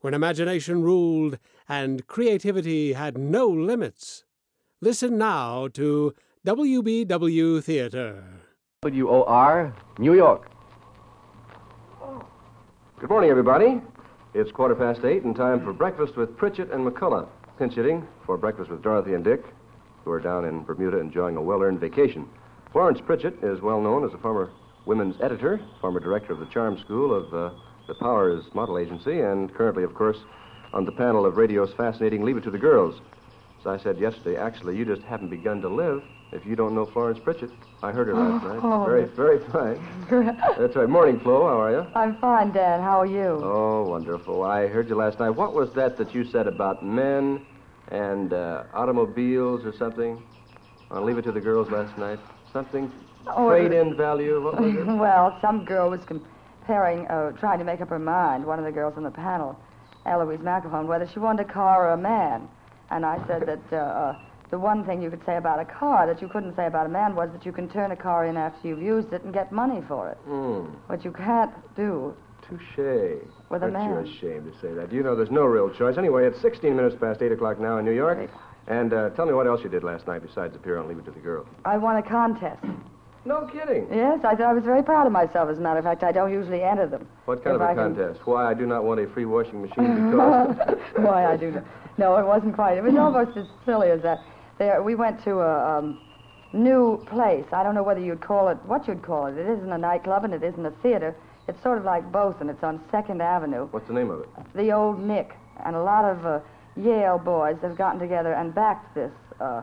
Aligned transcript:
when 0.00 0.14
imagination 0.14 0.82
ruled 0.82 1.38
and 1.68 2.06
creativity 2.06 2.94
had 2.94 3.18
no 3.18 3.46
limits. 3.46 4.24
Listen 4.80 5.18
now 5.18 5.68
to 5.68 6.14
WBW 6.46 7.62
Theater. 7.62 8.24
WOR, 8.82 9.74
New 9.98 10.14
York. 10.14 10.50
Good 12.98 13.10
morning, 13.10 13.30
everybody. 13.30 13.80
It's 14.32 14.50
quarter 14.52 14.74
past 14.74 15.04
eight 15.04 15.22
and 15.22 15.36
time 15.36 15.62
for 15.62 15.72
breakfast 15.72 16.16
with 16.16 16.36
Pritchett 16.36 16.70
and 16.70 16.86
McCullough. 16.86 17.28
Pinch 17.58 17.74
hitting 17.74 18.06
for 18.24 18.38
breakfast 18.38 18.70
with 18.70 18.82
Dorothy 18.82 19.14
and 19.14 19.24
Dick, 19.24 19.44
who 20.04 20.10
are 20.10 20.20
down 20.20 20.46
in 20.46 20.62
Bermuda 20.62 20.98
enjoying 20.98 21.36
a 21.36 21.42
well 21.42 21.62
earned 21.62 21.80
vacation. 21.80 22.26
Florence 22.72 23.00
Pritchett 23.04 23.42
is 23.42 23.60
well 23.60 23.80
known 23.80 24.04
as 24.04 24.14
a 24.14 24.18
former 24.18 24.50
women's 24.86 25.16
editor, 25.20 25.60
former 25.80 26.00
director 26.00 26.32
of 26.32 26.40
the 26.40 26.46
Charm 26.46 26.78
School 26.78 27.12
of 27.12 27.34
uh, 27.34 27.50
the 27.90 27.94
Powers 27.96 28.44
Model 28.54 28.78
Agency, 28.78 29.20
and 29.20 29.52
currently, 29.52 29.82
of 29.82 29.94
course, 29.94 30.18
on 30.72 30.84
the 30.84 30.92
panel 30.92 31.26
of 31.26 31.36
radio's 31.36 31.72
fascinating 31.76 32.22
Leave 32.22 32.36
It 32.36 32.44
to 32.44 32.50
the 32.50 32.58
Girls. 32.58 33.00
As 33.60 33.66
I 33.66 33.82
said 33.82 33.98
yesterday, 33.98 34.36
actually, 34.36 34.76
you 34.76 34.84
just 34.84 35.02
haven't 35.02 35.28
begun 35.28 35.60
to 35.62 35.68
live 35.68 36.04
if 36.30 36.46
you 36.46 36.54
don't 36.54 36.72
know 36.72 36.86
Florence 36.86 37.18
Pritchett. 37.18 37.50
I 37.82 37.90
heard 37.90 38.06
her 38.06 38.14
last 38.14 38.44
night. 38.44 38.60
Oh. 38.62 38.84
Very, 38.84 39.06
very 39.06 39.40
fine. 39.50 39.80
That's 40.56 40.76
right. 40.76 40.88
Morning, 40.88 41.18
Flo. 41.18 41.48
How 41.48 41.60
are 41.60 41.72
you? 41.72 41.86
I'm 41.96 42.16
fine, 42.18 42.52
Dad. 42.52 42.80
How 42.80 43.00
are 43.00 43.06
you? 43.06 43.40
Oh, 43.42 43.84
wonderful. 43.88 44.44
I 44.44 44.68
heard 44.68 44.88
you 44.88 44.94
last 44.94 45.18
night. 45.18 45.30
What 45.30 45.52
was 45.52 45.72
that 45.74 45.98
that 45.98 46.14
you 46.14 46.24
said 46.24 46.46
about 46.46 46.84
men 46.84 47.44
and 47.88 48.32
uh, 48.32 48.64
automobiles 48.72 49.64
or 49.64 49.74
something? 49.76 50.22
I'll 50.92 51.04
leave 51.04 51.18
it 51.18 51.22
to 51.22 51.32
the 51.32 51.40
girls 51.40 51.68
last 51.70 51.98
night. 51.98 52.20
Something? 52.52 52.92
Oh, 53.26 53.48
Trade-in 53.48 53.96
value? 53.96 54.40
What 54.44 54.60
was 54.60 54.74
it? 54.76 54.86
well, 54.86 55.36
some 55.42 55.64
girl 55.64 55.90
was 55.90 56.00
comparing, 56.70 57.06
uh, 57.08 57.32
trying 57.32 57.58
to 57.58 57.64
make 57.64 57.80
up 57.80 57.88
her 57.88 57.98
mind, 57.98 58.44
one 58.46 58.58
of 58.60 58.64
the 58.64 58.70
girls 58.70 58.94
on 58.96 59.02
the 59.02 59.10
panel, 59.10 59.58
Eloise 60.06 60.38
McElhone, 60.38 60.86
whether 60.86 61.08
she 61.12 61.18
wanted 61.18 61.44
a 61.48 61.52
car 61.52 61.88
or 61.88 61.92
a 61.94 61.96
man. 61.96 62.48
And 62.92 63.04
I 63.04 63.18
said 63.26 63.42
that 63.46 63.72
uh, 63.72 63.76
uh, 63.76 64.18
the 64.50 64.58
one 64.58 64.84
thing 64.84 65.02
you 65.02 65.10
could 65.10 65.24
say 65.26 65.36
about 65.36 65.58
a 65.58 65.64
car 65.64 66.06
that 66.06 66.22
you 66.22 66.28
couldn't 66.28 66.54
say 66.54 66.66
about 66.66 66.86
a 66.86 66.88
man 66.88 67.16
was 67.16 67.28
that 67.32 67.44
you 67.44 67.50
can 67.50 67.68
turn 67.68 67.90
a 67.90 67.96
car 67.96 68.26
in 68.26 68.36
after 68.36 68.68
you've 68.68 68.80
used 68.82 69.12
it 69.12 69.24
and 69.24 69.34
get 69.34 69.50
money 69.50 69.82
for 69.88 70.10
it. 70.10 70.16
Hmm. 70.24 70.76
What 70.86 71.04
you 71.04 71.10
can't 71.10 71.52
do. 71.74 72.14
Touche. 72.48 73.20
With 73.48 73.62
a 73.62 73.66
Aren't 73.66 73.88
you 73.88 73.94
man. 73.94 74.06
ashamed 74.06 74.52
to 74.52 74.60
say 74.60 74.72
that? 74.72 74.92
You 74.92 75.02
know 75.02 75.16
there's 75.16 75.30
no 75.32 75.44
real 75.46 75.70
choice. 75.70 75.98
Anyway, 75.98 76.24
it's 76.24 76.40
16 76.40 76.74
minutes 76.76 76.94
past 77.00 77.20
8 77.20 77.32
o'clock 77.32 77.58
now 77.58 77.78
in 77.78 77.84
New 77.84 77.92
York. 77.92 78.16
Right. 78.16 78.30
And 78.68 78.92
uh, 78.92 79.10
tell 79.10 79.26
me 79.26 79.32
what 79.32 79.48
else 79.48 79.60
you 79.64 79.68
did 79.70 79.82
last 79.82 80.06
night 80.06 80.22
besides 80.22 80.54
appear 80.54 80.78
on 80.78 80.86
Leave 80.86 80.98
It 80.98 81.04
to 81.06 81.10
the 81.10 81.18
Girls. 81.18 81.48
I 81.64 81.78
won 81.78 81.96
a 81.96 82.02
contest. 82.02 82.64
No 83.24 83.46
kidding. 83.52 83.86
Yes, 83.92 84.20
I, 84.24 84.34
thought 84.34 84.46
I 84.46 84.52
was 84.54 84.64
very 84.64 84.82
proud 84.82 85.06
of 85.06 85.12
myself, 85.12 85.50
as 85.50 85.58
a 85.58 85.60
matter 85.60 85.78
of 85.78 85.84
fact. 85.84 86.02
I 86.02 86.10
don't 86.12 86.32
usually 86.32 86.62
enter 86.62 86.86
them. 86.86 87.06
What 87.26 87.44
kind 87.44 87.56
If 87.56 87.60
of 87.62 87.68
a 87.68 87.70
I 87.70 87.74
can- 87.74 87.94
contest? 87.94 88.26
Why 88.26 88.46
I 88.50 88.54
do 88.54 88.66
not 88.66 88.84
want 88.84 89.00
a 89.00 89.06
free 89.08 89.26
washing 89.26 89.60
machine 89.62 90.10
because... 90.10 90.56
Why 90.96 91.26
I 91.26 91.36
do. 91.36 91.50
know. 91.50 91.64
No, 91.98 92.16
it 92.16 92.24
wasn't 92.26 92.54
quite. 92.54 92.78
It 92.78 92.82
was 92.82 92.94
almost 92.98 93.36
as 93.36 93.46
silly 93.66 93.90
as 93.90 94.00
that. 94.02 94.20
There, 94.58 94.82
we 94.82 94.94
went 94.94 95.22
to 95.24 95.40
a 95.40 95.78
um, 95.78 96.00
new 96.52 96.96
place. 97.06 97.44
I 97.52 97.62
don't 97.62 97.74
know 97.74 97.82
whether 97.82 98.00
you'd 98.00 98.20
call 98.22 98.48
it 98.48 98.56
what 98.64 98.88
you'd 98.88 99.02
call 99.02 99.26
it. 99.26 99.36
It 99.36 99.46
isn't 99.48 99.70
a 99.72 99.78
nightclub 99.78 100.24
and 100.24 100.32
it 100.34 100.42
isn't 100.42 100.64
a 100.64 100.70
theater. 100.82 101.14
It's 101.48 101.62
sort 101.62 101.78
of 101.78 101.84
like 101.84 102.10
both, 102.12 102.40
and 102.40 102.48
it's 102.48 102.62
on 102.62 102.80
Second 102.90 103.20
Avenue. 103.22 103.66
What's 103.70 103.88
the 103.88 103.94
name 103.94 104.10
of 104.10 104.20
it? 104.20 104.28
The 104.54 104.70
old 104.72 105.00
Nick 105.00 105.32
and 105.64 105.74
a 105.74 105.82
lot 105.82 106.04
of 106.04 106.24
uh, 106.24 106.40
Yale 106.76 107.18
boys 107.18 107.56
have 107.62 107.76
gotten 107.76 107.98
together 107.98 108.32
and 108.34 108.54
backed 108.54 108.94
this 108.94 109.10
uh, 109.40 109.62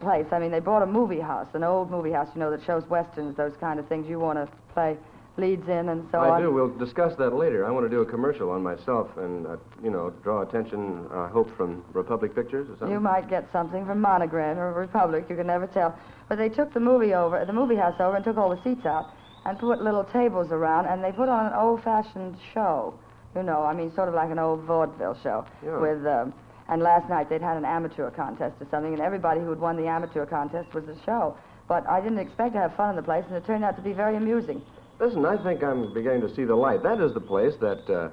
place. 0.00 0.26
I 0.32 0.38
mean, 0.38 0.50
they 0.50 0.60
bought 0.60 0.82
a 0.82 0.86
movie 0.86 1.20
house, 1.20 1.48
an 1.54 1.64
old 1.64 1.90
movie 1.90 2.12
house, 2.12 2.28
you 2.34 2.40
know, 2.40 2.50
that 2.50 2.64
shows 2.64 2.84
westerns, 2.88 3.36
those 3.36 3.56
kind 3.60 3.78
of 3.78 3.88
things 3.88 4.08
you 4.08 4.18
want 4.18 4.38
to 4.38 4.48
play 4.74 4.96
leads 5.36 5.68
in 5.68 5.88
and 5.88 6.04
so 6.10 6.18
I 6.18 6.30
on. 6.30 6.38
I 6.38 6.40
do. 6.40 6.52
We'll 6.52 6.76
discuss 6.76 7.16
that 7.16 7.32
later. 7.32 7.64
I 7.64 7.70
want 7.70 7.86
to 7.86 7.88
do 7.88 8.00
a 8.00 8.06
commercial 8.06 8.50
on 8.50 8.60
myself 8.60 9.08
and, 9.16 9.46
uh, 9.46 9.56
you 9.82 9.90
know, 9.90 10.10
draw 10.24 10.42
attention, 10.42 11.06
I 11.12 11.28
hope, 11.28 11.56
from 11.56 11.84
Republic 11.92 12.34
Pictures 12.34 12.68
or 12.68 12.72
something. 12.72 12.90
You 12.90 12.98
might 12.98 13.30
get 13.30 13.48
something 13.52 13.86
from 13.86 14.00
Monogram 14.00 14.58
or 14.58 14.72
Republic. 14.72 15.26
You 15.30 15.36
can 15.36 15.46
never 15.46 15.68
tell. 15.68 15.96
But 16.28 16.38
they 16.38 16.48
took 16.48 16.74
the 16.74 16.80
movie 16.80 17.14
over, 17.14 17.44
the 17.44 17.52
movie 17.52 17.76
house 17.76 17.94
over, 18.00 18.16
and 18.16 18.24
took 18.24 18.36
all 18.36 18.50
the 18.50 18.60
seats 18.64 18.84
out, 18.84 19.12
and 19.44 19.56
put 19.58 19.80
little 19.80 20.04
tables 20.04 20.50
around, 20.50 20.86
and 20.86 21.04
they 21.04 21.12
put 21.12 21.28
on 21.28 21.46
an 21.46 21.52
old-fashioned 21.54 22.36
show. 22.52 22.94
You 23.36 23.44
know, 23.44 23.62
I 23.62 23.74
mean, 23.74 23.94
sort 23.94 24.08
of 24.08 24.14
like 24.14 24.30
an 24.30 24.40
old 24.40 24.62
vaudeville 24.62 25.16
show. 25.22 25.46
Yeah. 25.64 25.78
With, 25.78 26.04
um, 26.04 26.34
and 26.68 26.82
last 26.82 27.08
night 27.08 27.28
they'd 27.28 27.42
had 27.42 27.56
an 27.56 27.64
amateur 27.64 28.10
contest 28.10 28.56
or 28.60 28.66
something, 28.70 28.92
and 28.92 29.02
everybody 29.02 29.40
who 29.40 29.50
had 29.50 29.60
won 29.60 29.76
the 29.76 29.86
amateur 29.86 30.26
contest 30.26 30.72
was 30.74 30.84
the 30.84 30.96
show. 31.04 31.36
But 31.66 31.86
I 31.88 32.00
didn't 32.00 32.18
expect 32.18 32.54
to 32.54 32.60
have 32.60 32.74
fun 32.76 32.90
in 32.90 32.96
the 32.96 33.02
place, 33.02 33.24
and 33.28 33.36
it 33.36 33.44
turned 33.44 33.64
out 33.64 33.76
to 33.76 33.82
be 33.82 33.92
very 33.92 34.16
amusing. 34.16 34.62
Listen, 34.98 35.24
I 35.24 35.36
think 35.42 35.62
I'm 35.62 35.92
beginning 35.94 36.22
to 36.22 36.34
see 36.34 36.44
the 36.44 36.56
light. 36.56 36.82
That 36.82 37.00
is 37.00 37.14
the 37.14 37.20
place 37.20 37.54
that 37.60 37.88
uh, 37.88 38.10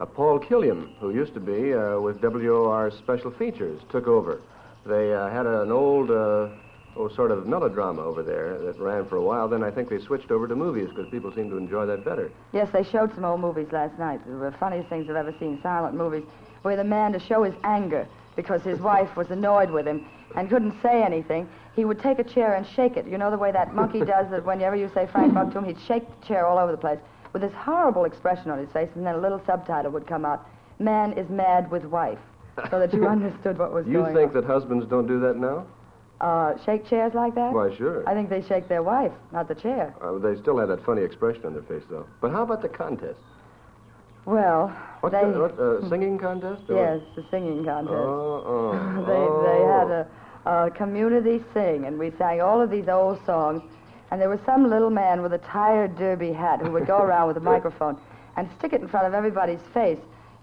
uh, 0.00 0.06
Paul 0.06 0.38
Killiam, 0.38 0.94
who 0.98 1.10
used 1.10 1.34
to 1.34 1.40
be 1.40 1.74
uh, 1.74 2.00
with 2.00 2.20
WOR 2.22 2.90
Special 2.90 3.30
Features, 3.32 3.80
took 3.90 4.06
over. 4.06 4.40
They 4.86 5.12
uh, 5.12 5.28
had 5.28 5.46
an 5.46 5.70
old, 5.70 6.10
uh, 6.10 6.48
oh, 6.96 7.10
sort 7.14 7.30
of 7.30 7.46
melodrama 7.46 8.02
over 8.02 8.22
there 8.22 8.58
that 8.60 8.80
ran 8.80 9.06
for 9.06 9.16
a 9.16 9.22
while. 9.22 9.46
Then 9.46 9.62
I 9.62 9.70
think 9.70 9.90
they 9.90 10.00
switched 10.00 10.30
over 10.30 10.48
to 10.48 10.56
movies 10.56 10.88
because 10.88 11.10
people 11.10 11.32
seem 11.34 11.50
to 11.50 11.56
enjoy 11.56 11.86
that 11.86 12.04
better. 12.04 12.32
Yes, 12.52 12.68
they 12.72 12.82
showed 12.82 13.14
some 13.14 13.24
old 13.24 13.40
movies 13.40 13.68
last 13.70 13.98
night. 13.98 14.20
They 14.26 14.32
were 14.32 14.50
the 14.50 14.56
funniest 14.56 14.88
things 14.88 15.08
I've 15.10 15.16
ever 15.16 15.34
seen, 15.38 15.60
silent 15.62 15.94
movies, 15.94 16.24
where 16.62 16.76
the 16.76 16.84
man, 16.84 17.12
to 17.12 17.18
show 17.18 17.42
his 17.42 17.54
anger 17.64 18.06
because 18.36 18.62
his 18.62 18.78
wife 18.78 19.16
was 19.16 19.30
annoyed 19.30 19.70
with 19.70 19.86
him 19.86 20.06
and 20.36 20.48
couldn't 20.48 20.80
say 20.80 21.02
anything, 21.02 21.48
he 21.76 21.84
would 21.84 22.00
take 22.00 22.18
a 22.18 22.24
chair 22.24 22.54
and 22.54 22.66
shake 22.66 22.96
it. 22.96 23.06
You 23.06 23.18
know 23.18 23.30
the 23.30 23.38
way 23.38 23.52
that 23.52 23.74
monkey 23.74 24.00
does 24.04 24.30
that 24.30 24.44
whenever 24.44 24.76
you 24.76 24.90
say 24.94 25.06
Frank 25.06 25.34
Buck 25.34 25.52
to 25.52 25.58
him, 25.58 25.64
he'd 25.64 25.80
shake 25.86 26.04
the 26.20 26.26
chair 26.26 26.46
all 26.46 26.58
over 26.58 26.72
the 26.72 26.78
place 26.78 26.98
with 27.32 27.42
this 27.42 27.52
horrible 27.52 28.04
expression 28.04 28.50
on 28.50 28.58
his 28.58 28.70
face, 28.70 28.90
and 28.94 29.06
then 29.06 29.14
a 29.14 29.18
little 29.18 29.40
subtitle 29.46 29.90
would 29.92 30.06
come 30.06 30.24
out, 30.24 30.46
Man 30.78 31.12
is 31.12 31.28
mad 31.28 31.70
with 31.70 31.84
wife, 31.84 32.18
so 32.70 32.78
that 32.78 32.92
you 32.92 33.06
understood 33.08 33.58
what 33.58 33.72
was 33.72 33.86
You 33.86 33.94
going 33.94 34.06
on. 34.06 34.12
You 34.12 34.20
think 34.20 34.32
that 34.34 34.44
husbands 34.44 34.86
don't 34.86 35.06
do 35.06 35.20
that 35.20 35.36
now? 35.36 35.66
Uh, 36.20 36.54
shake 36.64 36.86
chairs 36.86 37.14
like 37.14 37.34
that? 37.34 37.52
Why, 37.52 37.74
sure. 37.74 38.08
I 38.08 38.14
think 38.14 38.28
they 38.30 38.42
shake 38.42 38.68
their 38.68 38.82
wife, 38.82 39.12
not 39.32 39.48
the 39.48 39.54
chair. 39.54 39.94
Uh, 40.00 40.18
they 40.18 40.36
still 40.40 40.58
have 40.58 40.68
that 40.68 40.84
funny 40.84 41.02
expression 41.02 41.46
on 41.46 41.52
their 41.52 41.62
face, 41.62 41.82
though. 41.90 42.06
But 42.20 42.30
how 42.30 42.42
about 42.42 42.62
the 42.62 42.68
contest? 42.68 43.18
Well, 44.24 44.68
What, 45.00 45.12
they... 45.12 45.24
the, 45.24 45.40
what 45.40 45.58
uh, 45.58 45.88
singing 45.90 46.18
contest? 46.18 46.62
Yes, 46.68 47.00
the 47.16 47.24
singing 47.30 47.64
contest. 47.64 47.94
Oh, 47.94 48.42
oh. 48.46 49.04
they, 49.06 49.12
oh. 49.12 49.42
they 49.46 49.64
had 49.66 49.90
a, 49.90 50.66
a 50.66 50.70
community 50.70 51.42
sing, 51.52 51.86
and 51.86 51.98
we 51.98 52.12
sang 52.18 52.40
all 52.40 52.60
of 52.60 52.70
these 52.70 52.88
old 52.88 53.24
songs. 53.26 53.62
And 54.10 54.20
there 54.20 54.28
was 54.28 54.40
some 54.44 54.68
little 54.68 54.90
man 54.90 55.22
with 55.22 55.32
a 55.32 55.38
tired 55.38 55.96
derby 55.96 56.32
hat 56.32 56.60
who 56.60 56.70
would 56.72 56.86
go 56.86 56.98
around 57.02 57.28
with 57.28 57.36
a 57.38 57.40
microphone 57.40 57.98
and 58.36 58.48
stick 58.58 58.72
it 58.72 58.80
in 58.80 58.88
front 58.88 59.06
of 59.06 59.14
everybody's 59.14 59.62
face, 59.74 59.98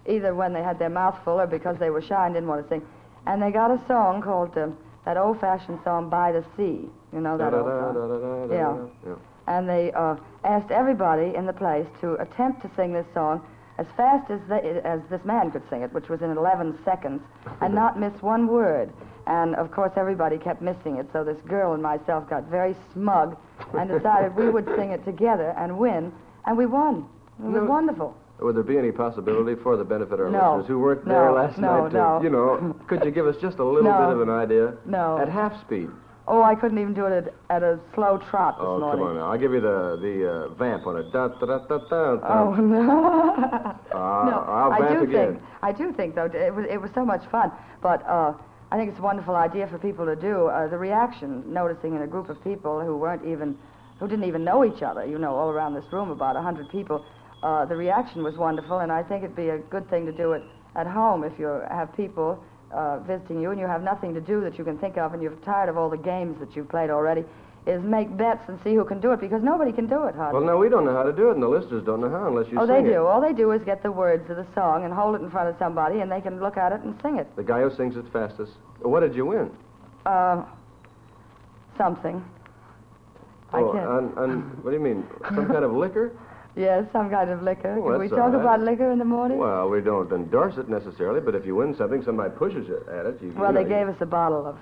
either 0.08 0.34
when 0.36 0.54
they 0.54 0.64
had 0.64 0.80
their 0.80 0.90
mouth 0.90 1.18
full 1.24 1.40
or 1.40 1.48
because 1.48 1.78
they 1.78 1.90
were 1.90 2.02
shy 2.02 2.26
and 2.26 2.34
didn't 2.36 2.50
want 2.50 2.64
to 2.64 2.68
sing. 2.68 2.86
And 3.28 3.42
they 3.42 3.52
got 3.52 3.72
a 3.72 3.80
song 3.88 4.22
called 4.22 4.58
um, 4.58 4.78
that 5.06 5.18
old-fashioned 5.18 5.80
song 5.84 6.10
"By 6.10 6.32
the 6.32 6.44
Sea." 6.58 6.90
You 7.14 7.22
know 7.22 7.38
that 7.38 7.54
old 7.54 7.66
song. 7.66 7.94
Da-da-da-da-da-da-da. 7.94 8.54
Yeah. 8.54 8.88
yeah. 9.08 9.16
And 9.48 9.68
they 9.70 9.92
uh, 9.94 10.16
asked 10.44 10.72
everybody 10.72 11.36
in 11.36 11.46
the 11.46 11.54
place 11.54 11.88
to 12.02 12.14
attempt 12.16 12.62
to 12.64 12.72
sing 12.76 12.94
this 12.94 13.06
song 13.14 13.42
as 13.80 13.86
fast 13.96 14.30
as 14.30 14.40
they, 14.50 14.82
as 14.84 15.00
this 15.10 15.24
man 15.24 15.52
could 15.52 15.64
sing 15.70 15.82
it, 15.84 15.94
which 15.94 16.10
was 16.10 16.22
in 16.22 16.30
11 16.32 16.78
seconds, 16.84 17.22
and 17.62 17.74
not 17.74 17.98
miss 17.98 18.14
one 18.22 18.48
word. 18.48 18.92
And 19.26 19.56
of 19.56 19.72
course, 19.72 19.94
everybody 19.96 20.38
kept 20.38 20.62
missing 20.62 20.98
it. 20.98 21.08
So 21.14 21.24
this 21.24 21.40
girl 21.48 21.74
and 21.74 21.82
myself 21.82 22.30
got 22.30 22.44
very 22.46 22.76
smug 22.94 23.38
and 23.78 23.90
decided 23.90 24.36
we 24.36 24.50
would 24.50 24.66
sing 24.76 24.92
it 24.92 25.06
together 25.06 25.54
and 25.58 25.78
win, 25.78 26.12
and 26.46 26.58
we 26.58 26.66
won. 26.66 27.06
It 27.40 27.46
was 27.46 27.62
No. 27.64 27.66
wonderful. 27.66 28.16
Would 28.42 28.56
there 28.56 28.64
be 28.64 28.78
any 28.78 28.92
possibility 28.92 29.56
for 29.56 29.78
the 29.78 29.84
benefit 29.86 30.20
of 30.20 30.26
our 30.26 30.30
No. 30.32 30.56
listeners 30.56 30.68
who 30.68 30.80
weren't 30.80 31.06
No. 31.08 31.14
there 31.14 31.32
last 31.32 31.58
night 31.58 31.90
to, 31.92 31.98
no. 31.98 32.20
you 32.22 32.30
know, 32.30 32.76
could 32.88 33.04
you 33.06 33.12
give 33.12 33.28
us 33.28 33.38
just 33.38 33.60
a 33.60 33.64
little 33.64 33.92
bit 33.92 34.10
of 34.10 34.22
an 34.22 34.30
idea? 34.30 34.74
No. 34.86 35.18
At 35.20 35.30
half 35.30 35.60
speed. 35.62 35.90
Oh, 36.32 36.44
I 36.44 36.54
couldn't 36.54 36.78
even 36.78 36.94
do 36.94 37.08
it 37.08 37.12
at, 37.26 37.34
at 37.50 37.64
a 37.64 37.80
slow 37.96 38.20
trot 38.30 38.58
this 38.60 38.66
Oh, 38.68 38.80
morning. 38.80 39.00
come 39.00 39.08
on 39.10 39.16
now. 39.16 39.32
I'll 39.32 39.38
give 39.40 39.52
you 39.52 39.62
the 39.62 39.98
the 40.00 40.30
uh, 40.30 40.48
vamp 40.54 40.86
on 40.86 40.98
it. 40.98 41.12
Da, 41.12 41.28
da, 41.30 41.46
da, 41.46 41.58
da, 41.68 41.78
da, 41.90 42.16
da. 42.16 42.42
Oh 42.42 42.54
no! 42.62 43.76
Ah, 43.94 44.24
no, 44.30 44.38
I'll 44.48 44.72
I 44.74 44.80
vamp 44.80 45.00
do 45.00 45.04
again. 45.10 45.34
think 45.36 45.44
I 45.64 45.72
do 45.72 45.92
think 45.92 46.16
though 46.16 46.26
it 46.32 46.54
was 46.54 46.66
it 46.70 46.80
was 46.80 46.92
so 46.94 47.04
much 47.04 47.26
fun. 47.32 47.52
But 47.82 48.06
uh, 48.08 48.34
I 48.72 48.78
think 48.78 48.90
it's 48.92 49.00
a 49.00 49.02
wonderful 49.02 49.36
idea 49.36 49.66
for 49.68 49.80
people 49.80 50.06
to 50.06 50.16
do. 50.16 50.48
Uh, 50.48 50.68
the 50.68 50.78
reaction, 50.78 51.44
noticing 51.52 51.96
in 51.96 52.04
a 52.04 52.08
group 52.08 52.30
of 52.30 52.42
people 52.44 52.80
who 52.80 52.96
weren't 52.98 53.26
even 53.26 53.58
who 54.00 54.08
didn't 54.08 54.26
even 54.26 54.44
know 54.44 54.64
each 54.64 54.84
other, 54.84 55.04
you 55.06 55.18
know, 55.18 55.36
all 55.36 55.50
around 55.50 55.74
this 55.74 55.86
room, 55.92 56.12
about 56.12 56.36
a 56.36 56.42
hundred 56.42 56.70
people. 56.70 57.04
Uh, 57.42 57.66
the 57.66 57.76
reaction 57.76 58.22
was 58.24 58.36
wonderful, 58.38 58.80
and 58.80 58.92
I 58.92 59.02
think 59.02 59.24
it'd 59.24 59.36
be 59.36 59.50
a 59.50 59.58
good 59.58 59.90
thing 59.90 60.06
to 60.06 60.12
do 60.12 60.34
it 60.34 60.44
at 60.76 60.86
home 60.86 61.24
if 61.24 61.34
you 61.40 61.48
have 61.72 61.92
people 61.98 62.44
uh, 62.72 63.00
visiting 63.00 63.42
you 63.42 63.52
and 63.52 63.60
you 63.60 63.68
have 63.68 63.84
nothing 63.84 64.14
to 64.14 64.22
do 64.22 64.42
that 64.42 64.58
you 64.58 64.64
can 64.64 64.78
think 64.78 64.98
of 64.98 65.14
and 65.14 65.22
you're 65.22 65.36
tired 65.46 65.70
of 65.70 65.78
all 65.78 65.90
the 65.90 65.98
games 65.98 66.40
that 66.40 66.56
you've 66.56 66.70
played 66.70 66.90
already, 66.90 67.24
is 67.68 67.84
make 67.84 68.16
bets 68.18 68.48
and 68.48 68.60
see 68.64 68.74
who 68.74 68.84
can 68.86 69.00
do 69.00 69.12
it 69.12 69.20
because 69.20 69.44
nobody 69.44 69.72
can 69.72 69.86
do 69.86 70.06
it, 70.06 70.16
hardly. 70.16 70.40
Well, 70.40 70.48
now, 70.48 70.58
we 70.58 70.70
don't 70.70 70.86
know 70.86 70.94
how 70.94 71.04
to 71.04 71.12
do 71.12 71.30
it, 71.30 71.34
and 71.34 71.44
the 71.44 71.48
listeners 71.48 71.84
don't 71.86 72.02
know 72.02 72.10
how 72.10 72.28
unless 72.28 72.52
you 72.52 72.60
oh, 72.60 72.66
they 72.66 72.80
it. 72.80 72.84
do. 72.84 73.06
All 73.06 73.22
they 73.22 73.34
do 73.34 73.52
is 73.52 73.62
get 73.64 73.84
the 73.84 73.92
words 73.92 74.30
of 74.30 74.38
the 74.38 74.48
song 74.56 74.86
and 74.86 74.94
hold 74.94 75.16
it 75.16 75.22
in 75.22 75.30
front 75.30 75.50
of 75.50 75.56
somebody 75.60 76.00
and 76.00 76.12
they 76.12 76.22
can 76.22 76.40
look 76.40 76.58
at 76.58 76.72
it 76.72 76.82
and 76.82 76.96
sing 77.02 77.18
it. 77.18 77.28
The 77.36 77.44
guy 77.44 77.62
who 77.62 77.76
sings 77.76 77.96
it 77.96 78.06
fastest. 78.12 78.54
What 78.82 79.02
did 79.02 79.14
you 79.14 79.26
win? 79.26 79.52
Uh, 80.06 80.44
something. 81.78 82.24
I 83.52 83.60
oh, 83.60 83.74
can't. 83.74 83.88
on, 83.88 84.18
on, 84.18 84.42
what 84.62 84.72
do 84.72 84.78
you 84.78 84.84
mean? 84.84 85.06
Some 85.34 85.48
kind 85.48 85.66
of 85.66 85.74
liquor? 85.74 86.12
Yes, 86.60 86.86
some 86.92 87.10
kind 87.10 87.30
of 87.30 87.42
liquor. 87.42 87.80
Oh, 87.80 87.90
Can 87.92 88.00
we 88.00 88.10
talk 88.10 88.34
right. 88.34 88.36
about 88.36 88.60
liquor 88.62 88.92
in 88.92 89.00
the 89.00 89.06
morning? 89.06 89.38
Well, 89.38 89.70
we 89.70 89.80
don't 89.80 90.12
endorse 90.12 90.58
it 90.58 90.68
necessarily, 90.68 91.22
but 91.22 91.34
if 91.34 91.46
you 91.46 91.56
win 91.56 91.74
something, 91.78 92.04
somebody 92.04 92.32
pushes 92.36 92.68
it 92.70 92.84
at 92.92 93.06
it. 93.06 93.22
You, 93.22 93.32
well, 93.38 93.52
you 93.54 93.60
they 93.60 93.64
know, 93.64 93.70
gave 93.86 93.88
us 93.88 94.02
a 94.02 94.06
bottle 94.06 94.46
of 94.46 94.58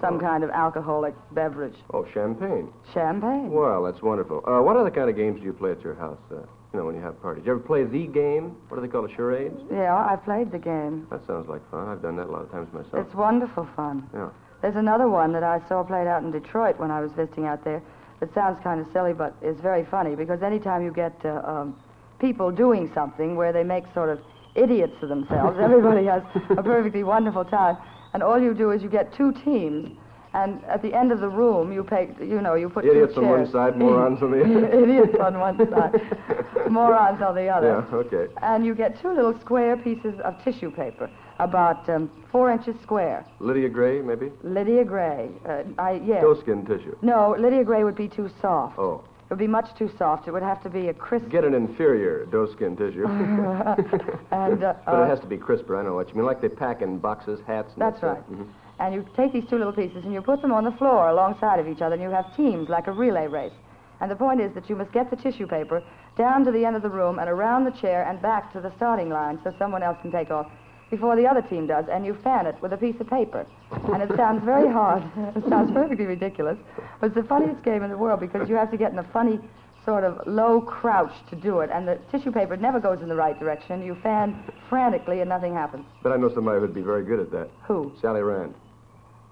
some 0.00 0.16
Oh. 0.16 0.20
kind 0.20 0.42
of 0.42 0.48
alcoholic 0.50 1.14
beverage. 1.32 1.76
Oh, 1.92 2.06
champagne. 2.14 2.72
Champagne. 2.94 3.50
Well, 3.50 3.82
that's 3.84 4.00
wonderful. 4.00 4.42
Uh, 4.46 4.62
what 4.62 4.76
other 4.78 4.90
kind 4.90 5.10
of 5.10 5.16
games 5.16 5.40
do 5.40 5.44
you 5.46 5.52
play 5.52 5.72
at 5.72 5.82
your 5.82 5.94
house? 5.94 6.18
Uh, 6.30 6.36
you 6.72 6.80
know, 6.80 6.86
when 6.86 6.94
you 6.94 7.02
have 7.02 7.20
parties. 7.20 7.44
You 7.44 7.52
ever 7.52 7.60
play 7.60 7.84
the 7.84 8.06
game? 8.06 8.56
What 8.68 8.76
do 8.78 8.80
they 8.80 8.88
call 8.88 9.04
it? 9.04 9.10
Charades? 9.14 9.60
Yeah, 9.70 9.94
I 9.94 10.16
played 10.16 10.50
the 10.50 10.58
game. 10.58 11.06
That 11.10 11.26
sounds 11.26 11.46
like 11.46 11.60
fun. 11.70 11.88
I've 11.88 12.00
done 12.00 12.16
that 12.16 12.26
a 12.26 12.32
lot 12.32 12.40
of 12.42 12.50
times 12.50 12.72
myself. 12.72 13.06
It's 13.06 13.14
wonderful 13.14 13.68
fun. 13.76 14.08
Yeah. 14.14 14.30
There's 14.62 14.76
another 14.76 15.10
one 15.10 15.32
that 15.34 15.42
I 15.44 15.60
saw 15.68 15.82
played 15.84 16.06
out 16.06 16.22
in 16.22 16.30
Detroit 16.32 16.78
when 16.78 16.90
I 16.90 17.02
was 17.02 17.12
visiting 17.12 17.44
out 17.44 17.62
there. 17.64 17.82
It 18.20 18.32
sounds 18.34 18.58
kind 18.62 18.80
of 18.80 18.86
silly, 18.92 19.12
but 19.12 19.34
it's 19.42 19.60
very 19.60 19.84
funny 19.84 20.14
because 20.14 20.42
anytime 20.42 20.82
you 20.82 20.92
get 20.92 21.14
uh, 21.24 21.42
um, 21.44 21.76
people 22.18 22.50
doing 22.50 22.90
something 22.94 23.36
where 23.36 23.52
they 23.52 23.64
make 23.64 23.84
sort 23.92 24.08
of 24.08 24.20
idiots 24.54 24.96
of 25.02 25.08
themselves, 25.08 25.58
everybody 25.62 26.06
has 26.06 26.22
a 26.50 26.62
perfectly 26.62 27.02
wonderful 27.04 27.44
time. 27.44 27.76
And 28.14 28.22
all 28.22 28.40
you 28.40 28.54
do 28.54 28.70
is 28.70 28.82
you 28.82 28.88
get 28.88 29.12
two 29.12 29.32
teams, 29.44 29.90
and 30.34 30.62
at 30.64 30.82
the 30.82 30.94
end 30.94 31.10
of 31.12 31.20
the 31.20 31.28
room, 31.28 31.72
you 31.72 31.82
pay, 31.84 32.08
you 32.20 32.40
know, 32.40 32.54
you 32.54 32.68
put 32.68 32.84
Idiots 32.84 33.16
on 33.16 33.28
one 33.28 33.50
side, 33.50 33.76
morons 33.76 34.22
on 34.22 34.30
the 34.30 34.40
other. 34.44 34.82
idiots 34.82 35.16
on 35.20 35.38
one 35.40 35.58
side, 35.70 36.00
morons 36.70 37.20
on 37.20 37.34
the 37.34 37.48
other. 37.48 37.84
Yeah, 37.90 37.96
okay. 37.96 38.32
And 38.42 38.64
you 38.64 38.74
get 38.74 39.00
two 39.02 39.12
little 39.12 39.38
square 39.40 39.76
pieces 39.76 40.18
of 40.20 40.42
tissue 40.44 40.70
paper, 40.70 41.10
about 41.38 41.88
um, 41.88 42.10
four 42.30 42.50
inches 42.50 42.74
square. 42.82 43.24
Lydia 43.40 43.68
Gray, 43.68 44.00
maybe? 44.00 44.30
Lydia 44.42 44.84
Gray. 44.84 45.30
Uh, 45.46 45.62
I 45.78 46.00
yes. 46.04 46.22
Doeskin 46.22 46.66
tissue. 46.66 46.96
No, 47.02 47.34
Lydia 47.38 47.64
Gray 47.64 47.84
would 47.84 47.96
be 47.96 48.08
too 48.08 48.30
soft. 48.40 48.78
Oh. 48.78 49.04
It 49.24 49.30
would 49.30 49.38
be 49.38 49.46
much 49.46 49.74
too 49.78 49.90
soft. 49.96 50.28
It 50.28 50.32
would 50.32 50.42
have 50.42 50.62
to 50.64 50.68
be 50.68 50.88
a 50.88 50.94
crisp. 50.94 51.30
Get 51.30 51.44
an 51.44 51.54
inferior 51.54 52.26
doeskin 52.26 52.76
tissue. 52.76 53.06
and 54.30 54.62
uh, 54.62 54.74
but 54.84 54.94
uh, 54.94 55.04
it 55.04 55.08
has 55.08 55.20
to 55.20 55.26
be 55.26 55.38
crisper. 55.38 55.76
I 55.78 55.82
know 55.82 55.94
what 55.94 56.10
you 56.10 56.14
mean. 56.14 56.26
Like 56.26 56.42
they 56.42 56.48
pack 56.48 56.82
in 56.82 56.98
boxes, 56.98 57.40
hats. 57.46 57.72
And 57.72 57.82
That's 57.82 58.00
that 58.02 58.06
right. 58.06 58.30
Mhm. 58.30 58.48
And 58.80 58.94
you 58.94 59.06
take 59.16 59.32
these 59.32 59.44
two 59.48 59.56
little 59.56 59.72
pieces 59.72 60.04
and 60.04 60.12
you 60.12 60.20
put 60.20 60.42
them 60.42 60.52
on 60.52 60.64
the 60.64 60.72
floor 60.72 61.08
alongside 61.08 61.58
of 61.58 61.68
each 61.68 61.80
other, 61.80 61.94
and 61.94 62.02
you 62.02 62.10
have 62.10 62.36
teams 62.36 62.68
like 62.68 62.86
a 62.86 62.92
relay 62.92 63.26
race. 63.26 63.52
And 64.00 64.10
the 64.10 64.16
point 64.16 64.40
is 64.40 64.52
that 64.54 64.68
you 64.68 64.76
must 64.76 64.92
get 64.92 65.10
the 65.10 65.16
tissue 65.16 65.46
paper 65.46 65.82
down 66.16 66.44
to 66.44 66.50
the 66.50 66.64
end 66.64 66.76
of 66.76 66.82
the 66.82 66.90
room 66.90 67.18
and 67.18 67.28
around 67.28 67.64
the 67.64 67.70
chair 67.70 68.04
and 68.08 68.20
back 68.20 68.52
to 68.52 68.60
the 68.60 68.72
starting 68.76 69.08
line 69.08 69.38
so 69.42 69.54
someone 69.58 69.82
else 69.82 69.96
can 70.02 70.12
take 70.12 70.30
off 70.30 70.50
before 70.90 71.16
the 71.16 71.26
other 71.26 71.42
team 71.42 71.66
does, 71.66 71.86
and 71.90 72.04
you 72.06 72.14
fan 72.22 72.46
it 72.46 72.56
with 72.60 72.72
a 72.72 72.76
piece 72.76 72.98
of 73.00 73.08
paper. 73.08 73.46
And 73.92 74.02
it 74.02 74.14
sounds 74.16 74.44
very 74.44 74.70
hard. 74.70 75.02
it 75.36 75.44
sounds 75.48 75.70
perfectly 75.72 76.06
ridiculous. 76.06 76.58
But 77.00 77.06
it's 77.08 77.14
the 77.16 77.22
funniest 77.24 77.62
game 77.64 77.82
in 77.82 77.90
the 77.90 77.96
world 77.98 78.20
because 78.20 78.48
you 78.48 78.54
have 78.56 78.70
to 78.70 78.76
get 78.76 78.92
in 78.92 78.98
a 78.98 79.04
funny 79.04 79.40
sort 79.84 80.04
of 80.04 80.26
low 80.26 80.60
crouch 80.62 81.12
to 81.28 81.36
do 81.36 81.60
it, 81.60 81.68
and 81.72 81.86
the 81.86 81.98
tissue 82.10 82.32
paper 82.32 82.56
never 82.56 82.80
goes 82.80 83.02
in 83.02 83.08
the 83.08 83.14
right 83.14 83.38
direction. 83.38 83.84
You 83.84 83.94
fan 83.96 84.42
frantically 84.68 85.20
and 85.20 85.28
nothing 85.28 85.52
happens. 85.54 85.84
But 86.02 86.12
I 86.12 86.16
know 86.16 86.32
somebody 86.32 86.60
who'd 86.60 86.72
be 86.74 86.80
very 86.80 87.04
good 87.04 87.20
at 87.20 87.30
that. 87.32 87.50
Who? 87.66 87.92
Sally 88.00 88.22
Rand. 88.22 88.54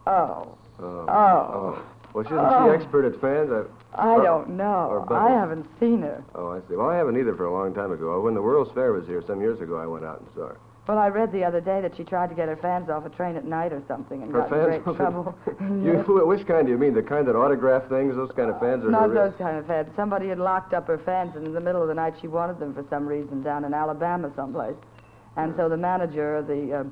Oh. 0.06 0.56
Oh. 0.80 0.84
Oh. 1.08 1.08
oh. 1.08 1.82
Well, 2.12 2.24
isn't 2.26 2.36
Oh. 2.38 2.68
she 2.70 2.74
expert 2.82 3.06
at 3.06 3.18
fans? 3.22 3.50
I, 3.50 3.62
I 4.10 4.16
Or- 4.16 4.22
don't 4.22 4.50
know. 4.50 5.06
I 5.10 5.30
haven't 5.30 5.66
seen 5.80 6.02
her. 6.02 6.22
oh, 6.34 6.50
I 6.50 6.58
see. 6.68 6.76
Well, 6.76 6.90
I 6.90 6.96
haven't 6.96 7.16
either 7.18 7.34
for 7.34 7.46
a 7.46 7.52
long 7.52 7.72
time 7.72 7.90
ago. 7.92 8.20
When 8.20 8.34
the 8.34 8.42
World's 8.42 8.70
Fair 8.72 8.92
was 8.92 9.06
here 9.06 9.22
some 9.26 9.40
years 9.40 9.60
ago, 9.62 9.76
I 9.78 9.86
went 9.86 10.04
out 10.04 10.20
and 10.20 10.28
saw 10.34 10.48
her. 10.48 10.56
Well, 10.88 10.98
I 10.98 11.08
read 11.08 11.30
the 11.30 11.44
other 11.44 11.60
day 11.60 11.80
that 11.80 11.96
she 11.96 12.02
tried 12.02 12.30
to 12.30 12.34
get 12.34 12.48
her 12.48 12.56
fans 12.56 12.90
off 12.90 13.06
a 13.06 13.10
train 13.10 13.36
at 13.36 13.44
night 13.44 13.72
or 13.72 13.82
something 13.86 14.22
and 14.22 14.32
Her 14.32 14.40
got 14.40 14.52
in 14.52 14.82
great 14.82 14.96
trouble. 14.96 15.34
you, 15.60 16.02
which 16.26 16.44
kind 16.46 16.66
do 16.66 16.72
you 16.72 16.78
mean? 16.78 16.92
The 16.92 17.02
kind 17.02 17.26
that 17.28 17.36
autograph 17.36 17.88
things? 17.88 18.16
Those 18.16 18.32
kind 18.34 18.50
of 18.50 18.58
fans? 18.58 18.84
Or 18.84 18.90
Not 18.90 19.14
those 19.14 19.32
kind 19.38 19.56
of 19.58 19.66
fans. 19.68 19.88
Somebody 19.94 20.28
had 20.28 20.40
locked 20.40 20.74
up 20.74 20.88
her 20.88 20.98
fans, 20.98 21.36
and 21.36 21.46
in 21.46 21.54
the 21.54 21.60
middle 21.60 21.82
of 21.82 21.88
the 21.88 21.94
night, 21.94 22.14
she 22.20 22.26
wanted 22.26 22.58
them 22.58 22.74
for 22.74 22.84
some 22.90 23.06
reason 23.06 23.42
down 23.42 23.64
in 23.64 23.72
Alabama 23.74 24.32
someplace. 24.34 24.74
And 25.36 25.54
so 25.56 25.68
the 25.68 25.76
manager, 25.76 26.36
of 26.36 26.48
the 26.48 26.80
uh, 26.80 26.84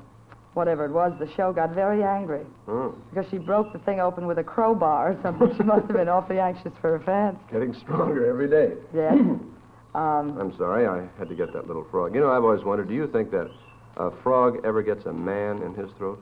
whatever 0.53 0.85
it 0.85 0.91
was, 0.91 1.13
the 1.19 1.31
show 1.35 1.53
got 1.53 1.71
very 1.71 2.03
angry 2.03 2.45
Oh, 2.67 2.95
because 3.09 3.29
she 3.29 3.37
broke 3.37 3.71
the 3.73 3.79
thing 3.79 3.99
open 3.99 4.25
with 4.25 4.37
a 4.39 4.43
crowbar 4.43 5.11
or 5.11 5.19
something. 5.21 5.53
she 5.57 5.63
must 5.63 5.87
have 5.87 5.95
been 5.95 6.09
awfully 6.09 6.39
anxious 6.39 6.71
for 6.81 6.97
her 6.97 7.03
fans. 7.05 7.37
getting 7.51 7.73
stronger 7.73 8.29
every 8.29 8.49
day. 8.49 8.73
Yes. 8.93 9.13
um, 9.95 10.37
I'm 10.39 10.55
sorry, 10.57 10.87
I 10.87 11.07
had 11.19 11.29
to 11.29 11.35
get 11.35 11.53
that 11.53 11.67
little 11.67 11.85
frog. 11.91 12.15
You 12.15 12.21
know, 12.21 12.31
I've 12.31 12.43
always 12.43 12.63
wondered, 12.63 12.87
do 12.87 12.95
you 12.95 13.07
think 13.07 13.31
that 13.31 13.51
a 13.97 14.11
frog 14.23 14.59
ever 14.63 14.81
gets 14.81 15.05
a 15.05 15.13
man 15.13 15.61
in 15.63 15.73
his 15.73 15.89
throat? 15.97 16.21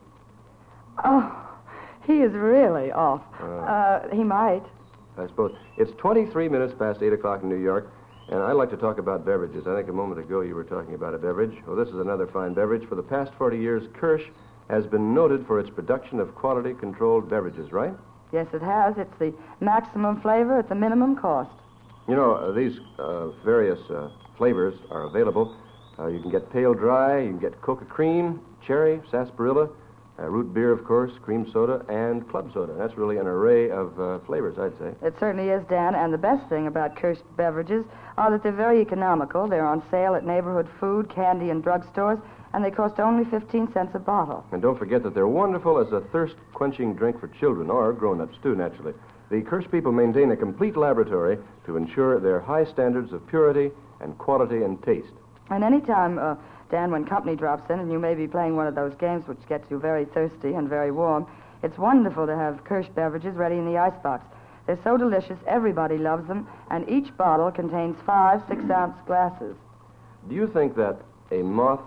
oh, 1.04 1.50
he 2.06 2.22
is 2.22 2.34
really 2.34 2.92
off. 2.92 3.22
Uh. 3.40 3.46
Uh, 3.46 4.16
he 4.16 4.24
might. 4.24 4.64
I 5.18 5.28
suppose. 5.28 5.56
It's 5.78 5.92
23 5.98 6.50
minutes 6.50 6.74
past 6.78 7.02
8 7.02 7.14
o'clock 7.14 7.44
in 7.44 7.50
New 7.50 7.62
York, 7.62 7.92
and 8.30 8.40
I'd 8.42 8.54
like 8.54 8.70
to 8.72 8.78
talk 8.78 8.98
about 8.98 9.26
beverages. 9.26 9.68
I 9.68 9.76
think 9.76 9.90
a 9.90 9.94
moment 9.94 10.20
ago 10.20 10.42
you 10.42 10.56
were 10.56 10.64
talking 10.64 10.94
about 10.94 11.14
a 11.14 11.18
beverage. 11.18 11.56
Well, 11.68 11.76
this 11.76 11.90
is 11.90 12.00
another 12.00 12.28
fine 12.28 12.54
beverage. 12.54 12.88
For 12.88 12.96
the 12.96 13.04
past 13.04 13.32
40 13.38 13.58
years, 13.58 13.84
Kirsch 13.94 14.24
has 14.70 14.86
been 14.86 15.14
noted 15.14 15.46
for 15.46 15.60
its 15.60 15.70
production 15.70 16.20
of 16.20 16.36
quality 16.36 16.74
controlled 16.74 17.30
beverages, 17.30 17.72
right? 17.72 17.94
Yes, 18.32 18.48
it 18.54 18.62
has. 18.62 18.96
It's 18.98 19.18
the 19.20 19.34
maximum 19.60 20.22
flavor 20.22 20.60
at 20.60 20.70
the 20.70 20.76
minimum 20.76 21.16
cost. 21.16 21.52
You 22.08 22.16
know, 22.16 22.36
uh, 22.36 22.52
these 22.52 22.80
uh, 22.98 23.30
various 23.44 23.80
uh, 23.90 24.10
flavors 24.38 24.76
are 24.90 25.04
available. 25.04 25.56
Uh, 26.00 26.08
you 26.08 26.22
can 26.22 26.32
get 26.32 26.50
pale 26.52 26.74
dry, 26.74 27.20
you 27.20 27.30
can 27.30 27.40
get 27.40 27.62
coca 27.62 27.84
cream, 27.84 28.40
cherry, 28.66 29.02
sarsaparilla, 29.12 29.70
uh, 30.18 30.24
root 30.24 30.54
beer, 30.54 30.72
of 30.72 30.84
course, 30.86 31.12
cream 31.22 31.50
soda, 31.52 31.86
and 31.90 32.28
club 32.30 32.52
soda. 32.54 32.74
That's 32.78 32.98
really 32.98 33.18
an 33.18 33.28
array 33.28 33.70
of 33.70 34.00
uh, 34.00 34.20
flavors, 34.20 34.58
I'd 34.58 34.78
say. 34.78 34.94
It 35.06 35.16
certainly 35.20 35.50
is, 35.50 35.64
Dan. 35.70 35.96
And 35.96 36.14
the 36.14 36.18
best 36.18 36.48
thing 36.50 36.68
about 36.68 36.96
Kirsch 36.96 37.20
beverages 37.38 37.86
are 38.18 38.32
that 38.32 38.44
they're 38.44 38.52
very 38.52 38.82
economical. 38.82 39.48
They're 39.48 39.66
on 39.66 39.84
sale 39.92 40.16
at 40.16 40.26
neighborhood 40.26 40.70
food, 40.80 41.10
candy, 41.10 41.50
and 41.50 41.64
drugstores, 41.64 42.22
and 42.54 42.64
they 42.64 42.72
cost 42.72 43.00
only 43.00 43.26
15 43.26 43.72
cents 43.74 43.92
a 43.94 44.00
bottle. 44.00 44.46
And 44.52 44.62
don't 44.62 44.80
forget 44.80 45.04
that 45.04 45.14
they're 45.14 45.28
wonderful 45.28 45.78
as 45.78 45.92
a 45.92 46.02
thirst 46.12 46.36
quenching 46.54 46.96
drink 46.96 47.20
for 47.20 47.28
children, 47.28 47.70
or 47.70 47.92
grown 47.94 48.22
ups 48.22 48.38
too, 48.42 48.56
naturally. 48.56 48.94
The 49.30 49.42
Kirsch 49.42 49.70
people 49.70 49.92
maintain 49.92 50.32
a 50.32 50.38
complete 50.38 50.76
laboratory 50.76 51.38
to 51.66 51.78
ensure 51.78 52.20
their 52.20 52.40
high 52.40 52.66
standards 52.66 53.14
of 53.14 53.26
purity 53.28 53.72
and 54.02 54.18
quality 54.18 54.64
and 54.64 54.82
taste. 54.84 55.14
And 55.50 55.64
anytime, 55.64 56.18
uh, 56.20 56.36
Dan, 56.72 56.92
when 56.92 57.06
company 57.06 57.36
drops 57.36 57.70
in 57.70 57.80
and 57.80 57.92
you 57.92 58.00
may 58.00 58.14
be 58.14 58.28
playing 58.28 58.56
one 58.56 58.68
of 58.68 58.76
those 58.76 58.94
games 58.96 59.28
which 59.28 59.40
gets 59.48 59.70
you 59.72 59.80
very 59.80 60.06
thirsty 60.06 60.54
and 60.54 60.70
very 60.70 60.92
warm, 60.92 61.26
it's 61.64 61.78
wonderful 61.78 62.26
to 62.28 62.36
have 62.36 62.64
Kirsch 62.64 62.88
beverages 62.96 63.36
ready 63.36 63.56
in 63.58 63.66
the 63.66 63.78
icebox. 63.78 64.26
They're 64.68 64.80
so 64.84 64.98
delicious, 64.98 65.38
everybody 65.48 65.98
loves 65.98 66.28
them, 66.28 66.48
and 66.70 66.88
each 66.88 67.16
bottle 67.18 67.52
contains 67.52 67.98
five 68.06 68.42
six 68.48 68.64
ounce 68.70 68.96
glasses. 69.08 69.56
Do 70.28 70.36
you 70.36 70.48
think 70.48 70.76
that 70.76 70.98
a 71.32 71.42
moth 71.42 71.82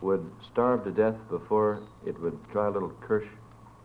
would 0.00 0.24
starve 0.50 0.82
to 0.84 0.90
death 0.90 1.14
before 1.28 1.80
it 2.06 2.18
would 2.20 2.38
try 2.50 2.66
a 2.68 2.70
little 2.70 2.92
Kirsch 3.02 3.26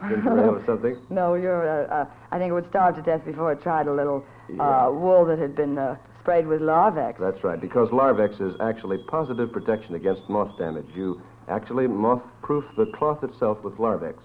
ginger 0.07 0.39
ale 0.39 0.55
or 0.55 0.65
something? 0.65 0.95
No, 1.09 1.33
you're. 1.35 1.67
Uh, 1.67 1.87
uh, 1.93 2.05
I 2.31 2.37
think 2.39 2.49
it 2.49 2.53
would 2.53 2.69
starve 2.69 2.95
to 2.95 3.01
death 3.01 3.25
before 3.25 3.51
it 3.51 3.61
tried 3.61 3.87
a 3.87 3.93
little 3.93 4.23
Yeah. 4.49 4.87
uh, 4.87 4.91
wool 4.91 5.25
that 5.25 5.39
had 5.39 5.55
been 5.55 5.77
uh, 5.77 5.97
sprayed 6.27 6.45
with 6.45 6.59
Larvex. 6.59 7.17
That's 7.17 7.41
right, 7.41 7.61
because 7.61 7.87
Larvex 7.87 8.41
is 8.41 8.53
actually 8.59 8.97
positive 8.97 9.49
protection 9.49 9.95
against 9.95 10.27
moth 10.27 10.57
damage. 10.57 10.87
You 10.93 11.21
actually 11.47 11.87
moth 11.87 12.21
proof 12.41 12.65
the 12.75 12.85
cloth 12.87 13.23
itself 13.23 13.63
with 13.63 13.75
Larvex. 13.75 14.15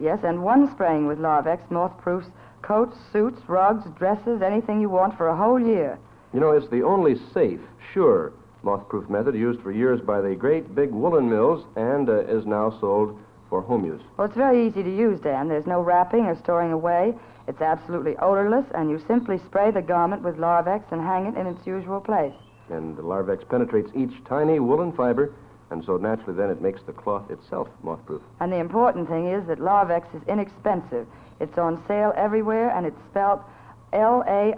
Yes, 0.00 0.18
and 0.24 0.42
one 0.42 0.68
spraying 0.72 1.06
with 1.06 1.20
Larvex 1.20 1.70
moth-proofs 1.70 2.26
coats, 2.62 2.96
suits, 3.12 3.40
rugs, 3.46 3.84
dresses, 3.96 4.42
anything 4.42 4.80
you 4.80 4.88
want 4.88 5.16
for 5.16 5.28
a 5.28 5.36
whole 5.36 5.60
year. 5.60 6.00
You 6.34 6.40
know, 6.40 6.50
it's 6.50 6.68
the 6.68 6.82
only 6.82 7.14
safe, 7.32 7.60
sure 7.94 8.32
moth-proof 8.64 9.08
method 9.08 9.36
used 9.36 9.60
for 9.60 9.70
years 9.70 10.00
by 10.00 10.20
the 10.20 10.34
great 10.34 10.74
big 10.74 10.90
woolen 10.90 11.30
mills 11.30 11.64
and 11.76 12.08
uh, 12.08 12.24
is 12.24 12.44
now 12.44 12.76
sold 12.80 13.16
for 13.48 13.62
home 13.62 13.84
use. 13.84 14.02
Well, 14.16 14.26
it's 14.26 14.36
very 14.36 14.66
easy 14.66 14.82
to 14.82 14.90
use, 14.90 15.20
Dan. 15.20 15.48
There's 15.48 15.68
no 15.68 15.80
wrapping 15.80 16.24
or 16.24 16.34
storing 16.34 16.72
away. 16.72 17.14
It's 17.48 17.60
absolutely 17.60 18.16
odorless, 18.16 18.66
and 18.74 18.90
you 18.90 18.98
simply 19.06 19.38
spray 19.38 19.70
the 19.70 19.82
garment 19.82 20.22
with 20.22 20.36
Larvex 20.36 20.90
and 20.90 21.00
hang 21.00 21.26
it 21.26 21.36
in 21.36 21.46
its 21.46 21.66
usual 21.66 22.00
place. 22.00 22.34
And 22.70 22.96
the 22.96 23.02
Larvex 23.02 23.48
penetrates 23.48 23.90
each 23.94 24.24
tiny 24.24 24.58
woolen 24.58 24.92
fiber, 24.92 25.32
and 25.70 25.84
so 25.84 25.96
naturally 25.96 26.34
then 26.36 26.50
it 26.50 26.60
makes 26.60 26.82
the 26.82 26.92
cloth 26.92 27.30
itself 27.30 27.68
moth-proof. 27.82 28.22
And 28.40 28.52
the 28.52 28.56
important 28.58 29.08
thing 29.08 29.28
is 29.28 29.46
that 29.46 29.58
Larvex 29.58 30.12
is 30.14 30.22
inexpensive. 30.26 31.06
It's 31.40 31.56
on 31.58 31.82
sale 31.86 32.12
everywhere, 32.16 32.70
and 32.70 32.84
it's 32.86 33.00
spelled 33.10 33.40
L-A-R-V-E-X, 33.92 34.56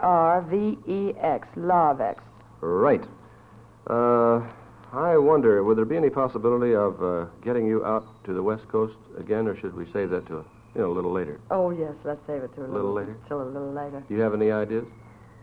Larvex. 1.57 2.21
Right. 2.61 3.04
Uh, 3.87 4.40
I 4.92 5.18
wonder, 5.18 5.62
would 5.62 5.76
there 5.76 5.85
be 5.85 5.97
any 5.97 6.09
possibility 6.11 6.75
of 6.75 7.02
uh, 7.02 7.26
getting 7.45 7.66
you 7.66 7.85
out 7.85 8.07
to 8.25 8.33
the 8.33 8.42
West 8.42 8.66
Coast 8.68 8.97
again, 9.18 9.47
or 9.47 9.54
should 9.61 9.75
we 9.75 9.85
save 9.92 10.09
that 10.11 10.26
to, 10.28 10.45
you 10.78 10.85
know, 10.85 10.92
a 10.92 10.94
little 10.94 11.12
later? 11.12 11.40
Oh, 11.50 11.70
yes, 11.70 11.92
let's 12.04 12.20
save 12.26 12.42
it 12.42 12.54
to 12.54 12.61
a 12.61 12.62
little, 12.62 12.76
little 12.76 12.94
later? 12.94 13.16
Till 13.26 13.42
a 13.42 13.44
little 13.44 13.73
later. 13.73 14.02
Do 14.08 14.14
you 14.14 14.20
have 14.20 14.32
any 14.32 14.50
ideas? 14.50 14.85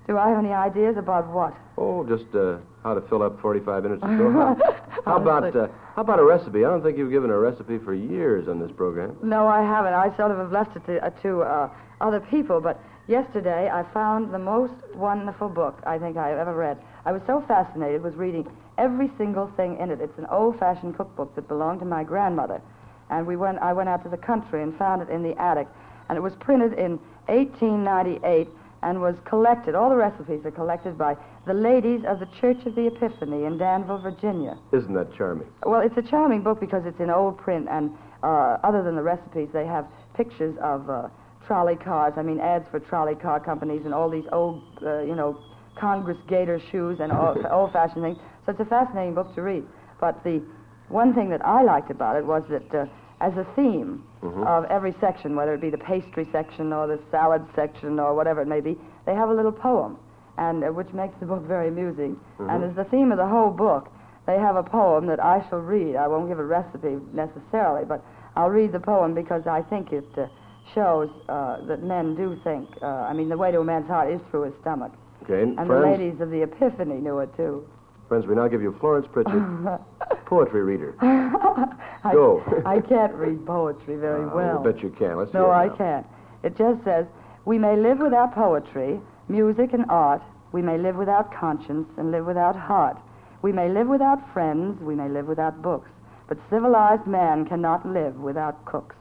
Do 0.08 0.18
I 0.18 0.30
have 0.30 0.40
any 0.40 0.54
ideas 0.54 0.98
about 0.98 1.28
what? 1.28 1.54
Oh, 1.78 2.06
just 2.06 2.34
uh, 2.36 2.58
how 2.84 2.94
to 2.94 3.02
fill 3.10 3.22
up 3.22 3.42
45 3.42 3.84
minutes 3.84 4.04
of 4.04 4.10
show. 4.10 4.32
How, 4.32 4.56
how 5.04 5.18
about 5.18 5.56
uh, 5.56 5.68
how 5.96 6.02
about 6.02 6.20
a 6.20 6.24
recipe? 6.24 6.66
I 6.66 6.70
don't 6.70 6.82
think 6.82 6.98
you've 6.98 7.12
given 7.12 7.30
a 7.30 7.38
recipe 7.38 7.78
for 7.78 7.94
years 7.94 8.48
on 8.48 8.60
this 8.60 8.72
program. 8.72 9.18
No, 9.22 9.48
I 9.48 9.62
haven't. 9.62 9.94
I 9.94 10.16
sort 10.18 10.32
of 10.32 10.38
have 10.38 10.52
left 10.52 10.76
it 10.76 10.86
to, 10.88 11.06
uh, 11.06 11.10
to 11.22 11.42
uh, 11.42 11.70
other 12.02 12.20
people. 12.20 12.60
But 12.62 12.80
yesterday, 13.08 13.70
I 13.72 13.84
found 13.94 14.34
the 14.34 14.40
most 14.40 14.74
wonderful 14.94 15.50
book 15.50 15.80
I 15.86 15.98
think 15.98 16.18
I've 16.18 16.38
ever 16.38 16.56
read. 16.56 16.78
I 17.06 17.12
was 17.12 17.22
so 17.28 17.44
fascinated 17.48 18.02
with 18.02 18.16
reading 18.16 18.48
every 18.78 19.12
single 19.18 19.52
thing 19.56 19.78
in 19.80 19.92
it. 19.92 20.02
It's 20.02 20.18
an 20.18 20.26
old-fashioned 20.28 20.98
cookbook 20.98 21.36
that 21.36 21.48
belonged 21.48 21.80
to 21.80 21.86
my 21.86 22.04
grandmother, 22.04 22.62
and 23.10 23.26
we 23.26 23.36
went. 23.36 23.60
I 23.60 23.74
went 23.74 23.90
out 23.90 24.04
to 24.04 24.10
the 24.10 24.18
country 24.18 24.64
and 24.64 24.78
found 24.78 25.02
it 25.02 25.10
in 25.10 25.24
the 25.24 25.40
attic, 25.42 25.68
and 26.10 26.18
it 26.18 26.22
was 26.22 26.34
printed 26.40 26.74
in 26.74 27.00
1898 27.28 28.48
and 28.84 29.02
was 29.02 29.16
collected. 29.26 29.74
All 29.76 29.90
the 29.90 29.96
recipes 29.96 30.46
are 30.46 30.52
collected 30.52 30.98
by 30.98 31.16
the 31.48 31.54
ladies 31.54 32.02
of 32.08 32.20
the 32.20 32.28
Church 32.40 32.66
of 32.66 32.76
the 32.76 32.88
Epiphany 32.88 33.46
in 33.46 33.58
Danville, 33.58 33.98
Virginia. 34.00 34.58
Isn't 34.72 34.94
that 34.94 35.16
charming? 35.16 35.48
Well, 35.66 35.82
it's 35.82 35.98
a 35.98 36.02
charming 36.02 36.42
book 36.42 36.60
because 36.60 36.84
it's 36.86 37.00
in 37.00 37.10
old 37.10 37.38
print, 37.38 37.68
and 37.70 37.92
uh, 38.22 38.58
other 38.64 38.84
than 38.84 38.96
the 38.96 39.02
recipes, 39.02 39.50
they 39.54 39.66
have 39.66 39.88
pictures 40.16 40.56
of 40.62 40.90
uh, 40.90 41.08
trolley 41.48 41.76
cars. 41.76 42.14
I 42.18 42.22
mean, 42.22 42.40
ads 42.40 42.68
for 42.70 42.80
trolley 42.80 43.16
car 43.16 43.40
companies 43.40 43.82
and 43.86 43.94
all 43.94 44.10
these 44.10 44.26
old, 44.32 44.62
uh, 44.84 45.02
you 45.02 45.16
know, 45.16 45.40
Congress 45.76 46.18
gaiter 46.28 46.60
shoes 46.72 47.00
and 47.00 47.12
old-fashioned 47.52 48.04
things. 48.04 48.18
So 48.46 48.52
it's 48.52 48.62
a 48.62 48.66
fascinating 48.66 49.16
book 49.16 49.34
to 49.36 49.42
read. 49.42 49.64
But 50.00 50.24
the 50.24 50.44
one 50.90 51.14
thing 51.14 51.30
that 51.30 51.46
I 51.46 51.64
liked 51.64 51.90
about 51.92 52.16
it 52.16 52.26
was 52.26 52.44
that 52.50 52.74
uh, 52.74 52.86
as 53.22 53.34
a 53.38 53.46
theme 53.56 54.04
of 54.48 54.66
every 54.66 54.94
section, 55.00 55.36
whether 55.36 55.54
it 55.54 55.62
be 55.62 55.70
the 55.70 55.78
pastry 55.78 56.28
section 56.32 56.74
or 56.74 56.88
the 56.88 57.00
salad 57.12 57.46
section 57.56 58.00
or 58.00 58.14
whatever 58.16 58.42
it 58.42 58.48
may 58.48 58.60
be, 58.60 58.78
they 59.06 59.14
have 59.14 59.30
a 59.30 59.34
little 59.34 59.52
poem, 59.52 59.98
and 60.38 60.64
uh, 60.64 60.68
which 60.68 60.92
makes 60.94 61.16
the 61.20 61.26
book 61.26 61.44
very 61.44 61.68
amusing. 61.70 62.20
And 62.40 62.64
as 62.64 62.76
the 62.76 62.86
theme 62.86 63.12
of 63.12 63.18
the 63.18 63.28
whole 63.28 63.52
book, 63.52 63.92
they 64.26 64.38
have 64.40 64.56
a 64.56 64.64
poem 64.64 65.06
that 65.08 65.24
I 65.24 65.46
shall 65.50 65.60
read. 65.60 65.96
I 65.96 66.08
won't 66.08 66.28
give 66.28 66.40
a 66.40 66.44
recipe 66.44 66.98
necessarily, 67.14 67.86
but 67.86 68.04
I'll 68.36 68.50
read 68.50 68.72
the 68.72 68.80
poem 68.80 69.14
because 69.14 69.46
I 69.48 69.62
think 69.62 69.94
it 69.94 70.08
uh, 70.18 70.28
shows 70.74 71.10
uh, 71.30 71.66
that 71.68 71.84
men 71.84 72.16
do 72.16 72.40
think. 72.44 72.68
Uh, 72.82 72.88
I 72.88 73.14
mean, 73.14 73.30
the 73.30 73.38
way 73.38 73.52
to 73.52 73.60
a 73.60 73.64
man's 73.64 73.88
heart 73.88 74.12
is 74.12 74.20
through 74.32 74.44
his 74.44 74.54
stomach. 74.62 74.92
Okay, 75.24 75.44
And 75.44 75.70
the 75.70 75.80
ladies 75.80 76.20
of 76.20 76.30
the 76.32 76.42
Epiphany 76.44 76.96
knew 76.96 77.20
it 77.20 77.36
too. 77.38 77.68
Friends, 78.08 78.26
we 78.28 78.36
now 78.36 78.48
give 78.48 78.62
you 78.62 78.76
Florence 78.80 79.08
Pritchett, 79.12 79.42
poetry 80.26 80.62
reader. 80.64 80.96
I, 81.02 82.12
Go. 82.14 82.44
I 82.66 82.80
can't 82.82 83.14
read 83.14 83.46
poetry 83.46 83.96
very 83.98 84.26
Uh, 84.26 84.36
well. 84.36 84.60
I 84.60 84.72
bet 84.72 84.82
you 84.84 84.90
can. 84.98 85.18
Let's 85.18 85.34
No, 85.34 85.46
hear 85.46 85.54
it 85.54 85.56
I 85.56 85.68
now. 85.68 85.76
can't. 85.76 86.08
It 86.44 86.58
just 86.58 86.84
says, 86.84 87.06
we 87.46 87.58
may 87.58 87.76
live 87.76 88.00
without 88.00 88.34
poetry, 88.36 89.00
music, 89.28 89.74
and 89.74 89.86
art. 89.90 90.22
We 90.52 90.62
may 90.62 90.78
live 90.78 90.96
without 90.96 91.34
conscience 91.34 91.88
and 91.98 92.12
live 92.12 92.26
without 92.26 92.56
heart. 92.56 92.98
We 93.42 93.52
may 93.52 93.70
live 93.70 93.88
without 93.88 94.20
friends. 94.34 94.82
We 94.82 94.96
may 94.96 95.10
live 95.10 95.28
without 95.28 95.62
books. 95.62 95.90
But 96.28 96.38
civilized 96.50 97.06
man 97.06 97.46
cannot 97.46 97.86
live 97.88 98.16
without 98.18 98.64
cooks. 98.66 98.96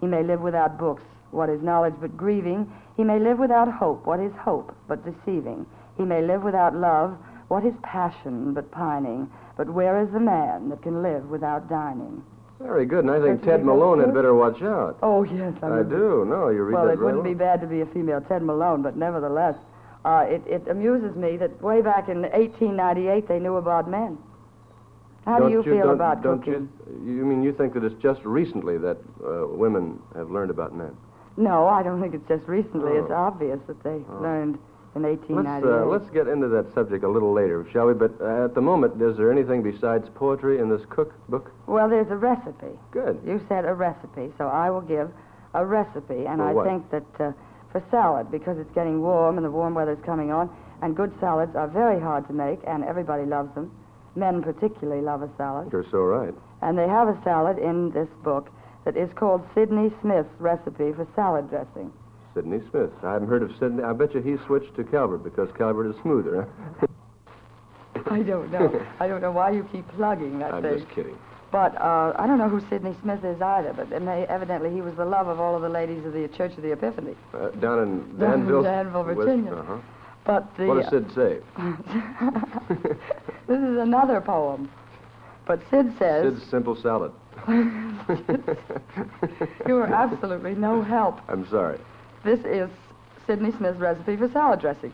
He 0.00 0.06
may 0.06 0.22
live 0.22 0.40
without 0.40 0.78
books. 0.78 1.02
What 1.30 1.48
is 1.48 1.62
knowledge 1.62 1.94
but 2.00 2.16
grieving? 2.16 2.70
He 2.96 3.04
may 3.04 3.18
live 3.18 3.38
without 3.38 3.70
hope. 3.72 4.06
What 4.06 4.20
is 4.20 4.32
hope 4.38 4.74
but 4.88 5.04
deceiving? 5.04 5.64
He 5.96 6.04
may 6.04 6.22
live 6.22 6.42
without 6.42 6.74
love. 6.74 7.16
What 7.48 7.64
is 7.64 7.74
passion 7.82 8.54
but 8.54 8.70
pining? 8.70 9.30
But 9.56 9.70
where 9.70 10.02
is 10.02 10.10
the 10.12 10.20
man 10.20 10.68
that 10.70 10.82
can 10.82 11.02
live 11.02 11.28
without 11.30 11.68
dining? 11.68 12.22
Very 12.60 12.86
good, 12.86 13.04
and 13.04 13.10
I 13.10 13.20
think 13.20 13.42
Ted 13.44 13.64
Malone 13.64 14.00
had 14.00 14.14
better 14.14 14.34
watch 14.34 14.62
out. 14.62 14.98
Oh, 15.02 15.22
yes. 15.24 15.52
I 15.62 15.68
mean- 15.68 15.88
do. 15.90 16.24
No, 16.26 16.48
you 16.48 16.62
read 16.62 16.74
well, 16.74 16.86
that 16.86 16.92
it 16.92 16.98
right 16.98 17.04
wouldn't 17.14 17.24
be 17.24 17.34
bad 17.34 17.60
to 17.60 17.66
be 17.66 17.82
a 17.82 17.86
female 17.86 18.20
Ted 18.22 18.42
Malone, 18.42 18.82
but 18.82 18.96
nevertheless, 18.96 19.56
uh, 20.04 20.24
it, 20.28 20.42
it 20.46 20.66
amuses 20.68 21.14
me 21.16 21.36
that 21.36 21.60
way 21.62 21.82
back 21.82 22.08
in 22.08 22.22
1898 22.22 23.28
they 23.28 23.38
knew 23.38 23.56
about 23.56 23.88
men. 23.90 24.16
How 25.26 25.38
Don't 25.40 25.50
do 25.50 25.56
you 25.56 25.62
feel 25.62 25.86
don't- 25.86 25.94
about 25.94 26.22
don't 26.22 26.38
cooking? 26.38 26.68
You, 27.04 27.14
you 27.16 27.24
mean 27.26 27.42
you 27.42 27.52
think 27.52 27.74
that 27.74 27.84
it's 27.84 28.00
just 28.00 28.24
recently 28.24 28.78
that 28.78 28.96
uh, 29.24 29.46
women 29.48 30.00
have 30.14 30.30
learned 30.30 30.50
about 30.50 30.74
men? 30.74 30.96
No, 31.36 31.66
I 31.66 31.82
don't 31.82 32.00
think 32.00 32.14
it's 32.14 32.26
just 32.28 32.46
recently. 32.48 32.92
It's 32.92 33.10
Oh. 33.10 33.14
obvious 33.14 33.58
that 33.66 33.82
they 33.82 34.00
learned 34.20 34.58
in 34.96 35.02
Let's, 35.28 35.64
uh, 35.64 35.84
let's 35.86 36.08
get 36.10 36.26
into 36.26 36.48
that 36.48 36.72
subject 36.74 37.04
a 37.04 37.08
little 37.08 37.32
later, 37.32 37.66
shall 37.72 37.86
we? 37.86 37.94
But 37.94 38.12
uh, 38.20 38.46
at 38.46 38.54
the 38.54 38.60
moment, 38.60 39.00
is 39.00 39.16
there 39.16 39.30
anything 39.30 39.62
besides 39.62 40.08
poetry 40.14 40.58
in 40.58 40.68
this 40.70 40.80
cookbook? 40.88 41.52
Well, 41.66 41.88
there's 41.88 42.10
a 42.10 42.16
recipe. 42.16 42.78
Good. 42.90 43.20
You 43.26 43.40
said 43.48 43.64
a 43.64 43.74
recipe, 43.74 44.32
so 44.38 44.46
I 44.46 44.70
will 44.70 44.80
give 44.80 45.10
a 45.54 45.64
recipe. 45.64 46.24
And 46.26 46.38
For 46.38 46.48
I 46.48 46.52
what? 46.52 46.66
think 46.66 46.90
that 46.90 47.20
uh, 47.20 47.32
for 47.72 47.84
salad, 47.90 48.30
because 48.30 48.58
it's 48.58 48.72
getting 48.74 49.02
warm 49.02 49.36
and 49.36 49.44
the 49.44 49.50
warm 49.50 49.74
weather's 49.74 50.02
coming 50.04 50.30
on, 50.32 50.50
and 50.82 50.96
good 50.96 51.12
salads 51.20 51.54
are 51.56 51.68
very 51.68 52.00
hard 52.00 52.26
to 52.28 52.32
make, 52.32 52.60
and 52.66 52.84
everybody 52.84 53.24
loves 53.24 53.54
them. 53.54 53.70
Men 54.14 54.42
particularly 54.42 55.02
love 55.02 55.22
a 55.22 55.30
salad. 55.36 55.68
You're 55.70 55.86
so 55.90 55.98
right. 55.98 56.32
And 56.62 56.78
they 56.78 56.88
have 56.88 57.08
a 57.08 57.20
salad 57.22 57.58
in 57.58 57.90
this 57.90 58.08
book 58.24 58.48
that 58.86 58.96
is 58.96 59.10
called 59.14 59.46
Sidney 59.54 59.92
Smith's 60.00 60.32
recipe 60.38 60.92
for 60.92 61.06
salad 61.14 61.50
dressing. 61.50 61.92
Sidney 62.36 62.60
Smith. 62.70 62.90
I 63.02 63.14
haven't 63.14 63.28
heard 63.28 63.42
of 63.42 63.50
Sidney. 63.58 63.82
I 63.82 63.94
bet 63.94 64.14
you 64.14 64.20
he 64.20 64.36
switched 64.44 64.76
to 64.76 64.84
Calvert 64.84 65.24
because 65.24 65.48
Calvert 65.56 65.86
is 65.86 65.96
smoother. 66.02 66.46
I 68.10 68.22
don't 68.22 68.52
know. 68.52 68.86
I 69.00 69.08
don't 69.08 69.22
know 69.22 69.32
why 69.32 69.52
you 69.52 69.66
keep 69.72 69.88
plugging 69.96 70.38
that 70.40 70.52
I'm 70.52 70.62
thing. 70.62 70.80
just 70.80 70.90
kidding. 70.94 71.16
But 71.50 71.74
uh, 71.80 72.12
I 72.18 72.26
don't 72.26 72.36
know 72.36 72.50
who 72.50 72.60
Sidney 72.68 72.94
Smith 73.00 73.24
is 73.24 73.40
either. 73.40 73.72
But 73.72 73.90
evidently 73.90 74.70
he 74.70 74.82
was 74.82 74.94
the 74.96 75.06
love 75.06 75.28
of 75.28 75.40
all 75.40 75.56
of 75.56 75.62
the 75.62 75.70
ladies 75.70 76.04
of 76.04 76.12
the 76.12 76.28
Church 76.28 76.52
of 76.58 76.62
the 76.62 76.72
Epiphany. 76.72 77.14
Uh, 77.32 77.48
down 77.52 77.82
in 77.82 78.18
Danville, 78.18 78.62
Danville, 78.62 79.04
West- 79.04 79.16
Virginia. 79.18 79.54
uh-huh. 79.54 79.78
But 80.26 80.54
the 80.58 80.66
What 80.66 80.82
does 80.82 80.90
Sid 80.90 81.10
say? 81.14 81.38
this 83.46 83.58
is 83.60 83.78
another 83.78 84.20
poem. 84.20 84.68
But 85.46 85.60
Sid 85.70 85.94
says 85.98 86.34
Sid's 86.36 86.50
simple 86.50 86.76
salad. 86.76 87.12
you 89.66 89.76
are 89.76 89.86
absolutely 89.86 90.54
no 90.56 90.82
help. 90.82 91.20
I'm 91.28 91.48
sorry. 91.48 91.78
This 92.24 92.40
is 92.40 92.68
Sidney 93.26 93.52
Smith's 93.52 93.78
recipe 93.78 94.16
for 94.16 94.28
salad 94.28 94.60
dressing. 94.60 94.92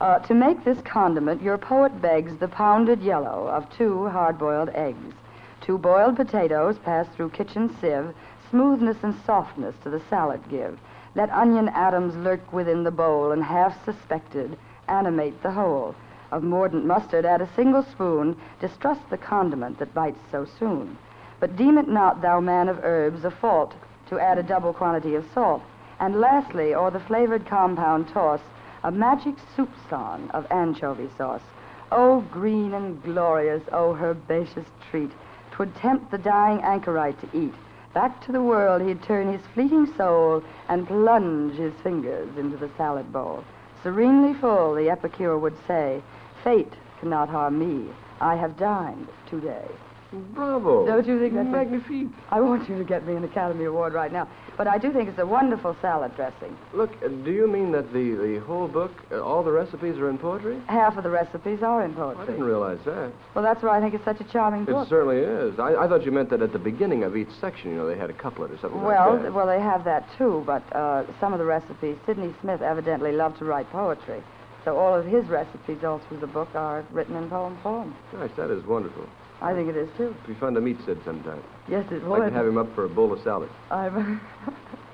Uh, 0.00 0.18
to 0.20 0.34
make 0.34 0.64
this 0.64 0.80
condiment, 0.82 1.42
your 1.42 1.58
poet 1.58 2.00
begs 2.00 2.36
the 2.36 2.48
pounded 2.48 3.00
yellow 3.02 3.46
of 3.48 3.70
two 3.76 4.08
hard-boiled 4.08 4.70
eggs. 4.70 5.14
Two 5.60 5.78
boiled 5.78 6.16
potatoes 6.16 6.76
pass 6.78 7.06
through 7.08 7.30
kitchen 7.30 7.74
sieve, 7.80 8.14
smoothness 8.50 8.96
and 9.02 9.14
softness 9.24 9.74
to 9.82 9.90
the 9.90 10.02
salad 10.10 10.40
give. 10.50 10.78
Let 11.14 11.30
onion 11.30 11.68
atoms 11.68 12.16
lurk 12.16 12.52
within 12.52 12.84
the 12.84 12.90
bowl, 12.90 13.32
and 13.32 13.44
half 13.44 13.84
suspected, 13.84 14.58
animate 14.88 15.42
the 15.42 15.52
whole. 15.52 15.94
Of 16.30 16.42
mordant 16.42 16.86
mustard 16.86 17.26
add 17.26 17.42
a 17.42 17.54
single 17.54 17.82
spoon, 17.82 18.36
distrust 18.60 19.08
the 19.10 19.18
condiment 19.18 19.78
that 19.78 19.94
bites 19.94 20.20
so 20.30 20.46
soon. 20.58 20.96
But 21.38 21.56
deem 21.56 21.76
it 21.76 21.88
not, 21.88 22.22
thou 22.22 22.40
man 22.40 22.68
of 22.68 22.82
herbs, 22.82 23.24
a 23.24 23.30
fault 23.30 23.74
to 24.08 24.18
add 24.18 24.38
a 24.38 24.42
double 24.42 24.72
quantity 24.72 25.14
of 25.14 25.26
salt. 25.34 25.62
And 26.02 26.18
lastly, 26.20 26.74
o'er 26.74 26.90
the 26.90 26.98
flavored 26.98 27.46
compound 27.46 28.08
toss 28.08 28.40
a 28.82 28.90
magic 28.90 29.36
soup 29.54 29.70
song 29.88 30.28
of 30.34 30.50
anchovy 30.50 31.08
sauce. 31.16 31.44
Oh, 31.92 32.22
green 32.22 32.74
and 32.74 33.00
glorious, 33.04 33.62
oh, 33.70 33.94
herbaceous 33.94 34.66
treat, 34.90 35.12
'twould 35.52 35.76
tempt 35.76 36.10
the 36.10 36.18
dying 36.18 36.60
anchorite 36.62 37.20
to 37.20 37.38
eat. 37.38 37.54
Back 37.94 38.20
to 38.22 38.32
the 38.32 38.42
world 38.42 38.82
he'd 38.82 39.04
turn 39.04 39.30
his 39.30 39.46
fleeting 39.54 39.86
soul 39.94 40.42
and 40.68 40.88
plunge 40.88 41.54
his 41.54 41.74
fingers 41.84 42.36
into 42.36 42.56
the 42.56 42.70
salad 42.76 43.12
bowl. 43.12 43.44
Serenely 43.84 44.34
full, 44.34 44.74
the 44.74 44.90
epicure 44.90 45.38
would 45.38 45.56
say, 45.68 46.02
Fate 46.42 46.72
cannot 46.98 47.28
harm 47.28 47.60
me. 47.60 47.92
I 48.20 48.34
have 48.34 48.56
dined 48.56 49.06
today. 49.26 49.68
Bravo. 50.12 50.86
Don't 50.86 51.06
you 51.06 51.18
think 51.18 51.34
that's 51.34 51.46
a- 51.46 51.50
magnifique? 51.50 52.08
I 52.30 52.40
want 52.40 52.68
you 52.68 52.76
to 52.78 52.84
get 52.84 53.06
me 53.06 53.14
an 53.14 53.24
Academy 53.24 53.64
Award 53.64 53.92
right 53.94 54.12
now. 54.12 54.28
But 54.56 54.66
I 54.66 54.76
do 54.76 54.92
think 54.92 55.08
it's 55.08 55.18
a 55.18 55.26
wonderful 55.26 55.74
salad 55.80 56.14
dressing. 56.14 56.56
Look, 56.74 56.90
uh, 57.02 57.08
do 57.08 57.30
you 57.32 57.48
mean 57.48 57.72
that 57.72 57.92
the, 57.92 58.14
the 58.14 58.40
whole 58.46 58.68
book, 58.68 58.92
uh, 59.10 59.20
all 59.22 59.42
the 59.42 59.50
recipes 59.50 59.96
are 59.96 60.10
in 60.10 60.18
poetry? 60.18 60.60
Half 60.66 60.98
of 60.98 61.04
the 61.04 61.10
recipes 61.10 61.62
are 61.62 61.82
in 61.84 61.94
poetry. 61.94 62.22
I 62.22 62.26
didn't 62.26 62.44
realize 62.44 62.78
that. 62.84 63.12
Well, 63.34 63.42
that's 63.42 63.62
why 63.62 63.78
I 63.78 63.80
think 63.80 63.94
it's 63.94 64.04
such 64.04 64.20
a 64.20 64.24
charming 64.24 64.62
It 64.62 64.66
book. 64.66 64.86
It 64.86 64.90
certainly 64.90 65.18
is. 65.18 65.58
I, 65.58 65.74
I 65.76 65.88
thought 65.88 66.04
you 66.04 66.12
meant 66.12 66.28
that 66.30 66.42
at 66.42 66.52
the 66.52 66.58
beginning 66.58 67.02
of 67.02 67.16
each 67.16 67.30
section, 67.40 67.70
you 67.70 67.76
know, 67.76 67.86
they 67.86 67.96
had 67.96 68.10
a 68.10 68.14
couplet 68.14 68.50
or 68.50 68.58
something 68.58 68.82
Well, 68.82 69.14
like 69.14 69.22
that. 69.22 69.32
well, 69.32 69.46
they 69.46 69.60
have 69.60 69.84
that 69.84 70.06
too, 70.18 70.42
but 70.46 70.62
uh, 70.76 71.04
some 71.18 71.32
of 71.32 71.38
the 71.38 71.46
recipes, 71.46 71.96
Sidney 72.04 72.34
Smith 72.42 72.60
evidently 72.60 73.12
loved 73.12 73.38
to 73.38 73.46
write 73.46 73.70
poetry. 73.70 74.22
So 74.64 74.76
all 74.76 74.94
of 74.94 75.06
his 75.06 75.24
recipes 75.26 75.82
all 75.82 75.98
through 76.08 76.18
the 76.20 76.26
book 76.28 76.48
are 76.54 76.84
written 76.92 77.16
in 77.16 77.28
poem 77.30 77.58
form. 77.62 77.96
Gosh, 78.12 78.30
that 78.36 78.50
is 78.50 78.64
wonderful. 78.64 79.06
I 79.42 79.54
think 79.54 79.68
it 79.68 79.76
is 79.76 79.88
too. 79.96 80.14
It'd 80.14 80.26
be 80.26 80.34
fun 80.34 80.54
to 80.54 80.60
meet 80.60 80.78
Sid 80.86 80.98
sometime. 81.04 81.42
Yes, 81.68 81.84
it 81.90 82.02
I 82.04 82.08
would. 82.08 82.22
could 82.22 82.32
have 82.32 82.46
him 82.46 82.58
up 82.58 82.72
for 82.74 82.84
a 82.84 82.88
bowl 82.88 83.12
of 83.12 83.20
salad. 83.22 83.50
I'm... 83.70 84.20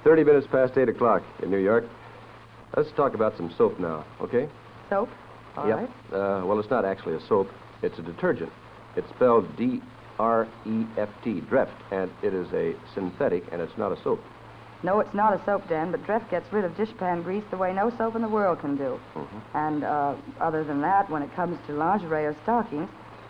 30 0.05 0.25
minutes 0.25 0.47
past 0.51 0.77
8 0.77 0.89
o'clock 0.89 1.23
in 1.43 1.51
New 1.51 1.59
York. 1.59 1.85
Let's 2.77 2.91
talk 2.93 3.15
about 3.15 3.37
some 3.37 3.53
soap 3.59 3.79
now, 3.79 4.05
okay? 4.21 4.49
Soap? 4.89 5.11
All 5.57 5.69
yep. 5.69 5.79
right. 5.79 5.91
Uh, 6.13 6.47
well, 6.47 6.59
it's 6.61 6.71
not 6.71 6.85
actually 6.85 7.17
a 7.17 7.21
soap, 7.27 7.49
it's 7.83 7.99
a 7.99 8.03
detergent. 8.03 8.53
It's 8.97 9.09
spelled 9.11 9.57
D 9.57 9.83
R 10.19 10.49
E 10.67 10.85
F 10.97 11.09
T, 11.23 11.41
Dreft, 11.43 11.75
and 11.91 12.11
it 12.23 12.35
is 12.35 12.49
a 12.53 12.75
synthetic, 12.95 13.45
and 13.53 13.61
it's 13.61 13.77
not 13.77 13.93
a 13.93 14.03
soap. 14.03 14.21
No, 14.83 15.01
it's 15.01 15.13
not 15.15 15.33
a 15.33 15.45
soap, 15.45 15.69
Dan, 15.69 15.91
but 15.91 16.05
Dreft 16.05 16.31
gets 16.31 16.53
rid 16.53 16.65
of 16.65 16.73
dishpan 16.73 17.25
grease 17.25 17.43
the 17.51 17.57
way 17.57 17.73
no 17.73 17.91
soap 17.97 18.15
in 18.15 18.23
the 18.23 18.29
world 18.29 18.61
can 18.61 18.77
do. 18.77 19.01
And 19.55 19.83
uh, 19.83 20.15
other 20.41 20.63
than 20.63 20.81
that, 20.83 21.11
when 21.11 21.23
it 21.23 21.35
comes 21.35 21.59
to 21.67 21.73
lingerie 21.73 22.25
or 22.25 22.37
stockings, 22.45 22.89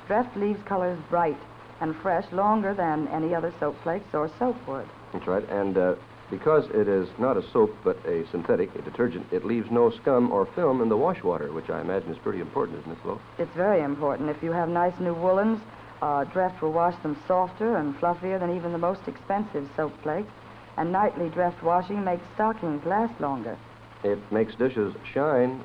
Dreft 0.09 0.35
leaves 0.37 0.63
colors 0.65 0.99
bright 1.11 1.39
and 1.81 1.95
fresh 1.95 2.25
longer 2.33 2.73
than 2.73 3.07
any 3.09 3.35
other 3.35 3.53
soap 3.61 3.77
flakes 3.83 4.15
or 4.15 4.31
soap 4.39 4.57
would. 4.67 4.89
That's 5.13 5.27
right. 5.27 5.47
And 5.51 5.77
uh, 5.77 5.95
because 6.31 6.65
it 6.71 6.89
is 6.89 7.09
not 7.19 7.37
a 7.37 7.43
soap 7.51 7.77
but 7.85 7.97
a 8.07 8.27
synthetic, 8.31 8.75
a 8.75 8.83
detergent, 8.83 9.27
it 9.33 9.45
leaves 9.45 9.71
no 9.71 9.91
scum 9.91 10.33
or 10.33 10.47
film 10.47 10.81
in 10.81 10.89
the 10.89 10.97
wash 10.97 11.23
water, 11.23 11.53
which 11.53 11.69
I 11.69 11.81
imagine 11.81 12.11
is 12.11 12.19
pretty 12.19 12.41
important, 12.41 12.81
isn't 12.81 12.93
it, 12.93 12.99
Flo? 13.03 13.21
It's 13.39 13.55
very 13.55 13.83
important. 13.83 14.31
If 14.31 14.43
you 14.43 14.53
have 14.53 14.71
nice 14.71 14.99
new 14.99 15.15
woolens, 15.15 15.61
uh, 16.01 16.25
Dreft 16.25 16.61
will 16.63 16.73
wash 16.73 16.97
them 17.03 17.17
softer 17.27 17.77
and 17.77 17.95
fluffier 17.99 18.41
than 18.41 18.57
even 18.57 18.73
the 18.73 18.79
most 18.79 19.07
expensive 19.07 19.69
soap 19.77 19.93
flakes. 20.03 20.33
And 20.79 20.91
nightly 20.93 21.29
Dreft 21.29 21.63
washing 21.63 22.05
makes 22.05 22.23
stockings 22.35 22.85
last 22.87 23.21
longer. 23.21 23.59
It 24.05 24.19
makes 24.33 24.55
dishes 24.55 24.95
shine 25.13 25.61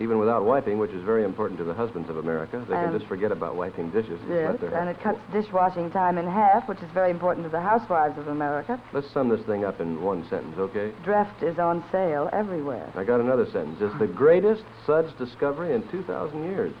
even 0.00 0.18
without 0.18 0.44
wiping, 0.44 0.78
which 0.78 0.92
is 0.92 1.02
very 1.02 1.24
important 1.24 1.58
to 1.58 1.64
the 1.64 1.74
husbands 1.74 2.08
of 2.08 2.16
America. 2.18 2.58
They 2.68 2.74
can 2.74 2.84
And- 2.84 2.92
just 2.98 3.06
forget 3.06 3.32
about 3.32 3.56
wiping 3.56 3.90
dishes. 3.90 4.20
and 4.22 4.30
Yes, 4.30 4.56
and 4.72 4.88
it 4.88 5.00
cuts 5.02 5.18
dishwashing 5.32 5.90
time 5.90 6.18
in 6.18 6.26
half, 6.26 6.68
which 6.68 6.78
is 6.82 6.88
very 6.90 7.10
important 7.10 7.44
to 7.46 7.50
the 7.50 7.60
housewives 7.60 8.16
of 8.16 8.28
America. 8.28 8.78
Let's 8.92 9.10
sum 9.10 9.28
this 9.28 9.40
thing 9.42 9.64
up 9.64 9.80
in 9.80 10.00
one 10.02 10.24
sentence, 10.24 10.56
okay? 10.58 10.92
Dreft 11.04 11.42
is 11.42 11.58
on 11.58 11.82
sale 11.90 12.28
everywhere. 12.32 12.86
I 12.96 13.02
got 13.04 13.20
another 13.20 13.46
sentence. 13.46 13.80
It's 13.80 13.98
the 13.98 14.06
greatest 14.06 14.62
suds 14.86 15.12
discovery 15.14 15.72
in 15.74 15.82
2,000 15.88 16.44
years. 16.44 16.72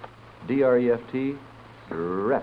D 0.46 0.62
R 0.62 0.78
E 0.78 0.92
F 0.92 1.00
T, 1.10 1.36
Dreft. 1.90 2.42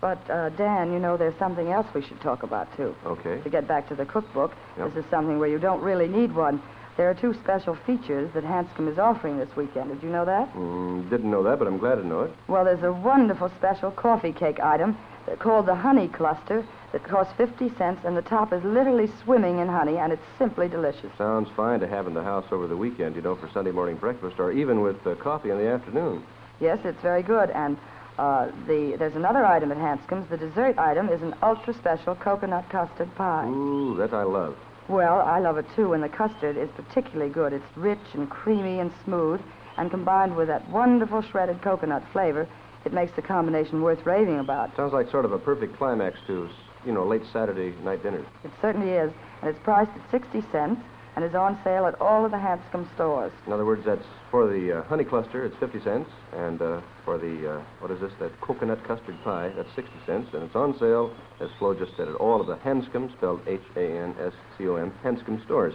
But, 0.00 0.18
uh, 0.30 0.50
Dan, 0.50 0.92
you 0.92 1.00
know, 1.00 1.16
there's 1.16 1.34
something 1.38 1.72
else 1.72 1.86
we 1.92 2.02
should 2.02 2.20
talk 2.20 2.44
about, 2.44 2.68
too. 2.76 2.94
Okay. 3.04 3.40
To 3.40 3.50
get 3.50 3.66
back 3.66 3.88
to 3.88 3.96
the 3.96 4.04
cookbook, 4.04 4.52
Yep. 4.76 4.94
this 4.94 5.04
is 5.04 5.10
something 5.10 5.40
where 5.40 5.48
you 5.48 5.58
don't 5.58 5.82
really 5.82 6.06
need 6.06 6.34
one. 6.36 6.62
There 6.98 7.08
are 7.08 7.14
two 7.14 7.32
special 7.32 7.76
features 7.86 8.28
that 8.34 8.42
Hanscom 8.42 8.90
is 8.90 8.98
offering 8.98 9.38
this 9.38 9.54
weekend. 9.54 9.92
Did 9.92 10.02
you 10.02 10.08
know 10.10 10.24
that? 10.24 10.52
Mm, 10.52 11.08
didn't 11.08 11.30
know 11.30 11.44
that, 11.44 11.60
but 11.60 11.68
I'm 11.68 11.78
glad 11.78 11.94
to 11.94 12.04
know 12.04 12.22
it. 12.22 12.32
Well, 12.48 12.64
there's 12.64 12.82
a 12.82 12.92
wonderful 12.92 13.52
special 13.56 13.92
coffee 13.92 14.32
cake 14.32 14.58
item 14.58 14.98
called 15.38 15.66
the 15.66 15.76
Honey 15.76 16.08
Cluster 16.08 16.66
that 16.90 17.04
costs 17.04 17.32
50 17.36 17.72
cents, 17.76 18.00
and 18.04 18.16
the 18.16 18.22
top 18.22 18.52
is 18.52 18.64
literally 18.64 19.08
swimming 19.22 19.60
in 19.60 19.68
honey, 19.68 19.96
and 19.96 20.12
it's 20.12 20.24
simply 20.38 20.66
delicious. 20.66 21.10
Sounds 21.16 21.48
fine 21.54 21.78
to 21.78 21.86
have 21.86 22.08
in 22.08 22.14
the 22.14 22.22
house 22.24 22.46
over 22.50 22.66
the 22.66 22.76
weekend, 22.76 23.14
you 23.14 23.22
know, 23.22 23.36
for 23.36 23.48
Sunday 23.50 23.70
morning 23.70 23.94
breakfast, 23.94 24.40
or 24.40 24.50
even 24.50 24.80
with 24.80 25.06
uh, 25.06 25.14
coffee 25.14 25.50
in 25.50 25.58
the 25.58 25.68
afternoon. 25.68 26.24
Yes, 26.58 26.80
it's 26.82 27.00
very 27.00 27.22
good. 27.22 27.50
And 27.50 27.78
uh, 28.18 28.50
the 28.66 28.96
there's 28.98 29.14
another 29.14 29.46
item 29.46 29.70
at 29.70 29.78
Hanscom's. 29.78 30.28
The 30.30 30.36
dessert 30.36 30.76
item 30.78 31.10
is 31.10 31.22
an 31.22 31.36
ultra 31.44 31.74
special 31.74 32.16
coconut 32.16 32.68
custard 32.70 33.14
pie. 33.14 33.46
Ooh, 33.46 33.96
that 33.98 34.12
I 34.12 34.24
love. 34.24 34.56
Well, 34.88 35.20
I 35.20 35.38
love 35.38 35.58
it 35.58 35.66
too, 35.76 35.92
and 35.92 36.02
the 36.02 36.08
custard 36.08 36.56
is 36.56 36.70
particularly 36.70 37.30
good. 37.30 37.52
It's 37.52 37.76
rich 37.76 37.98
and 38.14 38.28
creamy 38.28 38.80
and 38.80 38.90
smooth, 39.04 39.40
and 39.76 39.90
combined 39.90 40.34
with 40.34 40.48
that 40.48 40.68
wonderful 40.70 41.20
shredded 41.20 41.60
coconut 41.60 42.02
flavor, 42.12 42.48
it 42.86 42.92
makes 42.94 43.12
the 43.12 43.22
combination 43.22 43.82
worth 43.82 44.06
raving 44.06 44.38
about. 44.38 44.74
Sounds 44.76 44.94
like 44.94 45.10
sort 45.10 45.26
of 45.26 45.32
a 45.32 45.38
perfect 45.38 45.76
climax 45.76 46.18
to, 46.26 46.48
you 46.86 46.92
know, 46.92 47.04
late 47.04 47.22
Saturday 47.32 47.74
night 47.84 48.02
dinners. 48.02 48.24
It 48.44 48.50
certainly 48.62 48.90
is, 48.92 49.12
and 49.42 49.50
it's 49.50 49.58
priced 49.62 49.90
at 49.90 50.10
60 50.10 50.42
cents 50.50 50.80
and 51.18 51.24
is 51.24 51.34
on 51.34 51.58
sale 51.64 51.84
at 51.86 52.00
all 52.00 52.24
of 52.24 52.30
the 52.30 52.36
Hanscom 52.36 52.86
stores. 52.94 53.32
In 53.44 53.52
other 53.52 53.64
words, 53.64 53.84
that's 53.84 54.06
for 54.30 54.46
the 54.46 54.78
uh, 54.78 54.82
honey 54.84 55.02
cluster, 55.02 55.44
it's 55.44 55.56
50 55.56 55.82
cents, 55.82 56.08
and 56.32 56.62
uh, 56.62 56.80
for 57.04 57.18
the, 57.18 57.54
uh, 57.54 57.64
what 57.80 57.90
is 57.90 57.98
this, 57.98 58.12
that 58.20 58.40
coconut 58.40 58.86
custard 58.86 59.16
pie, 59.24 59.50
that's 59.56 59.68
60 59.74 59.92
cents, 60.06 60.28
and 60.32 60.44
it's 60.44 60.54
on 60.54 60.78
sale, 60.78 61.12
as 61.40 61.50
Flo 61.58 61.74
just 61.74 61.96
said, 61.96 62.06
at 62.06 62.14
all 62.14 62.40
of 62.40 62.46
the 62.46 62.54
Hanscom, 62.58 63.12
spelled 63.16 63.40
H-A-N-S-C-O-M, 63.48 64.92
Hanscom 65.02 65.44
stores. 65.44 65.74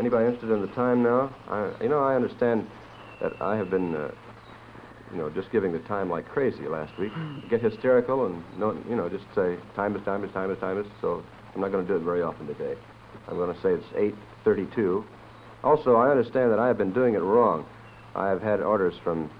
Anybody 0.00 0.26
interested 0.26 0.52
in 0.52 0.62
the 0.62 0.74
time 0.74 1.04
now? 1.04 1.32
I, 1.46 1.70
you 1.80 1.88
know, 1.88 2.00
I 2.00 2.16
understand 2.16 2.66
that 3.20 3.40
I 3.40 3.54
have 3.54 3.70
been, 3.70 3.94
uh, 3.94 4.10
you 5.12 5.18
know, 5.18 5.30
just 5.30 5.52
giving 5.52 5.70
the 5.70 5.78
time 5.86 6.10
like 6.10 6.26
crazy 6.26 6.66
last 6.66 6.98
week. 6.98 7.12
Get 7.48 7.62
hysterical 7.62 8.26
and, 8.26 8.42
no, 8.58 8.76
you 8.88 8.96
know, 8.96 9.08
just 9.08 9.26
say, 9.36 9.58
time 9.76 9.94
is 9.94 10.04
time 10.04 10.24
is 10.24 10.32
time 10.32 10.50
is 10.50 10.58
time 10.58 10.76
is, 10.76 10.88
so 11.00 11.22
I'm 11.54 11.60
not 11.60 11.70
going 11.70 11.86
to 11.86 11.92
do 11.92 11.96
it 11.96 12.02
very 12.02 12.22
often 12.22 12.48
today. 12.48 12.74
I'm 13.26 13.36
going 13.36 13.54
to 13.54 13.60
say 13.60 13.70
it's 13.70 14.14
8.32. 14.44 15.04
Also, 15.64 15.96
I 15.96 16.10
understand 16.10 16.52
that 16.52 16.58
I 16.58 16.68
have 16.68 16.78
been 16.78 16.92
doing 16.92 17.14
it 17.14 17.22
wrong. 17.22 17.66
I 18.14 18.28
have 18.28 18.40
had 18.40 18.60
orders 18.60 18.94
from 19.02 19.30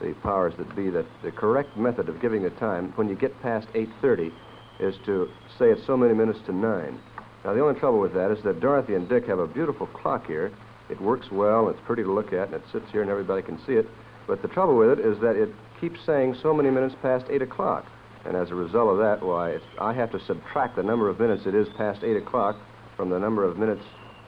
the 0.00 0.14
powers 0.22 0.54
that 0.58 0.74
be 0.76 0.90
that 0.90 1.06
the 1.22 1.30
correct 1.30 1.76
method 1.76 2.08
of 2.08 2.20
giving 2.20 2.42
the 2.42 2.50
time 2.50 2.92
when 2.96 3.08
you 3.08 3.14
get 3.14 3.40
past 3.42 3.68
8.30 3.74 4.32
is 4.80 4.94
to 5.06 5.28
say 5.58 5.66
it's 5.70 5.84
so 5.86 5.96
many 5.96 6.14
minutes 6.14 6.38
to 6.46 6.52
9. 6.52 7.00
Now, 7.44 7.54
the 7.54 7.60
only 7.60 7.78
trouble 7.78 8.00
with 8.00 8.14
that 8.14 8.30
is 8.30 8.42
that 8.44 8.60
Dorothy 8.60 8.94
and 8.94 9.08
Dick 9.08 9.26
have 9.26 9.38
a 9.38 9.46
beautiful 9.46 9.86
clock 9.86 10.26
here. 10.26 10.52
It 10.90 11.00
works 11.00 11.30
well, 11.30 11.68
it's 11.68 11.80
pretty 11.86 12.02
to 12.02 12.12
look 12.12 12.32
at, 12.32 12.46
and 12.46 12.54
it 12.54 12.62
sits 12.72 12.86
here 12.92 13.02
and 13.02 13.10
everybody 13.10 13.42
can 13.42 13.58
see 13.66 13.74
it. 13.74 13.88
But 14.26 14.42
the 14.42 14.48
trouble 14.48 14.76
with 14.76 14.98
it 14.98 15.04
is 15.04 15.18
that 15.20 15.36
it 15.36 15.50
keeps 15.80 15.98
saying 16.04 16.36
so 16.42 16.52
many 16.52 16.70
minutes 16.70 16.94
past 17.02 17.26
8 17.30 17.42
o'clock. 17.42 17.86
And 18.24 18.36
as 18.36 18.50
a 18.50 18.54
result 18.54 18.90
of 18.90 18.98
that, 18.98 19.24
why, 19.24 19.58
I 19.80 19.92
have 19.92 20.10
to 20.12 20.20
subtract 20.26 20.76
the 20.76 20.82
number 20.82 21.08
of 21.08 21.18
minutes 21.20 21.46
it 21.46 21.54
is 21.54 21.68
past 21.76 22.02
8 22.02 22.16
o'clock 22.16 22.56
from 22.98 23.08
the 23.08 23.18
number 23.18 23.44
of 23.44 23.56
minutes 23.56 23.84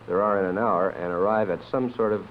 there 0.06 0.22
are 0.22 0.38
in 0.38 0.46
an 0.46 0.56
hour 0.56 0.90
and 0.90 1.12
arrive 1.12 1.50
at 1.50 1.58
some 1.70 1.92
sort 1.94 2.14
of. 2.14 2.24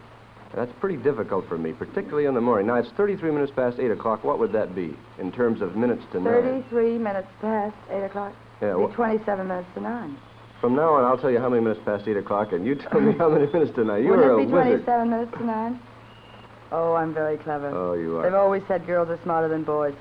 That's 0.56 0.72
pretty 0.80 0.98
difficult 0.98 1.48
for 1.48 1.60
me, 1.60 1.74
particularly 1.74 2.26
in 2.26 2.34
the 2.34 2.42
morning. 2.42 2.66
Now, 2.66 2.76
it's 2.78 2.90
33 2.98 3.30
minutes 3.30 3.52
past 3.56 3.78
8 3.80 3.92
o'clock. 3.92 4.24
What 4.24 4.40
would 4.40 4.52
that 4.54 4.74
be 4.74 4.98
in 5.20 5.32
terms 5.32 5.62
of 5.62 5.76
minutes 5.76 6.02
to 6.12 6.20
9? 6.20 6.24
33 6.24 6.98
minutes 6.98 7.28
past 7.40 7.76
8 7.92 8.04
o'clock. 8.06 8.34
Yeah, 8.60 8.74
Be 8.74 8.80
well- 8.80 8.88
27 8.90 9.48
minutes 9.48 9.68
to 9.76 9.82
9. 9.82 10.18
From 10.60 10.76
now 10.76 10.96
on, 10.96 11.04
I'll 11.06 11.20
tell 11.20 11.30
you 11.30 11.40
how 11.40 11.50
many 11.50 11.62
minutes 11.62 11.82
past 11.86 12.08
8 12.08 12.18
o'clock, 12.18 12.52
and 12.52 12.66
you 12.66 12.74
tell 12.76 13.00
me 13.00 13.14
how 13.20 13.30
many 13.30 13.46
minutes 13.54 13.76
to 13.76 13.84
9. 13.84 14.04
You're 14.04 14.18
Wouldn't 14.18 14.32
a 14.32 14.42
it 14.42 14.46
be 14.48 14.52
wizard. 14.52 14.86
27 14.86 15.10
minutes 15.12 15.32
to 15.38 15.46
9? 15.46 15.80
Oh, 16.72 16.94
I'm 16.96 17.14
very 17.14 17.38
clever. 17.38 17.68
Oh, 17.70 17.94
you 17.94 18.18
are. 18.18 18.24
They've 18.24 18.34
always 18.34 18.64
said 18.68 18.88
girls 18.88 19.10
are 19.10 19.20
smarter 19.22 19.50
than 19.50 19.64
boys. 19.64 19.94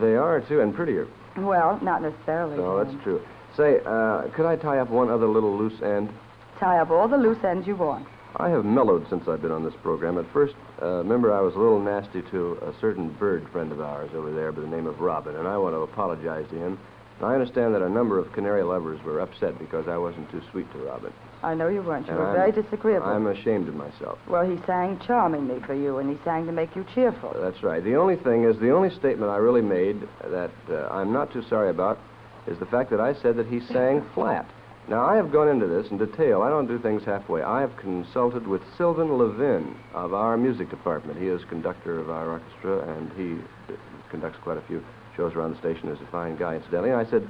They 0.00 0.14
are, 0.14 0.40
too, 0.40 0.60
and 0.60 0.72
prettier. 0.74 1.08
Well, 1.36 1.80
not 1.82 2.00
necessarily. 2.00 2.56
No, 2.58 2.82
that's 2.82 2.96
true. 3.02 3.20
Say, 3.56 3.80
uh, 3.86 4.22
could 4.34 4.44
I 4.46 4.56
tie 4.56 4.78
up 4.78 4.90
one 4.90 5.08
other 5.08 5.26
little 5.26 5.56
loose 5.56 5.80
end? 5.82 6.10
Tie 6.58 6.78
up 6.78 6.90
all 6.90 7.08
the 7.08 7.16
loose 7.16 7.42
ends 7.42 7.66
you 7.66 7.74
want. 7.76 8.06
I 8.36 8.50
have 8.50 8.66
mellowed 8.66 9.08
since 9.08 9.26
I've 9.28 9.40
been 9.40 9.52
on 9.52 9.64
this 9.64 9.74
program. 9.82 10.18
At 10.18 10.26
first, 10.30 10.54
uh, 10.82 10.98
remember, 10.98 11.32
I 11.32 11.40
was 11.40 11.54
a 11.54 11.58
little 11.58 11.80
nasty 11.80 12.20
to 12.30 12.58
a 12.62 12.78
certain 12.80 13.08
bird 13.08 13.48
friend 13.50 13.72
of 13.72 13.80
ours 13.80 14.10
over 14.14 14.30
there 14.30 14.52
by 14.52 14.60
the 14.60 14.66
name 14.66 14.86
of 14.86 15.00
Robin, 15.00 15.36
and 15.36 15.48
I 15.48 15.56
want 15.56 15.74
to 15.74 15.80
apologize 15.80 16.46
to 16.50 16.56
him. 16.56 16.78
I 17.22 17.32
understand 17.32 17.74
that 17.74 17.80
a 17.80 17.88
number 17.88 18.18
of 18.18 18.30
canary 18.34 18.62
lovers 18.62 19.02
were 19.02 19.20
upset 19.20 19.58
because 19.58 19.88
I 19.88 19.96
wasn't 19.96 20.30
too 20.30 20.42
sweet 20.50 20.70
to 20.72 20.78
Robin. 20.80 21.10
I 21.42 21.54
know 21.54 21.68
you 21.68 21.80
weren't. 21.80 22.06
You 22.06 22.12
And 22.12 22.20
were 22.20 22.26
I'm- 22.26 22.36
very 22.36 22.52
disagreeable. 22.52 23.06
I'm 23.08 23.26
ashamed 23.26 23.68
of 23.68 23.74
myself. 23.74 24.18
Well, 24.28 24.44
he 24.44 24.58
sang 24.66 24.98
charmingly 24.98 25.60
for 25.60 25.72
you, 25.72 25.96
and 25.96 26.10
he 26.10 26.18
sang 26.24 26.44
to 26.44 26.52
make 26.52 26.76
you 26.76 26.84
cheerful. 26.94 27.34
That's 27.40 27.62
right. 27.62 27.82
The 27.82 27.96
only 27.96 28.16
thing 28.16 28.44
is, 28.44 28.58
the 28.58 28.70
only 28.72 28.90
statement 28.90 29.30
I 29.30 29.38
really 29.38 29.62
made 29.62 30.06
that 30.30 30.50
uh, 30.70 30.88
I'm 30.90 31.10
not 31.10 31.32
too 31.32 31.42
sorry 31.48 31.70
about 31.70 31.98
is 32.46 32.58
the 32.58 32.66
fact 32.66 32.90
that 32.90 33.00
I 33.00 33.14
said 33.14 33.36
that 33.36 33.46
he 33.46 33.60
sang 33.60 34.04
flat. 34.14 34.48
Now, 34.88 35.04
I 35.04 35.16
have 35.16 35.32
gone 35.32 35.48
into 35.48 35.66
this 35.66 35.90
in 35.90 35.98
detail. 35.98 36.42
I 36.42 36.48
don't 36.48 36.68
do 36.68 36.78
things 36.78 37.02
halfway. 37.04 37.42
I 37.42 37.60
have 37.60 37.76
consulted 37.76 38.46
with 38.46 38.62
Sylvan 38.76 39.18
Levin 39.18 39.76
of 39.94 40.14
our 40.14 40.36
music 40.36 40.70
department. 40.70 41.18
He 41.18 41.26
is 41.26 41.42
conductor 41.48 41.98
of 41.98 42.08
our 42.08 42.30
orchestra, 42.30 42.96
and 42.96 43.10
he 43.14 43.76
conducts 44.10 44.38
quite 44.42 44.58
a 44.58 44.62
few 44.62 44.84
shows 45.16 45.34
around 45.34 45.54
the 45.54 45.58
station. 45.58 45.88
Is 45.88 46.00
a 46.00 46.06
fine 46.12 46.36
guy, 46.36 46.54
incidentally. 46.54 46.90
And 46.90 47.00
I 47.00 47.10
said, 47.10 47.26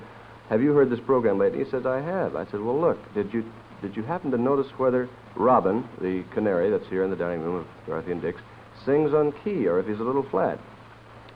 "Have 0.50 0.61
you 0.62 0.74
heard 0.74 0.90
this 0.90 1.00
program 1.00 1.38
lately?" 1.38 1.64
He 1.64 1.70
says, 1.70 1.87
"I 1.87 2.00
have." 2.00 2.37
I 2.37 2.44
said, 2.46 2.61
"Well, 2.61 2.79
look, 2.79 2.98
did 3.14 3.33
you 3.33 3.42
did 3.81 3.96
you 3.96 4.02
happen 4.02 4.31
to 4.33 4.38
notice 4.38 4.68
whether 4.79 5.09
Robin, 5.35 5.88
the 6.00 6.24
canary 6.35 6.68
that's 6.68 6.88
here 6.88 7.05
in 7.05 7.11
the 7.11 7.16
dining 7.16 7.42
room 7.42 7.57
of 7.57 7.66
Dorothy 7.87 8.12
and 8.12 8.20
Dick's, 8.20 8.42
sings 8.85 9.14
on 9.14 9.33
key 9.44 9.66
or 9.66 9.79
if 9.79 9.87
he's 9.87 10.00
a 10.00 10.05
little 10.05 10.24
flat?" 10.24 10.59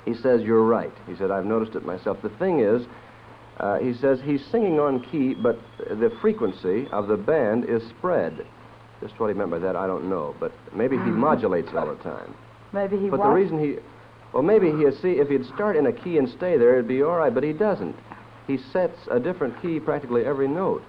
He 0.05 0.15
says, 0.15 0.43
You're 0.43 0.65
right. 0.65 0.93
He 1.07 1.15
said, 1.17 1.31
I've 1.31 1.45
noticed 1.45 1.75
it 1.77 1.85
myself. 1.85 2.23
The 2.23 2.31
thing 2.31 2.61
is, 2.61 2.87
uh, 3.61 3.79
he 3.79 3.93
says 3.95 4.19
he's 4.25 4.45
singing 4.51 4.81
on 4.81 5.01
key, 5.05 5.35
but 5.35 5.59
the 5.79 6.11
frequency 6.21 6.89
of 6.93 7.09
the 7.09 7.17
band 7.17 7.67
is 7.69 7.83
spread. 7.91 8.47
Just 9.01 9.19
what 9.21 9.29
he 9.29 9.35
meant 9.35 9.51
by 9.51 9.59
that, 9.59 9.77
I 9.77 9.87
don't 9.87 10.09
know. 10.09 10.35
But 10.41 10.53
maybe 10.75 10.97
he 10.97 11.11
modulates 11.11 11.69
all 11.75 11.87
the 11.87 12.03
time. 12.03 12.35
Maybe 12.73 12.99
he 12.99 13.11
But 13.11 13.21
was. 13.21 13.27
the 13.27 13.33
reason 13.33 13.59
he. 13.63 13.77
Well, 14.33 14.43
maybe 14.43 14.71
he, 14.71 14.91
see, 15.03 15.19
if 15.21 15.29
he'd 15.29 15.45
start 15.47 15.77
in 15.77 15.87
a 15.87 15.93
key 15.93 16.17
and 16.19 16.29
stay 16.29 16.57
there, 16.57 16.75
it'd 16.75 16.89
be 16.89 17.03
all 17.03 17.17
right, 17.17 17.35
but 17.35 17.43
he 17.43 17.53
doesn't. 17.53 17.97
He 18.47 18.59
sets 18.73 18.99
a 19.11 19.19
different 19.21 19.61
key 19.61 19.81
practically 19.81 20.25
every 20.25 20.49
note. 20.49 20.83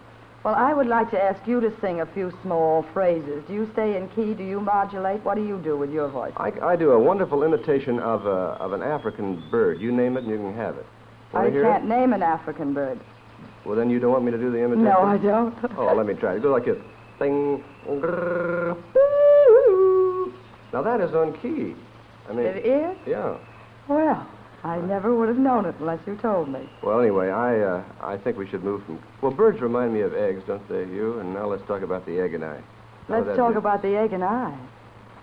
Well, 0.44 0.56
I 0.56 0.74
would 0.74 0.88
like 0.88 1.12
to 1.12 1.22
ask 1.22 1.46
you 1.48 1.60
to 1.62 1.72
sing 1.82 2.02
a 2.02 2.06
few 2.06 2.32
small 2.42 2.84
phrases. 2.94 3.44
Do 3.48 3.54
you 3.54 3.70
stay 3.74 3.96
in 3.98 4.10
key? 4.10 4.34
Do 4.34 4.44
you 4.44 4.60
modulate? 4.60 5.24
What 5.24 5.36
do 5.36 5.46
you 5.46 5.60
do 5.60 5.78
with 5.78 5.92
your 5.92 6.08
voice? 6.08 6.34
I, 6.38 6.52
I 6.64 6.76
do 6.76 6.92
a 6.92 7.00
wonderful 7.00 7.44
imitation 7.44 8.00
of, 8.00 8.26
a, 8.26 8.58
of 8.60 8.74
an 8.74 8.82
African 8.82 9.44
bird. 9.52 9.80
You 9.80 9.92
name 9.92 10.18
it 10.18 10.24
and 10.24 10.32
you 10.32 10.38
can 10.38 10.56
have 10.56 10.78
it. 10.78 10.86
Wanna 11.34 11.48
I 11.48 11.52
can't 11.52 11.84
it? 11.86 11.88
name 11.88 12.14
an 12.14 12.24
African 12.24 12.74
bird. 12.74 13.00
Well, 13.66 13.76
then 13.76 13.90
you 13.90 14.00
don't 14.00 14.12
want 14.12 14.26
me 14.26 14.32
to 14.32 14.38
do 14.38 14.52
the 14.52 14.58
imitation? 14.58 14.84
No, 14.86 15.02
I 15.02 15.18
don't. 15.18 15.56
Oh, 15.78 15.94
let 15.96 16.06
me 16.06 16.14
try. 16.16 16.36
It 16.36 16.42
goes 16.42 16.52
like 16.52 16.66
this. 16.66 16.78
Boo. 18.94 20.34
Now 20.74 20.82
that 20.82 21.02
is 21.02 21.14
on 21.14 21.34
key. 21.42 21.76
I 22.30 22.34
mean, 22.34 22.46
It 22.46 22.66
is? 22.66 22.98
yeah. 23.06 23.38
Well, 23.88 24.26
I 24.64 24.80
never 24.80 25.14
would 25.16 25.28
have 25.28 25.38
known 25.38 25.66
it 25.66 25.76
unless 25.80 26.00
you 26.08 26.16
told 26.18 26.48
me. 26.50 26.70
Well, 26.84 27.00
anyway, 27.00 27.30
I 27.30 27.60
uh, 27.60 27.84
I 28.02 28.18
think 28.18 28.38
we 28.38 28.48
should 28.48 28.64
move 28.64 28.84
from. 28.86 29.00
Well, 29.22 29.32
birds 29.32 29.60
remind 29.62 29.94
me 29.94 30.02
of 30.02 30.14
eggs, 30.14 30.44
don't 30.48 30.68
they, 30.70 30.86
you? 30.86 31.20
And 31.20 31.34
now 31.34 31.48
let's 31.48 31.66
talk 31.68 31.82
about 31.82 32.06
the 32.06 32.20
egg 32.20 32.34
and 32.34 32.44
I. 32.46 32.60
How 33.08 33.20
Let's 33.22 33.36
talk 33.38 33.54
be? 33.54 33.58
about 33.58 33.82
the 33.82 33.96
egg 33.98 34.14
and 34.14 34.24
I. 34.24 34.56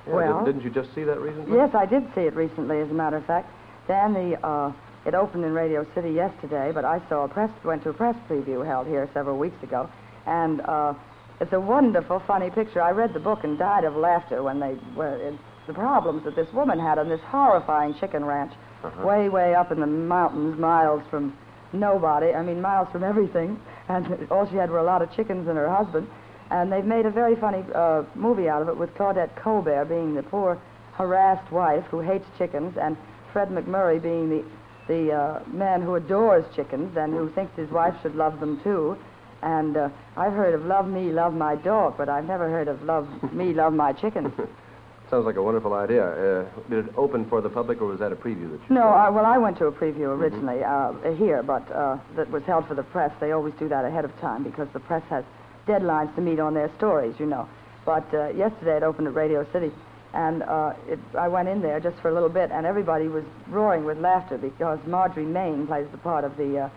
Yeah, 0.06 0.14
well- 0.14 0.44
did, 0.44 0.56
not 0.56 0.64
you 0.64 0.70
just 0.70 0.94
see 0.94 1.04
that 1.04 1.20
recently? 1.20 1.56
Yes, 1.56 1.74
I 1.74 1.86
did 1.86 2.04
see 2.14 2.22
it 2.22 2.34
recently, 2.34 2.80
as 2.80 2.90
a 2.90 2.94
matter 2.94 3.16
of 3.16 3.24
fact. 3.26 3.50
Dan, 3.86 4.12
the 4.12 4.38
uh, 4.46 4.72
it 5.08 5.14
opened 5.14 5.42
in 5.44 5.52
Radio 5.52 5.86
City 5.94 6.10
yesterday, 6.10 6.70
but 6.72 6.84
I 6.84 7.00
saw 7.08 7.24
a 7.24 7.28
press 7.28 7.50
went 7.64 7.82
to 7.84 7.88
a 7.90 7.94
press 7.94 8.14
preview 8.28 8.64
held 8.64 8.86
here 8.86 9.08
several 9.14 9.38
weeks 9.38 9.60
ago, 9.62 9.88
and 10.26 10.60
uh, 10.60 10.92
it's 11.40 11.52
a 11.54 11.60
wonderful, 11.60 12.20
funny 12.26 12.50
picture. 12.50 12.82
I 12.82 12.90
read 12.90 13.14
the 13.14 13.20
book 13.20 13.42
and 13.42 13.58
died 13.58 13.84
of 13.84 13.96
laughter 13.96 14.42
when 14.42 14.60
they 14.60 14.76
were 14.94 15.16
it's 15.16 15.38
the 15.66 15.72
problems 15.72 16.24
that 16.24 16.36
this 16.36 16.52
woman 16.52 16.78
had 16.78 16.98
on 16.98 17.08
this 17.08 17.20
horrifying 17.22 17.94
chicken 17.94 18.24
ranch, 18.24 18.52
Uh-huh. 18.84 19.06
way, 19.06 19.28
way 19.28 19.54
up 19.54 19.72
in 19.72 19.80
the 19.80 19.86
mountains, 19.86 20.58
miles 20.58 21.02
from 21.10 21.32
nobody. 21.72 22.32
I 22.34 22.42
mean, 22.42 22.60
miles 22.60 22.88
from 22.92 23.02
everything, 23.02 23.58
and 23.88 24.30
all 24.30 24.46
she 24.48 24.56
had 24.56 24.70
were 24.70 24.78
a 24.78 24.84
lot 24.84 25.00
of 25.02 25.10
chickens 25.16 25.48
and 25.48 25.56
her 25.56 25.68
husband. 25.74 26.06
And 26.50 26.70
they've 26.72 26.84
made 26.84 27.04
a 27.06 27.10
very 27.10 27.34
funny 27.36 27.64
uh, 27.74 28.04
movie 28.14 28.48
out 28.48 28.62
of 28.62 28.68
it 28.68 28.76
with 28.76 28.94
Claudette 28.94 29.34
Colbert 29.36 29.86
being 29.86 30.14
the 30.14 30.22
poor, 30.22 30.58
harassed 30.94 31.50
wife 31.52 31.84
who 31.90 32.00
hates 32.00 32.24
chickens, 32.38 32.76
and 32.78 32.96
Fred 33.32 33.48
MacMurray 33.48 34.00
being 34.02 34.30
the 34.30 34.42
the 34.88 35.12
uh, 35.12 35.40
man 35.48 35.82
who 35.82 35.94
adores 35.94 36.44
chickens 36.56 36.96
and 36.96 37.12
who 37.12 37.30
thinks 37.30 37.56
his 37.56 37.70
wife 37.70 37.94
should 38.02 38.16
love 38.16 38.40
them 38.40 38.60
too. 38.62 38.96
And 39.42 39.76
uh, 39.76 39.88
I've 40.16 40.32
heard 40.32 40.54
of 40.54 40.64
love 40.64 40.88
me, 40.88 41.12
love 41.12 41.32
my 41.34 41.54
dog, 41.54 41.94
but 41.96 42.08
I've 42.08 42.24
never 42.24 42.50
heard 42.50 42.66
of 42.66 42.82
love 42.82 43.06
me, 43.32 43.52
love 43.54 43.72
my 43.72 43.92
chickens. 43.92 44.32
Sounds 45.10 45.24
like 45.24 45.36
a 45.36 45.42
wonderful 45.42 45.72
idea. 45.72 46.04
Uh, 46.04 46.44
did 46.68 46.86
it 46.86 46.92
open 46.96 47.24
for 47.30 47.40
the 47.40 47.48
public, 47.48 47.80
or 47.80 47.86
was 47.86 47.98
that 47.98 48.12
a 48.12 48.16
preview 48.16 48.50
that 48.50 48.60
you 48.68 48.74
No? 48.74 48.88
I, 48.88 49.08
well, 49.08 49.24
I 49.24 49.38
went 49.38 49.56
to 49.58 49.66
a 49.66 49.72
preview 49.72 50.08
originally 50.08 50.62
uh, 50.62 50.92
here, 51.16 51.42
but 51.42 51.70
uh, 51.72 51.98
that 52.16 52.30
was 52.30 52.42
held 52.42 52.66
for 52.66 52.74
the 52.74 52.82
press. 52.82 53.10
They 53.18 53.32
always 53.32 53.54
do 53.54 53.68
that 53.68 53.86
ahead 53.86 54.04
of 54.04 54.18
time 54.20 54.42
because 54.42 54.68
the 54.74 54.80
press 54.80 55.02
has 55.08 55.24
deadlines 55.66 56.14
to 56.16 56.20
meet 56.20 56.38
on 56.40 56.52
their 56.52 56.70
stories, 56.76 57.14
you 57.18 57.26
know. 57.26 57.48
But 57.86 58.12
uh, 58.12 58.28
yesterday 58.30 58.76
it 58.76 58.82
opened 58.82 59.06
at 59.08 59.14
Radio 59.14 59.46
City, 59.50 59.72
and 60.14 60.42
uh, 60.42 60.72
it, 60.86 60.98
I 61.18 61.28
went 61.28 61.48
in 61.48 61.60
there 61.60 61.80
just 61.80 61.98
for 62.00 62.08
a 62.08 62.14
little 62.14 62.28
bit, 62.28 62.50
and 62.50 62.64
everybody 62.64 63.08
was 63.08 63.24
roaring 63.48 63.84
with 63.84 63.98
laughter 63.98 64.38
because 64.38 64.78
Marjorie 64.86 65.26
Main 65.26 65.66
plays 65.66 65.86
the 65.92 65.98
part 65.98 66.24
of 66.24 66.36
the 66.36 66.58
uh, 66.58 66.68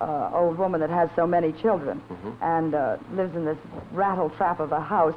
uh, 0.00 0.30
old 0.32 0.58
woman 0.58 0.80
that 0.80 0.90
has 0.90 1.10
so 1.16 1.26
many 1.26 1.52
children 1.52 2.00
and 2.40 2.74
uh, 2.74 2.96
lives 3.12 3.34
in 3.34 3.44
this 3.44 3.58
rattle 3.92 4.30
trap 4.30 4.60
of 4.60 4.72
a 4.72 4.80
house, 4.80 5.14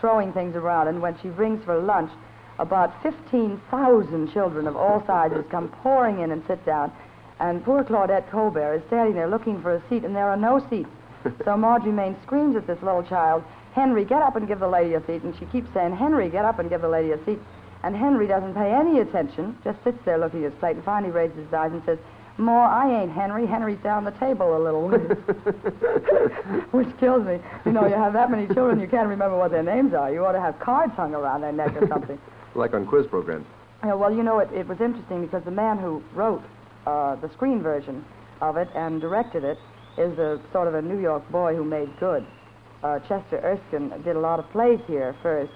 throwing 0.00 0.32
things 0.32 0.56
around. 0.56 0.88
And 0.88 1.00
when 1.00 1.16
she 1.20 1.28
rings 1.28 1.64
for 1.64 1.80
lunch, 1.80 2.10
about 2.58 3.00
15,000 3.02 4.32
children 4.32 4.66
of 4.66 4.76
all 4.76 5.04
sizes 5.06 5.44
come 5.50 5.68
pouring 5.82 6.20
in 6.20 6.30
and 6.30 6.42
sit 6.46 6.64
down. 6.64 6.92
And 7.40 7.64
poor 7.64 7.82
Claudette 7.82 8.30
Colbert 8.30 8.74
is 8.76 8.82
standing 8.86 9.14
there 9.14 9.28
looking 9.28 9.60
for 9.60 9.74
a 9.74 9.82
seat, 9.88 10.04
and 10.04 10.14
there 10.14 10.28
are 10.28 10.36
no 10.36 10.64
seats. 10.70 10.90
so 11.44 11.56
Marjorie 11.56 11.92
Main 11.92 12.16
screams 12.22 12.56
at 12.56 12.66
this 12.66 12.80
little 12.82 13.02
child, 13.02 13.44
Henry, 13.74 14.04
get 14.04 14.22
up 14.22 14.36
and 14.36 14.46
give 14.46 14.60
the 14.60 14.68
lady 14.68 14.94
a 14.94 15.04
seat. 15.04 15.22
And 15.22 15.36
she 15.38 15.46
keeps 15.46 15.68
saying, 15.74 15.96
Henry, 15.96 16.28
get 16.30 16.44
up 16.44 16.60
and 16.60 16.70
give 16.70 16.80
the 16.80 16.88
lady 16.88 17.10
a 17.10 17.24
seat. 17.24 17.40
And 17.82 17.94
Henry 17.94 18.26
doesn't 18.26 18.54
pay 18.54 18.72
any 18.72 19.00
attention, 19.00 19.58
just 19.64 19.82
sits 19.84 19.98
there 20.04 20.16
looking 20.16 20.44
at 20.44 20.52
his 20.52 20.60
plate, 20.60 20.76
and 20.76 20.84
finally 20.84 21.12
raises 21.12 21.36
his 21.36 21.52
eyes 21.52 21.72
and 21.72 21.82
says, 21.84 21.98
Ma, 22.36 22.66
I 22.66 23.02
ain't 23.02 23.12
Henry. 23.12 23.46
Henry's 23.46 23.78
down 23.78 24.04
the 24.04 24.10
table 24.12 24.56
a 24.56 24.60
little. 24.62 24.88
Which 26.70 26.88
kills 26.98 27.26
me. 27.26 27.38
You 27.66 27.72
know, 27.72 27.86
you 27.86 27.94
have 27.94 28.12
that 28.14 28.30
many 28.30 28.46
children, 28.54 28.80
you 28.80 28.88
can't 28.88 29.08
remember 29.08 29.36
what 29.36 29.50
their 29.50 29.62
names 29.62 29.92
are. 29.92 30.12
You 30.12 30.24
ought 30.24 30.32
to 30.32 30.40
have 30.40 30.58
cards 30.58 30.94
hung 30.94 31.14
around 31.14 31.42
their 31.42 31.52
neck 31.52 31.76
or 31.80 31.86
something. 31.88 32.18
Like 32.56 32.72
on 32.72 32.86
quiz 32.86 33.04
programs. 33.08 33.46
Yeah, 33.84 33.94
well, 33.94 34.14
you 34.14 34.22
know, 34.22 34.38
it, 34.38 34.48
it 34.52 34.68
was 34.68 34.80
interesting 34.80 35.22
because 35.22 35.42
the 35.42 35.50
man 35.50 35.76
who 35.76 36.04
wrote 36.14 36.40
uh, 36.86 37.16
the 37.16 37.28
screen 37.30 37.62
version 37.62 38.04
of 38.40 38.56
it 38.56 38.68
and 38.76 39.00
directed 39.00 39.42
it 39.42 39.58
is 39.98 40.16
a 40.20 40.40
sort 40.52 40.68
of 40.68 40.74
a 40.76 40.80
New 40.80 41.00
York 41.00 41.28
boy 41.32 41.56
who 41.56 41.64
made 41.64 41.90
good. 41.98 42.24
Uh, 42.84 43.00
Chester 43.08 43.40
Erskine 43.42 43.90
did 44.04 44.14
a 44.14 44.20
lot 44.20 44.38
of 44.38 44.48
plays 44.52 44.78
here 44.86 45.16
1st 45.24 45.48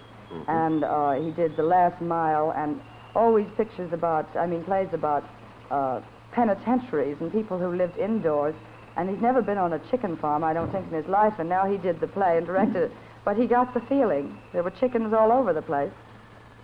and 0.47 0.85
uh, 0.85 1.13
he 1.13 1.31
did 1.31 1.57
The 1.57 1.63
Last 1.63 2.01
Mile 2.01 2.53
and 2.57 2.81
always 3.15 3.47
pictures 3.57 3.93
about, 3.93 4.29
I 4.37 4.47
mean, 4.47 4.65
plays 4.65 4.89
about 4.93 5.25
uh, 5.71 6.01
penitentiaries 6.33 7.17
and 7.21 7.33
people 7.33 7.59
who 7.59 7.75
lived 7.75 7.99
indoors. 7.99 8.55
And 8.97 9.09
he's 9.09 9.21
never 9.21 9.43
been 9.43 9.59
on 9.59 9.75
a 9.75 9.79
chicken 9.91 10.17
farm, 10.17 10.43
I 10.43 10.53
don't 10.53 10.73
think, 10.73 10.87
in 10.89 10.93
his 10.93 11.07
life, 11.07 11.35
and 11.39 11.49
now 11.49 11.71
he 11.71 11.77
did 11.79 12.01
the 12.01 12.09
play 12.09 12.37
and 12.37 12.47
directed 12.47 12.85
it. 12.85 12.93
But 13.25 13.37
he 13.37 13.47
got 13.47 13.73
the 13.73 13.81
feeling. 13.81 14.37
There 14.53 14.63
were 14.63 14.73
chickens 14.73 15.13
all 15.13 15.31
over 15.31 15.53
the 15.53 15.63
place. 15.63 15.93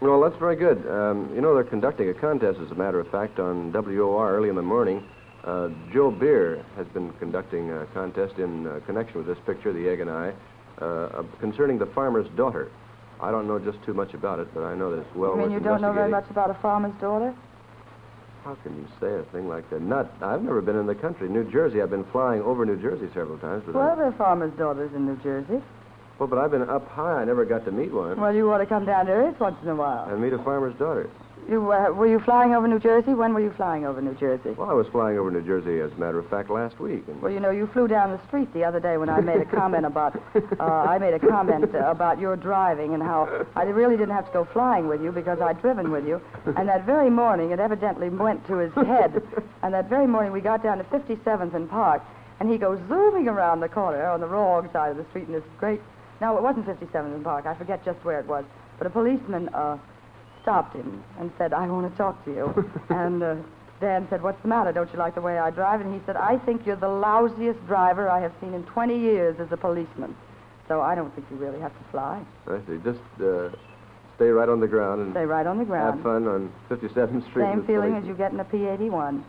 Well, 0.01 0.21
that's 0.21 0.37
very 0.39 0.57
good. 0.57 0.85
Um, 0.91 1.31
you 1.33 1.41
know, 1.41 1.55
they're 1.55 1.63
conducting 1.63 2.09
a 2.09 2.15
contest, 2.15 2.59
as 2.59 2.73
a 2.73 2.75
matter 2.75 2.99
of 2.99 3.09
fact, 3.11 3.39
on 3.39 3.71
WOR 3.71 4.35
early 4.35 4.49
in 4.49 4.57
the 4.57 4.63
morning. 4.63 5.05
Uh, 5.45 5.69
Joe 5.93 6.11
Beer 6.11 6.65
has 6.77 6.87
been 6.89 7.13
conducting 7.21 7.71
a 7.71 7.87
contest 7.95 8.39
in 8.39 8.67
uh, 8.67 8.81
connection 8.87 9.19
with 9.19 9.27
this 9.27 9.39
picture, 9.47 9.73
The 9.73 9.89
Egg 9.89 10.01
and 10.01 10.11
I, 10.11 10.33
uh, 10.81 10.85
uh, 10.85 11.23
concerning 11.41 11.79
the 11.79 11.87
farmer's 11.87 12.29
daughter. 12.37 12.71
I 13.21 13.31
don't 13.31 13.47
know 13.47 13.59
just 13.59 13.83
too 13.85 13.95
much 13.95 14.13
about 14.15 14.39
it, 14.41 14.53
but 14.53 14.65
I 14.65 14.75
know 14.75 14.91
that 14.91 14.99
it's 15.03 15.15
well 15.15 15.35
I 15.35 15.37
mean, 15.37 15.51
you 15.53 15.61
don't 15.61 15.81
know 15.81 15.93
very 15.93 16.11
much 16.11 16.29
about 16.31 16.51
a 16.51 16.55
farmer's 16.55 16.95
daughter? 17.01 17.35
How 18.45 18.55
can 18.57 18.77
you 18.77 18.87
say 19.01 19.15
a 19.15 19.23
thing 19.33 19.49
like 19.49 19.71
that? 19.71 19.81
Not, 19.81 20.13
I've 20.21 20.43
never 20.43 20.61
been 20.61 20.77
in 20.77 20.87
the 20.87 20.95
country. 20.95 21.29
New 21.31 21.51
Jersey, 21.51 21.81
I've 21.81 21.89
been 21.91 22.05
flying 22.05 22.43
over 22.43 22.67
New 22.67 22.77
Jersey 22.77 23.09
several 23.15 23.39
times, 23.39 23.63
but 23.65 23.75
I- 23.75 23.79
Well, 23.87 23.97
there 23.97 24.07
are 24.07 24.13
farmers' 24.13 24.53
daughters 24.59 24.93
in 24.95 25.07
New 25.07 25.17
Jersey. 25.23 25.63
well, 26.19 26.27
but 26.29 26.39
I've 26.39 26.51
been 26.51 26.69
up 26.69 26.87
high. 26.89 27.23
I 27.23 27.25
never 27.25 27.45
got 27.47 27.65
to 27.65 27.73
meet 27.73 27.93
one 27.93 28.21
Well, 28.21 28.35
you 28.35 28.53
ought 28.53 28.59
to 28.59 28.67
come 28.67 28.85
down 28.85 29.07
to 29.07 29.13
Earth 29.13 29.41
once 29.41 29.57
in 29.63 29.69
a 29.69 29.75
while. 29.75 30.05
and 30.11 30.21
meet 30.21 30.33
a 30.35 30.39
farmer's 30.39 30.75
daughter. 30.75 31.09
You 31.49 31.73
uh, 31.73 31.91
were 31.91 32.07
you 32.07 32.21
flying 32.21 32.55
over 32.55 32.67
New 32.67 32.79
Jersey? 32.79 33.13
When 33.13 33.35
were 33.35 33.41
you 33.41 33.53
flying 33.53 33.85
over 33.85 34.01
New 34.01 34.15
Jersey? 34.15 34.51
Well, 34.51 34.71
I 34.71 34.73
was 34.73 34.87
flying 34.87 35.19
over 35.19 35.31
New 35.31 35.43
Jersey, 35.43 35.81
as 35.81 35.93
a 35.93 36.01
matter 36.01 36.19
of 36.19 36.29
fact, 36.31 36.49
last 36.49 36.81
week. 36.81 37.05
And 37.07 37.21
Well, 37.21 37.31
you 37.31 37.39
know, 37.39 37.51
you 37.51 37.67
flew 37.67 37.87
down 37.87 38.13
the 38.13 38.27
street 38.27 38.53
the 38.55 38.65
other 38.65 38.81
day 38.81 38.97
when 38.97 39.11
I 39.11 39.21
made 39.21 39.43
a 39.43 39.45
comment 39.45 39.85
about 39.85 40.17
uh, 40.35 40.65
I 40.65 40.97
made 40.99 41.13
a 41.13 41.19
comment 41.19 41.75
uh, 41.75 41.91
about 41.91 42.19
your 42.19 42.37
driving 42.37 42.95
and 42.95 43.03
how 43.03 43.47
I 43.55 43.65
really 43.65 43.97
didn't 43.97 44.15
have 44.15 44.27
to 44.27 44.33
go 44.33 44.45
flying 44.45 44.89
with 44.89 45.03
you 45.03 45.13
because 45.13 45.41
I'd 45.41 45.61
driven 45.61 45.91
with 45.91 46.07
you. 46.07 46.21
And 46.57 46.67
that 46.69 46.87
very 46.87 47.11
morning, 47.11 47.51
it 47.51 47.61
evidently 47.61 48.09
went 48.09 48.47
to 48.47 48.57
his 48.57 48.73
head. 48.75 49.23
And 49.63 49.75
that 49.75 49.89
very 49.89 50.07
morning, 50.07 50.33
we 50.33 50.41
got 50.41 50.63
down 50.63 50.79
to 50.79 50.85
57th 50.85 51.55
and 51.55 51.69
Park, 51.69 52.03
and 52.41 52.51
he 52.51 52.57
goes 52.57 52.79
zooming 52.89 53.29
around 53.29 53.61
the 53.61 53.69
corner 53.69 54.07
on 54.07 54.21
the 54.21 54.27
wrong 54.27 54.69
side 54.73 54.91
of 54.93 54.97
the 54.97 55.05
street 55.11 55.27
in 55.27 55.33
this 55.33 55.45
great. 55.59 55.81
No, 56.21 56.37
it 56.39 56.43
wasn't 56.43 56.67
57th 56.67 57.15
and 57.15 57.23
Park. 57.25 57.45
I 57.45 57.55
forget 57.55 57.85
just 57.85 58.03
where 58.05 58.19
it 58.19 58.27
was. 58.27 58.45
But 58.79 58.87
a 58.87 58.91
policeman 58.91 59.49
uh, 59.51 59.79
stopped 60.45 60.77
him 60.77 61.03
and 61.19 61.33
said, 61.39 61.53
I 61.53 61.67
want 61.67 61.91
to 61.91 61.97
talk 61.99 62.23
to 62.27 62.31
you. 62.31 62.71
and 62.91 63.23
uh, 63.23 63.37
Dan 63.81 64.07
said, 64.11 64.23
What's 64.23 64.41
the 64.43 64.49
matter? 64.49 64.71
Don't 64.73 64.93
you 64.93 64.99
like 64.99 65.15
the 65.17 65.21
way 65.21 65.39
I 65.39 65.51
drive? 65.51 65.81
And 65.81 65.93
he 65.93 66.01
said, 66.07 66.17
I 66.17 66.39
think 66.39 66.65
you're 66.67 66.77
the 66.77 66.87
lousiest 66.87 67.67
driver 67.67 68.09
I 68.09 68.21
have 68.21 68.33
seen 68.41 68.55
in 68.55 68.63
20 68.65 68.97
years 68.99 69.41
as 69.41 69.51
a 69.51 69.57
policeman. 69.57 70.15
So 70.69 70.81
I 70.81 70.95
don't 70.95 71.13
think 71.15 71.27
you 71.31 71.37
really 71.37 71.61
have 71.61 71.73
to 71.73 71.85
fly. 71.91 72.23
I 72.47 72.59
see. 72.67 72.79
Just 72.85 73.01
uh, 73.21 73.49
stay 74.17 74.29
right 74.29 74.49
on 74.49 74.61
the 74.61 74.69
ground 74.69 75.01
and 75.03 75.13
Stay 75.13 75.25
right 75.27 75.47
on 75.47 75.59
the 75.59 75.65
ground. 75.65 75.97
have 75.97 76.03
fun 76.05 76.29
on 76.29 76.53
57th 76.71 77.29
Street. 77.31 77.45
Same 77.45 77.67
feeling 77.67 77.97
as 77.97 78.05
you 78.05 78.15
get 78.15 78.33
in 78.33 78.41
a 78.41 78.45
P-81. 78.45 79.23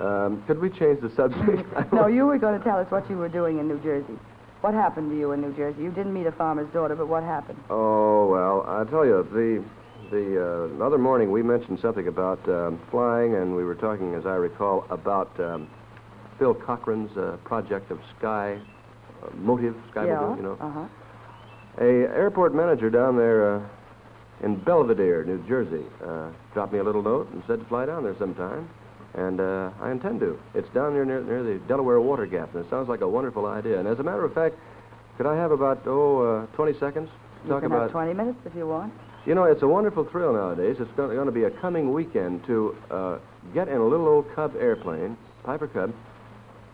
Um, 0.00 0.44
could 0.46 0.60
we 0.60 0.70
change 0.70 1.00
the 1.00 1.10
subject? 1.16 1.66
No, 1.92 2.06
you 2.06 2.24
were 2.26 2.38
going 2.38 2.56
to 2.56 2.64
tell 2.64 2.78
us 2.78 2.90
what 2.90 3.08
you 3.10 3.16
were 3.18 3.28
doing 3.28 3.58
in 3.58 3.66
New 3.66 3.80
Jersey. 3.80 4.16
What 4.60 4.74
happened 4.74 5.10
to 5.10 5.16
you 5.18 5.32
in 5.32 5.40
New 5.40 5.52
Jersey? 5.54 5.82
You 5.82 5.90
didn't 5.90 6.12
meet 6.12 6.26
a 6.26 6.32
farmer's 6.32 6.72
daughter, 6.72 6.94
but 6.96 7.08
what 7.08 7.22
happened? 7.22 7.58
Oh 7.70 8.26
well, 8.28 8.64
I'll 8.68 8.86
tell 8.86 9.04
you, 9.04 9.26
the 9.32 9.62
the 10.10 10.78
uh, 10.80 10.84
other 10.84 10.98
morning 10.98 11.30
we 11.30 11.42
mentioned 11.42 11.78
something 11.80 12.08
about 12.08 12.46
um, 12.48 12.80
flying, 12.90 13.34
and 13.34 13.54
we 13.54 13.64
were 13.64 13.74
talking, 13.74 14.14
as 14.14 14.26
I 14.26 14.34
recall, 14.34 14.86
about 14.90 15.38
um, 15.40 15.68
Phil 16.38 16.54
Cochran's 16.54 17.16
uh, 17.16 17.36
project 17.44 17.90
of 17.90 18.00
Sky 18.18 18.58
uh, 19.22 19.30
Motive, 19.36 19.74
Sky 19.90 20.06
yeah. 20.06 20.20
Motive, 20.20 20.36
you 20.36 20.42
know. 20.42 20.58
Uh-huh. 20.60 20.86
A 21.80 22.16
airport 22.16 22.54
manager 22.54 22.90
down 22.90 23.16
there 23.16 23.56
uh, 23.56 23.62
in 24.42 24.56
Belvidere, 24.56 25.24
New 25.24 25.46
Jersey, 25.46 25.84
uh, 26.04 26.30
dropped 26.52 26.72
me 26.72 26.78
a 26.78 26.84
little 26.84 27.02
note 27.02 27.30
and 27.32 27.42
said 27.46 27.60
to 27.60 27.64
fly 27.66 27.86
down 27.86 28.02
there 28.02 28.16
sometime. 28.18 28.68
And 29.14 29.40
uh, 29.40 29.70
I 29.80 29.90
intend 29.90 30.20
to. 30.20 30.38
It's 30.54 30.68
down 30.74 30.92
there 30.92 31.04
near, 31.04 31.22
near 31.22 31.42
the 31.42 31.58
Delaware 31.66 32.00
Water 32.00 32.26
Gap, 32.26 32.54
and 32.54 32.64
it 32.64 32.70
sounds 32.70 32.88
like 32.88 33.00
a 33.00 33.08
wonderful 33.08 33.46
idea. 33.46 33.78
And 33.78 33.88
as 33.88 33.98
a 33.98 34.02
matter 34.02 34.24
of 34.24 34.34
fact, 34.34 34.56
could 35.16 35.26
I 35.26 35.34
have 35.34 35.50
about, 35.50 35.82
oh, 35.86 36.46
uh, 36.50 36.56
20 36.56 36.78
seconds? 36.78 37.08
to 37.08 37.48
You 37.48 37.54
Talk 37.54 37.62
about. 37.64 37.82
have 37.82 37.90
20 37.90 38.14
minutes 38.14 38.38
if 38.44 38.54
you 38.54 38.66
want. 38.66 38.92
You 39.28 39.34
know, 39.34 39.44
it's 39.44 39.60
a 39.60 39.68
wonderful 39.68 40.04
thrill 40.04 40.32
nowadays. 40.32 40.76
It's 40.80 40.90
going 40.92 41.26
to 41.26 41.30
be 41.30 41.44
a 41.44 41.50
coming 41.50 41.92
weekend 41.92 42.46
to 42.46 42.74
uh, 42.90 43.18
get 43.52 43.68
in 43.68 43.76
a 43.76 43.86
little 43.86 44.08
old 44.08 44.34
Cub 44.34 44.54
airplane, 44.58 45.18
Piper 45.44 45.68
Cub, 45.68 45.92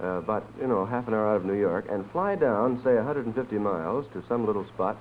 uh, 0.00 0.06
about, 0.22 0.46
you 0.60 0.68
know, 0.68 0.86
half 0.86 1.08
an 1.08 1.14
hour 1.14 1.30
out 1.30 1.34
of 1.34 1.44
New 1.44 1.58
York, 1.58 1.86
and 1.90 2.08
fly 2.12 2.36
down, 2.36 2.80
say, 2.84 2.94
150 2.94 3.58
miles 3.58 4.06
to 4.12 4.22
some 4.28 4.46
little 4.46 4.64
spot 4.68 4.96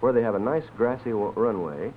where 0.00 0.12
they 0.12 0.22
have 0.22 0.34
a 0.34 0.40
nice 0.40 0.64
grassy 0.76 1.12
wa- 1.12 1.32
runway, 1.36 1.92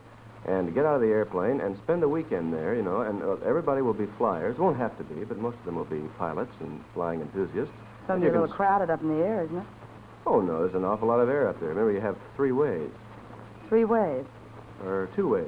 and 0.46 0.72
get 0.76 0.86
out 0.86 0.94
of 0.94 1.02
the 1.02 1.08
airplane 1.08 1.62
and 1.62 1.76
spend 1.80 2.04
a 2.04 2.08
weekend 2.08 2.54
there, 2.54 2.76
you 2.76 2.84
know, 2.84 3.02
and 3.02 3.24
uh, 3.24 3.38
everybody 3.44 3.82
will 3.82 3.96
be 3.96 4.06
flyers. 4.20 4.56
Won't 4.60 4.78
have 4.78 4.96
to 5.00 5.04
be, 5.04 5.24
but 5.26 5.40
most 5.40 5.58
of 5.58 5.66
them 5.66 5.78
will 5.78 5.86
be 5.86 6.02
pilots 6.20 6.54
and 6.60 6.80
flying 6.94 7.22
enthusiasts. 7.22 7.74
So 8.06 8.14
And 8.14 8.22
you're 8.22 8.32
you 8.32 8.40
a 8.40 8.42
little 8.42 8.56
crowded 8.56 8.92
up 8.92 9.02
in 9.02 9.18
the 9.18 9.26
air, 9.26 9.46
isn't 9.46 9.58
it? 9.58 9.66
Oh, 10.28 10.42
no, 10.42 10.60
there's 10.60 10.76
an 10.76 10.86
awful 10.86 11.08
lot 11.08 11.20
of 11.20 11.28
air 11.28 11.48
up 11.48 11.60
there. 11.60 11.70
Remember, 11.70 11.92
you 11.92 12.02
have 12.02 12.18
three 12.36 12.52
ways, 12.52 12.92
Three 13.68 13.86
ways. 13.86 14.26
Or 14.86 15.10
two 15.15 15.28
ways. 15.30 15.46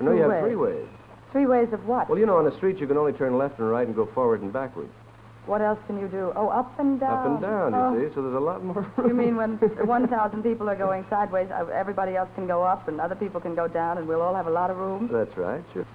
No, 0.00 0.10
Two 0.12 0.16
you 0.16 0.22
have 0.22 0.30
ways. 0.30 0.42
three 0.44 0.56
ways. 0.56 0.88
Three 1.32 1.46
ways 1.46 1.68
of 1.72 1.86
what? 1.86 2.08
Well, 2.08 2.18
you 2.18 2.26
know, 2.26 2.36
on 2.38 2.44
the 2.44 2.56
street 2.56 2.78
you 2.78 2.86
can 2.86 2.96
only 2.96 3.12
turn 3.12 3.36
left 3.38 3.58
and 3.58 3.68
right 3.70 3.86
and 3.86 3.94
go 3.94 4.06
forward 4.14 4.42
and 4.42 4.52
backwards. 4.52 4.92
What 5.46 5.62
else 5.62 5.78
can 5.86 5.98
you 5.98 6.06
do? 6.08 6.32
Oh, 6.36 6.48
up 6.48 6.78
and 6.78 7.00
down. 7.00 7.12
Up 7.18 7.26
and 7.26 7.40
down, 7.40 7.74
Oh, 7.74 7.94
you 7.98 8.08
see, 8.08 8.14
so 8.14 8.22
there's 8.22 8.34
a 8.34 8.38
lot 8.40 8.62
more. 8.64 8.86
You 8.98 9.14
mean 9.14 9.36
when 9.36 9.56
1,000 9.58 10.42
people 10.42 10.68
are 10.68 10.76
going 10.76 11.04
sideways, 11.08 11.48
uh, 11.50 11.66
everybody 11.74 12.14
else 12.14 12.28
can 12.34 12.46
go 12.46 12.62
up 12.62 12.88
and 12.88 13.00
other 13.00 13.14
people 13.14 13.40
can 13.40 13.54
go 13.54 13.66
down 13.66 13.98
and 13.98 14.06
we'll 14.06 14.20
all 14.22 14.34
have 14.34 14.46
a 14.46 14.50
lot 14.50 14.70
of 14.70 14.76
room? 14.76 15.08
That's 15.10 15.34
right, 15.36 15.64
sure. 15.72 15.86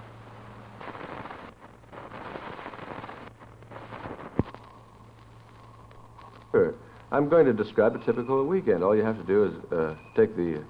Sure. 6.52 6.74
I'm 7.12 7.28
going 7.28 7.46
to 7.46 7.52
describe 7.52 7.94
a 7.94 8.04
typical 8.04 8.44
weekend. 8.46 8.82
All 8.82 8.96
you 8.96 9.04
have 9.04 9.16
to 9.18 9.24
do 9.24 9.44
is 9.44 9.72
uh, 9.72 9.94
take 10.16 10.36
the, 10.36 10.64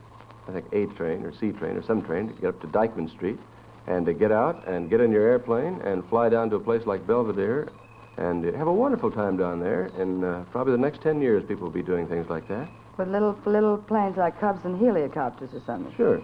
I 0.49 0.53
think, 0.53 0.67
A 0.73 0.87
train 0.95 1.25
or 1.25 1.33
C 1.35 1.51
train 1.53 1.77
or 1.77 1.83
some 1.83 2.03
train 2.03 2.29
to 2.29 2.35
get 2.41 2.49
up 2.51 2.61
to 2.61 2.67
Dyckman 2.69 3.11
Street 3.11 3.39
and 3.87 4.07
to 4.07 4.13
get 4.15 4.33
out 4.33 4.67
and 4.69 4.89
get 4.91 5.01
in 5.01 5.11
your 5.13 5.27
airplane 5.29 5.81
and 5.83 6.05
fly 6.09 6.29
down 6.29 6.51
to 6.51 6.57
a 6.57 6.61
place 6.61 6.83
like 6.87 7.07
Belvidere 7.07 7.69
and 8.17 8.45
have 8.45 8.67
a 8.67 8.73
wonderful 8.73 9.11
time 9.11 9.37
down 9.37 9.61
there. 9.61 9.91
And 9.99 10.25
uh, 10.25 10.41
probably 10.51 10.73
the 10.73 10.79
next 10.79 11.03
10 11.03 11.21
years, 11.21 11.45
people 11.47 11.65
will 11.65 11.73
be 11.75 11.83
doing 11.83 12.07
things 12.09 12.29
like 12.29 12.49
that. 12.49 12.69
With 12.97 13.09
little 13.09 13.39
little 13.45 13.77
planes 13.77 14.17
like 14.17 14.41
Cubs 14.41 14.65
and 14.65 14.81
heliocopters 14.81 15.53
or 15.55 15.61
something. 15.67 15.93
Sure. 15.97 16.23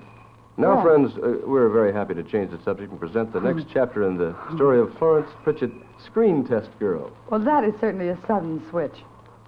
Now, 0.57 0.75
Yeah. 0.77 0.83
friends, 0.83 1.13
uh, 1.19 1.47
we're 1.47 1.69
very 1.69 1.93
happy 1.93 2.15
to 2.15 2.23
change 2.23 2.51
the 2.51 2.59
subject 2.63 2.91
and 2.91 2.99
present 3.01 3.33
the 3.33 3.41
next 3.41 3.67
chapter 3.73 4.05
in 4.07 4.17
the 4.17 4.35
story 4.55 4.81
of 4.81 4.93
Florence 4.99 5.29
Pritchett, 5.45 5.71
Screen 6.05 6.45
Test 6.45 6.71
Girl. 6.79 7.11
Well, 7.31 7.41
that 7.41 7.65
is 7.65 7.75
certainly 7.81 8.09
a 8.09 8.19
sudden 8.27 8.63
switch. 8.71 8.95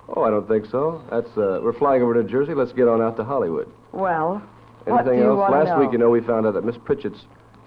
Oh, 0.08 0.22
I 0.22 0.30
don't 0.30 0.46
think 0.46 0.66
so. 0.66 1.02
That's 1.10 1.36
uh, 1.38 1.60
we're 1.62 1.72
flying 1.72 2.02
over 2.02 2.14
to 2.14 2.24
Jersey. 2.24 2.52
Let's 2.54 2.72
get 2.72 2.88
on 2.88 3.00
out 3.00 3.16
to 3.16 3.24
Hollywood. 3.24 3.68
Well, 3.92 4.42
Anything 4.86 5.18
you 5.18 5.40
else? 5.40 5.50
Last 5.50 5.68
know? 5.68 5.80
week, 5.80 5.92
you 5.92 5.98
know, 5.98 6.10
we 6.10 6.20
found 6.20 6.46
out 6.46 6.54
that 6.54 6.64
Miss 6.64 6.76
Pritchett's 6.76 7.24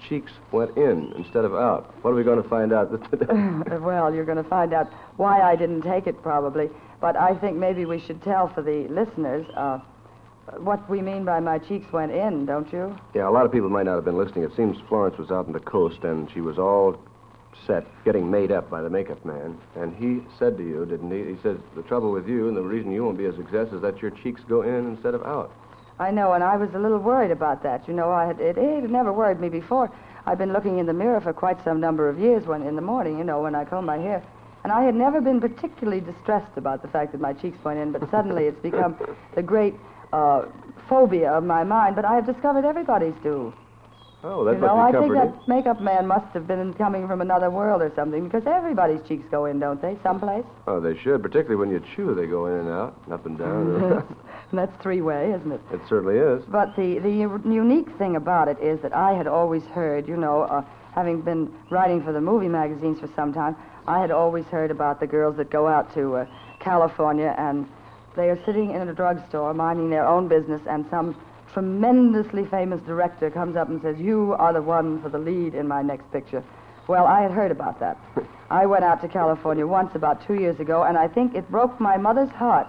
cheeks 0.08 0.32
went 0.52 0.76
in 0.78 1.12
instead 1.18 1.46
of 1.46 1.54
out. 1.54 1.94
What 2.04 2.12
are 2.12 2.16
we 2.16 2.24
going 2.24 2.42
to 2.42 2.48
find 2.48 2.72
out 2.72 2.92
today? 3.12 3.26
well, 3.78 4.14
you're 4.14 4.26
going 4.26 4.38
to 4.38 4.50
find 4.50 4.74
out 4.74 4.92
why 5.18 5.42
I 5.42 5.56
didn't 5.56 5.82
take 5.82 6.08
it, 6.08 6.22
probably. 6.22 6.70
But 7.02 7.16
I 7.16 7.36
think 7.36 7.58
maybe 7.58 7.86
we 7.86 8.00
should 8.00 8.22
tell 8.22 8.48
for 8.48 8.62
the 8.62 8.88
listeners 8.90 9.46
uh, 9.56 9.80
what 10.58 10.88
we 10.90 11.02
mean 11.02 11.26
by 11.26 11.40
my 11.40 11.58
cheeks 11.58 11.92
went 11.92 12.12
in, 12.12 12.46
don't 12.46 12.72
you? 12.72 12.98
yeah, 13.14 13.28
a 13.28 13.32
lot 13.32 13.46
of 13.46 13.52
people 13.52 13.70
might 13.70 13.86
not 13.86 13.96
have 13.96 14.06
been 14.06 14.18
listening. 14.18 14.44
It 14.44 14.56
seems 14.56 14.78
Florence 14.88 15.18
was 15.18 15.32
out 15.32 15.48
on 15.48 15.54
the 15.54 15.60
coast 15.60 16.04
and 16.04 16.32
she 16.32 16.42
was 16.42 16.58
all 16.58 16.98
set, 17.66 17.86
getting 18.06 18.30
made 18.30 18.52
up 18.52 18.70
by 18.70 18.82
the 18.82 18.90
makeup 18.90 19.24
man. 19.26 19.58
And 19.76 19.96
he 19.96 20.22
said 20.38 20.58
to 20.58 20.64
you, 20.64 20.86
didn't 20.86 21.12
he? 21.12 21.34
He 21.34 21.38
said, 21.42 21.60
the 21.76 21.82
trouble 21.84 22.12
with 22.12 22.28
you 22.28 22.48
and 22.48 22.56
the 22.56 22.62
reason 22.62 22.92
you 22.92 23.04
won't 23.04 23.18
be 23.18 23.26
a 23.26 23.36
success 23.36 23.74
is 23.74 23.82
that 23.82 24.02
your 24.02 24.12
cheeks 24.12 24.42
go 24.48 24.62
in 24.62 24.88
instead 24.88 25.16
of 25.16 25.24
out. 25.24 25.52
I 26.00 26.12
know, 26.12 26.34
and 26.34 26.44
I 26.44 26.58
was 26.58 26.70
a 26.76 26.80
little 26.80 27.00
worried 27.00 27.32
about 27.32 27.64
that. 27.64 27.88
You 27.88 27.94
know, 27.94 28.12
I 28.12 28.26
had, 28.26 28.40
it, 28.40 28.58
it 28.58 28.82
had 28.82 28.92
never 28.92 29.12
worried 29.12 29.40
me 29.40 29.50
before. 29.50 29.92
I've 30.26 30.38
been 30.38 30.54
looking 30.54 30.78
in 30.78 30.86
the 30.86 30.94
mirror 30.94 31.20
for 31.22 31.34
quite 31.34 31.64
some 31.64 31.80
number 31.80 32.08
of 32.08 32.20
years 32.20 32.46
when 32.46 32.62
in 32.62 32.76
the 32.76 32.82
morning, 32.82 33.18
you 33.18 33.24
know, 33.24 33.42
when 33.42 33.56
I 33.56 33.66
comb 33.66 33.86
my 33.86 33.98
hair. 33.98 34.24
And 34.64 34.72
I 34.72 34.84
had 34.84 34.96
never 34.96 35.22
been 35.22 35.40
particularly 35.40 36.02
distressed 36.02 36.58
about 36.58 36.82
the 36.82 36.88
fact 36.90 37.14
that 37.14 37.22
my 37.22 37.34
cheeks 37.34 37.58
went 37.64 37.80
in, 37.80 37.92
but 37.92 38.10
suddenly 38.12 38.46
it's 38.46 38.60
become 38.60 38.98
the 39.34 39.42
great 39.42 39.76
uh, 40.12 40.46
phobia 40.90 41.32
of 41.32 41.44
my 41.44 41.64
mind. 41.64 41.96
But 41.96 42.06
I 42.06 42.16
have 42.16 42.26
discovered 42.26 42.66
everybody's 42.66 43.16
do. 43.24 43.54
Oh, 44.30 44.44
that 44.44 44.56
you 44.56 44.60
know, 44.60 44.78
I 44.78 44.92
think 44.92 45.14
that 45.14 45.48
makeup 45.48 45.80
man 45.80 46.06
must 46.06 46.28
have 46.34 46.48
been 46.48 46.74
coming 46.74 47.08
from 47.08 47.22
another 47.22 47.50
world 47.50 47.82
or 47.82 47.92
something, 47.96 48.26
because 48.26 48.46
everybody's 48.46 49.00
cheeks 49.08 49.26
go 49.32 49.46
in, 49.46 49.58
don't 49.58 49.82
they, 49.82 49.98
someplace? 50.04 50.44
Oh, 50.68 50.82
they 50.82 50.98
should, 50.98 51.24
particularly 51.24 51.56
when 51.56 51.72
you 51.72 51.82
chew. 51.96 52.14
They 52.14 52.28
go 52.28 52.48
in 52.48 52.56
and 52.56 52.70
out, 52.70 53.00
and 53.06 53.14
up 53.14 53.26
and 53.26 53.38
down. 53.38 53.82
and 54.52 54.60
that's 54.60 54.76
three-way, 54.82 55.32
isn't 55.32 55.52
it? 55.52 55.62
it 55.72 55.80
certainly 55.88 56.18
is. 56.18 56.44
But 56.50 56.76
the, 56.76 57.00
the 57.00 57.10
unique 57.10 57.90
thing 57.98 58.18
about 58.18 58.50
it 58.50 58.60
is 58.60 58.82
that 58.82 58.94
I 58.94 59.14
had 59.14 59.28
always 59.28 59.64
heard, 59.64 60.10
you 60.10 60.18
know, 60.18 60.42
uh, 60.42 60.64
having 60.94 61.22
been 61.22 61.54
writing 61.70 62.04
for 62.04 62.12
the 62.12 62.22
movie 62.22 62.50
magazines 62.50 63.00
for 63.00 63.10
some 63.16 63.32
time, 63.32 63.56
I 63.88 64.02
had 64.02 64.12
always 64.12 64.46
heard 64.46 64.72
about 64.72 65.00
the 65.00 65.08
girls 65.08 65.38
that 65.38 65.50
go 65.50 65.68
out 65.68 65.94
to 65.94 66.16
uh, 66.18 66.26
California 66.60 67.34
and 67.38 67.66
they 68.18 68.30
are 68.30 68.40
sitting 68.46 68.72
in 68.72 68.90
a 68.90 68.94
drugstore 68.94 69.54
minding 69.54 69.90
their 69.90 70.06
own 70.06 70.28
business 70.28 70.60
and 70.68 70.86
some 70.90 71.16
tremendously 71.58 72.46
famous 72.46 72.80
director 72.86 73.32
comes 73.32 73.56
up 73.56 73.68
and 73.68 73.82
says, 73.82 73.98
You 73.98 74.36
are 74.38 74.54
the 74.54 74.62
one 74.62 75.02
for 75.02 75.10
the 75.10 75.18
lead 75.18 75.56
in 75.56 75.68
my 75.68 75.82
next 75.82 76.12
picture. 76.12 76.44
Well, 76.88 77.08
I 77.08 77.22
had 77.22 77.32
heard 77.32 77.50
about 77.50 77.80
that. 77.80 77.98
I 78.52 78.68
went 78.68 78.84
out 78.84 79.02
to 79.02 79.08
California 79.08 79.66
once 79.66 79.96
about 79.96 80.24
two 80.28 80.36
years 80.36 80.60
ago, 80.60 80.84
and 80.84 80.96
I 80.96 81.08
think 81.08 81.34
it 81.34 81.50
broke 81.50 81.80
my 81.80 81.98
mother's 81.98 82.30
heart 82.30 82.68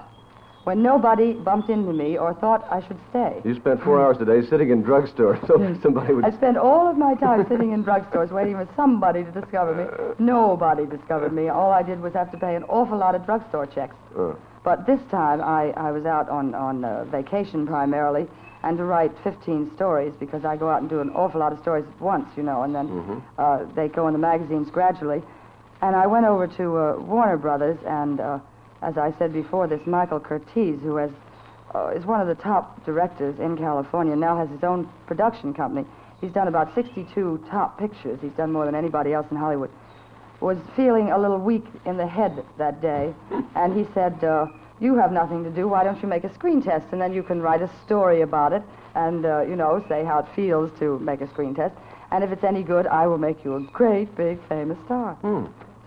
when 0.64 0.82
nobody 0.82 1.34
bumped 1.34 1.68
into 1.68 1.92
me 1.92 2.16
or 2.16 2.32
thought 2.32 2.66
I 2.70 2.80
should 2.88 2.96
stay. 3.10 3.42
You 3.44 3.54
spent 3.56 3.82
four 3.82 4.00
hours 4.00 4.16
today 4.16 4.40
sitting 4.48 4.70
in 4.70 4.82
drugstores, 4.82 5.38
so 5.46 5.58
somebody 5.82 6.14
would. 6.14 6.24
I 6.24 6.30
spent 6.30 6.56
all 6.56 6.88
of 6.88 6.96
my 6.96 7.14
time 7.14 7.46
sitting 7.46 7.72
in 7.72 7.84
drugstores 7.84 8.30
waiting 8.30 8.54
for 8.54 8.66
somebody 8.74 9.22
to 9.22 9.30
discover 9.30 9.74
me. 9.74 9.84
Nobody 10.18 10.86
discovered 10.86 11.34
me. 11.34 11.48
All 11.48 11.72
I 11.72 11.82
did 11.82 12.00
was 12.00 12.14
have 12.14 12.32
to 12.32 12.38
pay 12.38 12.54
an 12.56 12.64
awful 12.64 12.96
lot 12.96 13.14
of 13.14 13.26
drugstore 13.26 13.66
checks. 13.66 13.94
Uh, 14.18 14.32
But 14.64 14.86
this 14.86 15.00
time 15.10 15.42
I, 15.42 15.72
I 15.76 15.92
was 15.92 16.06
out 16.06 16.30
on, 16.30 16.54
on 16.54 16.84
uh, 16.86 17.04
vacation 17.04 17.66
primarily 17.66 18.26
and 18.62 18.76
to 18.78 18.84
write 18.84 19.12
15 19.22 19.74
stories 19.74 20.12
because 20.18 20.44
I 20.44 20.56
go 20.56 20.68
out 20.68 20.80
and 20.80 20.90
do 20.90 21.00
an 21.00 21.10
awful 21.10 21.40
lot 21.40 21.52
of 21.52 21.60
stories 21.60 21.84
at 21.86 22.00
once, 22.00 22.28
you 22.36 22.42
know, 22.42 22.62
and 22.62 22.74
then 22.74 23.22
uh, 23.38 23.64
they 23.74 23.88
go 23.88 24.06
in 24.08 24.12
the 24.12 24.18
magazines 24.18 24.68
gradually. 24.70 25.22
And 25.80 25.94
I 25.94 26.06
went 26.06 26.26
over 26.26 26.46
to 26.46 26.76
uh, 26.76 26.96
Warner 26.98 27.36
Brothers 27.36 27.78
and, 27.86 28.20
uh, 28.20 28.38
as 28.82 28.98
I 28.98 29.14
said 29.18 29.32
before, 29.32 29.68
this 29.68 29.80
Michael 29.86 30.20
Curtiz, 30.20 30.80
who 30.82 30.96
has, 30.96 31.10
uh, 31.74 31.88
is 31.88 32.04
one 32.04 32.20
of 32.20 32.26
the 32.26 32.42
top 32.42 32.84
directors 32.84 33.38
in 33.38 33.56
California, 33.56 34.16
now 34.16 34.36
has 34.36 34.50
his 34.50 34.64
own 34.64 34.88
production 35.06 35.54
company. 35.54 35.86
He's 36.20 36.32
done 36.32 36.48
about 36.48 36.74
62 36.74 37.44
top 37.48 37.78
pictures. 37.78 38.18
He's 38.20 38.32
done 38.32 38.52
more 38.52 38.66
than 38.66 38.74
anybody 38.74 39.12
else 39.12 39.26
in 39.30 39.36
Hollywood 39.36 39.70
was 40.40 40.56
feeling 40.76 41.10
a 41.10 41.18
little 41.18 41.38
weak 41.38 41.64
in 41.84 41.96
the 41.96 42.06
head 42.06 42.44
that 42.58 42.80
day, 42.80 43.12
and 43.56 43.76
he 43.76 43.86
said, 43.92 44.22
uh, 44.22 44.46
"You 44.80 44.96
have 44.96 45.12
nothing 45.12 45.44
to 45.44 45.50
do. 45.50 45.68
Why 45.68 45.84
don't 45.84 46.00
you 46.02 46.08
make 46.08 46.24
a 46.24 46.32
screen 46.34 46.62
test, 46.62 46.86
and 46.92 47.00
then 47.00 47.12
you 47.12 47.22
can 47.22 47.42
write 47.42 47.62
a 47.62 47.70
story 47.84 48.22
about 48.22 48.52
it, 48.52 48.62
and 48.94 49.26
uh, 49.26 49.40
you 49.40 49.56
know, 49.56 49.84
say 49.88 50.04
how 50.04 50.20
it 50.20 50.26
feels 50.34 50.70
to 50.78 50.98
make 51.00 51.20
a 51.20 51.28
screen 51.28 51.54
test. 51.54 51.74
And 52.10 52.24
if 52.24 52.32
it's 52.32 52.44
any 52.44 52.62
good, 52.62 52.86
I 52.86 53.06
will 53.06 53.18
make 53.18 53.44
you 53.44 53.56
a 53.56 53.60
great, 53.60 54.14
big, 54.16 54.38
famous 54.48 54.78
star." 54.84 55.16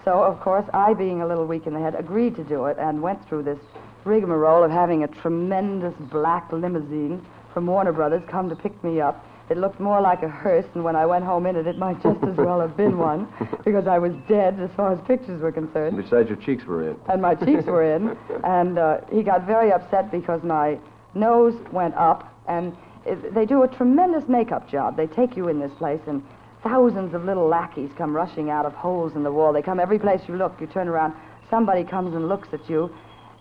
So, 0.04 0.23
of 0.23 0.39
course, 0.39 0.65
I, 0.73 0.93
being 0.93 1.21
a 1.21 1.27
little 1.27 1.45
weak 1.45 1.67
in 1.67 1.73
the 1.73 1.80
head, 1.80 1.95
agreed 1.95 2.36
to 2.36 2.43
do 2.43 2.65
it 2.65 2.77
and 2.80 3.01
went 3.01 3.27
through 3.27 3.43
this 3.43 3.60
rigmarole 4.04 4.63
of 4.63 4.71
having 4.71 5.04
a 5.04 5.08
tremendous 5.08 5.93
black 6.10 6.51
limousine 6.51 7.23
from 7.54 7.67
Warner 7.67 7.93
Brothers 7.93 8.23
come 8.27 8.49
to 8.49 8.56
pick 8.56 8.84
me 8.84 8.99
up. 8.99 9.23
It 9.52 9.58
looked 9.58 9.82
more 9.82 10.00
like 10.00 10.24
a 10.24 10.30
hearse, 10.30 10.66
and 10.76 10.84
when 10.86 10.96
I 10.96 11.06
went 11.06 11.26
home 11.26 11.46
in 11.46 11.58
it, 11.58 11.68
it 11.68 11.78
might 11.78 12.02
just 12.02 12.24
as 12.24 12.38
well 12.38 12.62
have 12.62 12.78
been 12.78 12.98
one 12.98 13.28
because 13.66 13.86
I 13.86 14.00
was 14.00 14.14
dead 14.30 14.58
as 14.62 14.70
far 14.78 14.94
as 14.94 15.00
pictures 15.06 15.42
were 15.42 15.52
concerned 15.52 15.96
and 15.96 16.02
besides, 16.02 16.30
your 16.30 16.38
cheeks 16.38 16.64
were 16.64 16.90
in. 16.90 16.96
and 17.10 17.22
my 17.22 17.36
cheeks 17.36 17.66
were 17.66 17.84
in. 17.84 18.18
And 18.46 18.80
uh, 18.80 19.02
he 19.12 19.24
got 19.24 19.46
very 19.46 19.74
upset 19.74 20.10
because 20.10 20.42
my 20.42 20.80
nose 21.16 21.54
went 21.74 21.96
up. 21.96 22.34
And 22.48 22.78
it, 23.06 23.34
they 23.34 23.46
do 23.46 23.64
a 23.64 23.68
tremendous 23.68 24.30
makeup 24.30 24.70
job. 24.70 24.96
They 24.96 25.08
take 25.08 25.36
you 25.36 25.50
in 25.50 25.60
this 25.60 25.72
place, 25.78 26.00
and 26.08 26.24
thousands 26.64 27.14
of 27.14 27.26
little 27.26 27.48
lackeys 27.48 27.92
come 27.98 28.16
rushing 28.16 28.50
out 28.50 28.66
of 28.66 28.74
holes 28.74 29.16
in 29.18 29.24
the 29.24 29.34
wall. 29.34 29.52
They 29.52 29.62
come 29.62 29.82
every 29.82 30.00
place 30.00 30.22
you 30.30 30.38
look. 30.38 30.62
You 30.62 30.68
turn 30.68 30.88
around, 30.88 31.14
somebody 31.50 31.84
comes 31.84 32.16
and 32.16 32.30
looks 32.30 32.48
at 32.54 32.70
you. 32.70 32.90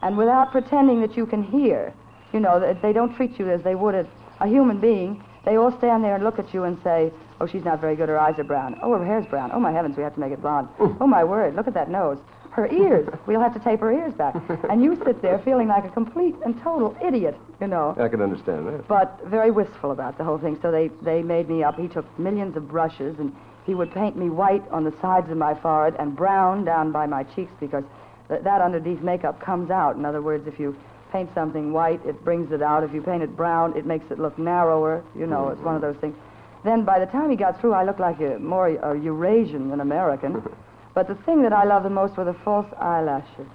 And 0.02 0.18
without 0.18 0.50
pretending 0.50 1.02
that 1.02 1.16
you 1.16 1.24
can 1.24 1.44
hear, 1.44 1.94
you 2.32 2.40
know, 2.40 2.76
they 2.82 2.92
don't 2.92 3.14
treat 3.14 3.38
you 3.38 3.48
as 3.48 3.62
they 3.62 3.76
would 3.76 3.94
a, 3.94 4.06
a 4.40 4.48
human 4.48 4.80
being. 4.80 5.22
They 5.44 5.56
all 5.56 5.76
stand 5.78 6.04
there 6.04 6.14
and 6.14 6.24
look 6.24 6.38
at 6.38 6.52
you 6.52 6.64
and 6.64 6.78
say, 6.82 7.12
Oh, 7.40 7.46
she's 7.46 7.64
not 7.64 7.80
very 7.80 7.96
good. 7.96 8.08
Her 8.10 8.18
eyes 8.18 8.38
are 8.38 8.44
brown. 8.44 8.78
Oh, 8.82 8.92
her 8.98 9.04
hair's 9.04 9.24
brown. 9.26 9.50
Oh, 9.54 9.60
my 9.60 9.72
heavens, 9.72 9.96
we 9.96 10.02
have 10.02 10.14
to 10.14 10.20
make 10.20 10.32
it 10.32 10.42
blonde. 10.42 10.68
Oh, 10.78 11.06
my 11.06 11.24
word, 11.24 11.54
look 11.56 11.66
at 11.66 11.72
that 11.74 11.88
nose. 11.90 12.18
Her 12.50 12.66
ears, 12.66 13.08
we'll 13.26 13.40
have 13.40 13.54
to 13.54 13.60
tape 13.60 13.80
her 13.80 13.90
ears 13.90 14.12
back. 14.12 14.34
And 14.68 14.82
you 14.84 15.00
sit 15.06 15.22
there 15.22 15.38
feeling 15.38 15.68
like 15.68 15.84
a 15.86 15.88
complete 15.88 16.34
and 16.44 16.60
total 16.62 16.94
idiot, 17.02 17.36
you 17.60 17.66
know, 17.68 17.94
I 17.98 18.08
can 18.08 18.20
understand 18.20 18.66
that. 18.66 18.86
but 18.88 19.18
very 19.24 19.50
wistful 19.50 19.92
about 19.92 20.18
the 20.18 20.24
whole 20.24 20.36
thing. 20.36 20.58
So 20.60 20.70
they, 20.70 20.88
they 21.00 21.22
made 21.22 21.48
me 21.48 21.62
up. 21.62 21.78
He 21.78 21.88
took 21.88 22.04
millions 22.18 22.56
of 22.56 22.68
brushes, 22.68 23.18
and 23.18 23.34
he 23.64 23.74
would 23.74 23.92
paint 23.94 24.16
me 24.18 24.28
white 24.28 24.68
on 24.70 24.84
the 24.84 24.92
sides 25.00 25.30
of 25.30 25.38
my 25.38 25.54
forehead 25.54 25.94
and 25.98 26.14
brown 26.14 26.64
down 26.64 26.92
by 26.92 27.06
my 27.06 27.22
cheeks 27.22 27.52
because 27.60 27.84
th- 28.28 28.42
that 28.42 28.60
underneath 28.60 29.00
makeup 29.00 29.40
comes 29.40 29.70
out. 29.70 29.96
In 29.96 30.04
other 30.04 30.20
words, 30.20 30.46
if 30.46 30.58
you 30.60 30.76
paint 31.12 31.30
something 31.34 31.72
white, 31.72 32.04
it 32.06 32.24
brings 32.24 32.52
it 32.52 32.62
out. 32.62 32.84
If 32.84 32.92
you 32.92 33.02
paint 33.02 33.22
it 33.22 33.36
brown, 33.36 33.76
it 33.76 33.86
makes 33.86 34.10
it 34.10 34.18
look 34.18 34.38
narrower. 34.38 35.02
You 35.16 35.26
know, 35.26 35.48
it's 35.48 35.60
one 35.62 35.74
of 35.74 35.82
those 35.82 35.96
things. 35.96 36.16
Then 36.64 36.84
by 36.84 36.98
the 36.98 37.06
time 37.06 37.30
he 37.30 37.36
got 37.36 37.60
through, 37.60 37.72
I 37.72 37.84
looked 37.84 38.00
like 38.00 38.20
a 38.20 38.38
more 38.38 38.68
a 38.68 38.98
Eurasian 38.98 39.70
than 39.70 39.80
American. 39.80 40.42
but 40.94 41.08
the 41.08 41.14
thing 41.14 41.42
that 41.42 41.52
I 41.52 41.64
loved 41.64 41.84
the 41.84 41.90
most 41.90 42.16
were 42.16 42.24
the 42.24 42.34
false 42.44 42.66
eyelashes. 42.78 43.46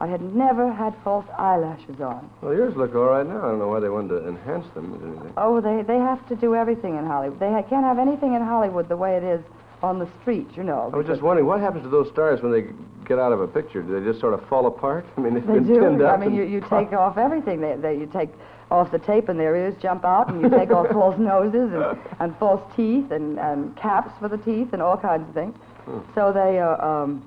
I 0.00 0.06
had 0.08 0.20
never 0.34 0.72
had 0.72 0.94
false 1.04 1.24
eyelashes 1.38 2.00
on. 2.00 2.28
Well, 2.42 2.52
yours 2.52 2.74
look 2.76 2.94
all 2.94 3.04
right 3.04 3.26
now. 3.26 3.38
I 3.38 3.50
don't 3.50 3.58
know 3.58 3.68
why 3.68 3.80
they 3.80 3.88
wanted 3.88 4.20
to 4.20 4.28
enhance 4.28 4.66
them 4.74 4.92
or 4.92 5.06
anything. 5.06 5.32
Oh, 5.36 5.60
they, 5.60 5.82
they 5.82 5.98
have 5.98 6.26
to 6.28 6.36
do 6.36 6.54
everything 6.54 6.96
in 6.96 7.06
Hollywood. 7.06 7.38
They 7.38 7.50
ha- 7.50 7.62
can't 7.62 7.84
have 7.84 7.98
anything 7.98 8.34
in 8.34 8.42
Hollywood 8.42 8.88
the 8.88 8.96
way 8.96 9.16
it 9.16 9.22
is 9.22 9.40
on 9.82 9.98
the 9.98 10.08
street, 10.20 10.48
you 10.56 10.62
know. 10.62 10.90
I 10.92 10.96
was 10.96 11.06
just 11.06 11.22
wondering, 11.22 11.46
what 11.46 11.60
happens 11.60 11.82
to 11.84 11.90
those 11.90 12.08
stars 12.10 12.40
when 12.42 12.52
they 12.52 12.64
get 13.06 13.18
out 13.18 13.32
of 13.32 13.40
a 13.40 13.46
picture? 13.48 13.82
Do 13.82 13.98
they 14.00 14.04
just 14.06 14.20
sort 14.20 14.32
of 14.34 14.46
fall 14.48 14.66
apart? 14.66 15.04
I 15.16 15.20
mean, 15.20 15.34
they've 15.34 15.46
They 15.46 15.54
been 15.60 15.98
do. 15.98 16.06
up. 16.06 16.18
I 16.18 16.24
mean, 16.24 16.34
you, 16.34 16.44
you 16.44 16.60
take 16.70 16.92
off 16.92 17.18
everything. 17.18 17.60
They, 17.60 17.76
they, 17.76 17.94
you 17.98 18.06
take 18.06 18.30
off 18.70 18.90
the 18.90 18.98
tape 18.98 19.28
and 19.28 19.38
their 19.38 19.54
ears 19.56 19.74
jump 19.80 20.04
out, 20.04 20.28
and 20.30 20.40
you 20.40 20.48
take 20.48 20.70
off 20.70 20.88
false 20.92 21.18
noses 21.18 21.70
and, 21.72 21.98
and 22.20 22.36
false 22.38 22.62
teeth 22.74 23.10
and, 23.10 23.38
and 23.38 23.76
caps 23.76 24.10
for 24.18 24.28
the 24.28 24.38
teeth 24.38 24.68
and 24.72 24.80
all 24.80 24.96
kinds 24.96 25.28
of 25.28 25.34
things. 25.34 25.54
Hmm. 25.84 25.98
So 26.14 26.32
they 26.32 26.58
uh, 26.60 26.76
um, 26.84 27.26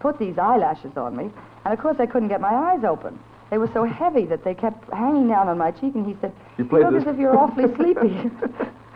put 0.00 0.18
these 0.18 0.36
eyelashes 0.38 0.96
on 0.96 1.16
me, 1.16 1.30
and 1.64 1.72
of 1.72 1.80
course 1.80 1.96
I 1.98 2.06
couldn't 2.06 2.28
get 2.28 2.40
my 2.40 2.52
eyes 2.54 2.84
open. 2.84 3.18
They 3.50 3.56
were 3.56 3.70
so 3.72 3.84
heavy 3.84 4.26
that 4.26 4.44
they 4.44 4.52
kept 4.54 4.92
hanging 4.92 5.26
down 5.26 5.48
on 5.48 5.56
my 5.56 5.70
cheek, 5.70 5.94
and 5.94 6.04
he 6.04 6.14
said, 6.20 6.32
You 6.58 6.66
played 6.66 6.82
look 6.84 6.92
this- 6.92 7.04
as 7.06 7.14
if 7.14 7.18
you're 7.18 7.34
awfully 7.36 7.74
sleepy. 7.76 8.30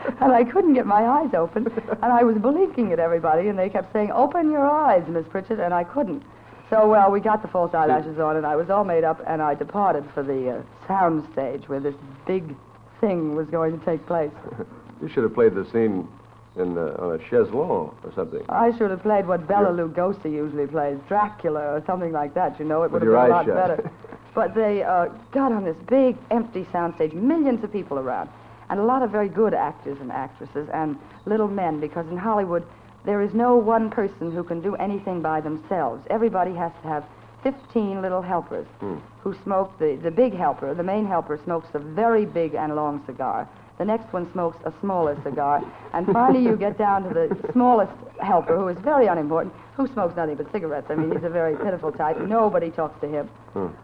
and 0.21 0.33
I 0.33 0.45
couldn't 0.45 0.75
get 0.75 0.87
my 0.87 1.05
eyes 1.07 1.35
open, 1.35 1.67
and 2.03 2.13
I 2.13 2.23
was 2.23 2.37
blinking 2.37 2.93
at 2.93 2.99
everybody, 2.99 3.49
and 3.49 3.59
they 3.59 3.69
kept 3.69 3.93
saying, 3.93 4.11
open 4.13 4.51
your 4.51 4.67
eyes, 4.67 5.07
Miss 5.09 5.27
Pritchett, 5.29 5.61
and 5.61 5.73
I 5.75 5.85
couldn't. 5.85 6.23
So, 6.71 6.89
well, 6.89 7.11
we 7.11 7.21
got 7.21 7.43
the 7.43 7.49
false 7.49 7.75
eyelashes 7.75 8.19
on, 8.19 8.37
and 8.37 8.47
I 8.47 8.57
was 8.57 8.71
all 8.71 8.85
made 8.85 9.05
up, 9.05 9.21
and 9.27 9.43
I 9.43 9.55
departed 9.55 10.05
for 10.15 10.23
the 10.23 10.59
uh, 10.59 10.63
sound 10.89 11.29
stage 11.33 11.69
where 11.69 11.81
this 11.81 11.95
big 12.27 12.55
thing 13.01 13.35
was 13.35 13.47
going 13.49 13.79
to 13.79 13.85
take 13.85 14.07
place. 14.07 14.31
You 15.03 15.09
should 15.09 15.25
have 15.25 15.35
played 15.35 15.57
the 15.57 15.65
scene 15.73 16.07
in 16.55 16.79
uh, 16.79 16.95
on 17.01 17.19
a 17.19 17.19
chaise 17.29 17.51
longue 17.53 17.93
or 18.05 18.13
something. 18.15 18.41
I 18.49 18.71
should 18.79 18.93
have 18.93 19.03
played 19.03 19.27
what 19.27 19.49
Bela 19.49 19.71
Lugosi 19.71 20.31
usually 20.31 20.69
plays, 20.69 20.97
Dracula 21.09 21.59
or 21.61 21.83
something 21.87 22.13
like 22.13 22.35
that. 22.35 22.57
You 22.61 22.67
know, 22.67 22.85
it 22.85 22.93
would 22.93 23.03
With 23.03 23.13
have 23.13 23.23
been 23.23 23.33
a 23.33 23.35
lot 23.35 23.47
shut. 23.47 23.55
better. 23.57 23.91
But 24.33 24.55
they 24.55 24.85
uh, 24.85 25.07
got 25.33 25.51
on 25.51 25.65
this 25.65 25.77
big 25.89 26.17
empty 26.31 26.65
soundstage, 26.73 27.13
millions 27.15 27.65
of 27.65 27.73
people 27.73 27.99
around, 27.99 28.31
and 28.73 28.81
a 28.81 28.85
lot 28.85 29.03
of 29.03 29.11
very 29.11 29.29
good 29.29 29.53
actors 29.53 29.99
and 30.01 30.11
actresses, 30.11 30.67
and 30.73 30.99
little 31.27 31.47
men, 31.47 31.79
because 31.79 32.07
in 32.09 32.17
Hollywood 32.17 32.65
there 33.05 33.21
is 33.21 33.35
no 33.35 33.55
one 33.55 33.91
person 33.91 34.33
who 34.33 34.43
can 34.43 34.63
do 34.63 34.75
anything 34.77 35.21
by 35.21 35.43
themselves. 35.43 36.03
Everybody 36.09 36.55
has 36.55 36.73
to 36.81 36.89
have 36.89 37.05
15 37.43 38.01
little 38.01 38.23
helpers 38.23 38.67
who 39.21 39.37
smoke 39.43 39.79
the, 39.79 39.99
the 40.03 40.11
big 40.11 40.35
helper. 40.35 40.73
The 40.73 40.83
main 40.83 41.05
helper 41.05 41.39
smokes 41.45 41.69
a 41.75 41.81
very 41.81 42.25
big 42.25 42.55
and 42.55 42.75
long 42.75 43.05
cigar. 43.05 43.47
The 43.77 43.85
next 43.85 44.11
one 44.11 44.31
smokes 44.33 44.57
a 44.65 44.73
smaller 44.81 45.21
cigar. 45.23 45.61
And 45.93 46.07
finally, 46.07 46.43
you 46.43 46.57
get 46.57 46.79
down 46.79 47.03
to 47.03 47.09
the 47.13 47.53
smallest 47.53 47.93
helper, 48.21 48.57
who 48.57 48.69
is 48.69 48.79
very 48.79 49.07
unimportant, 49.07 49.53
who 49.77 49.87
smokes 49.89 50.17
nothing 50.17 50.37
but 50.37 50.51
cigarettes. 50.51 50.87
I 50.89 50.95
mean, 50.95 51.11
he's 51.11 51.25
a 51.25 51.29
very 51.29 51.57
pitiful 51.57 51.93
type. 51.93 52.19
Nobody 52.21 52.71
talks 52.71 52.99
to 53.03 53.09
him. 53.09 53.29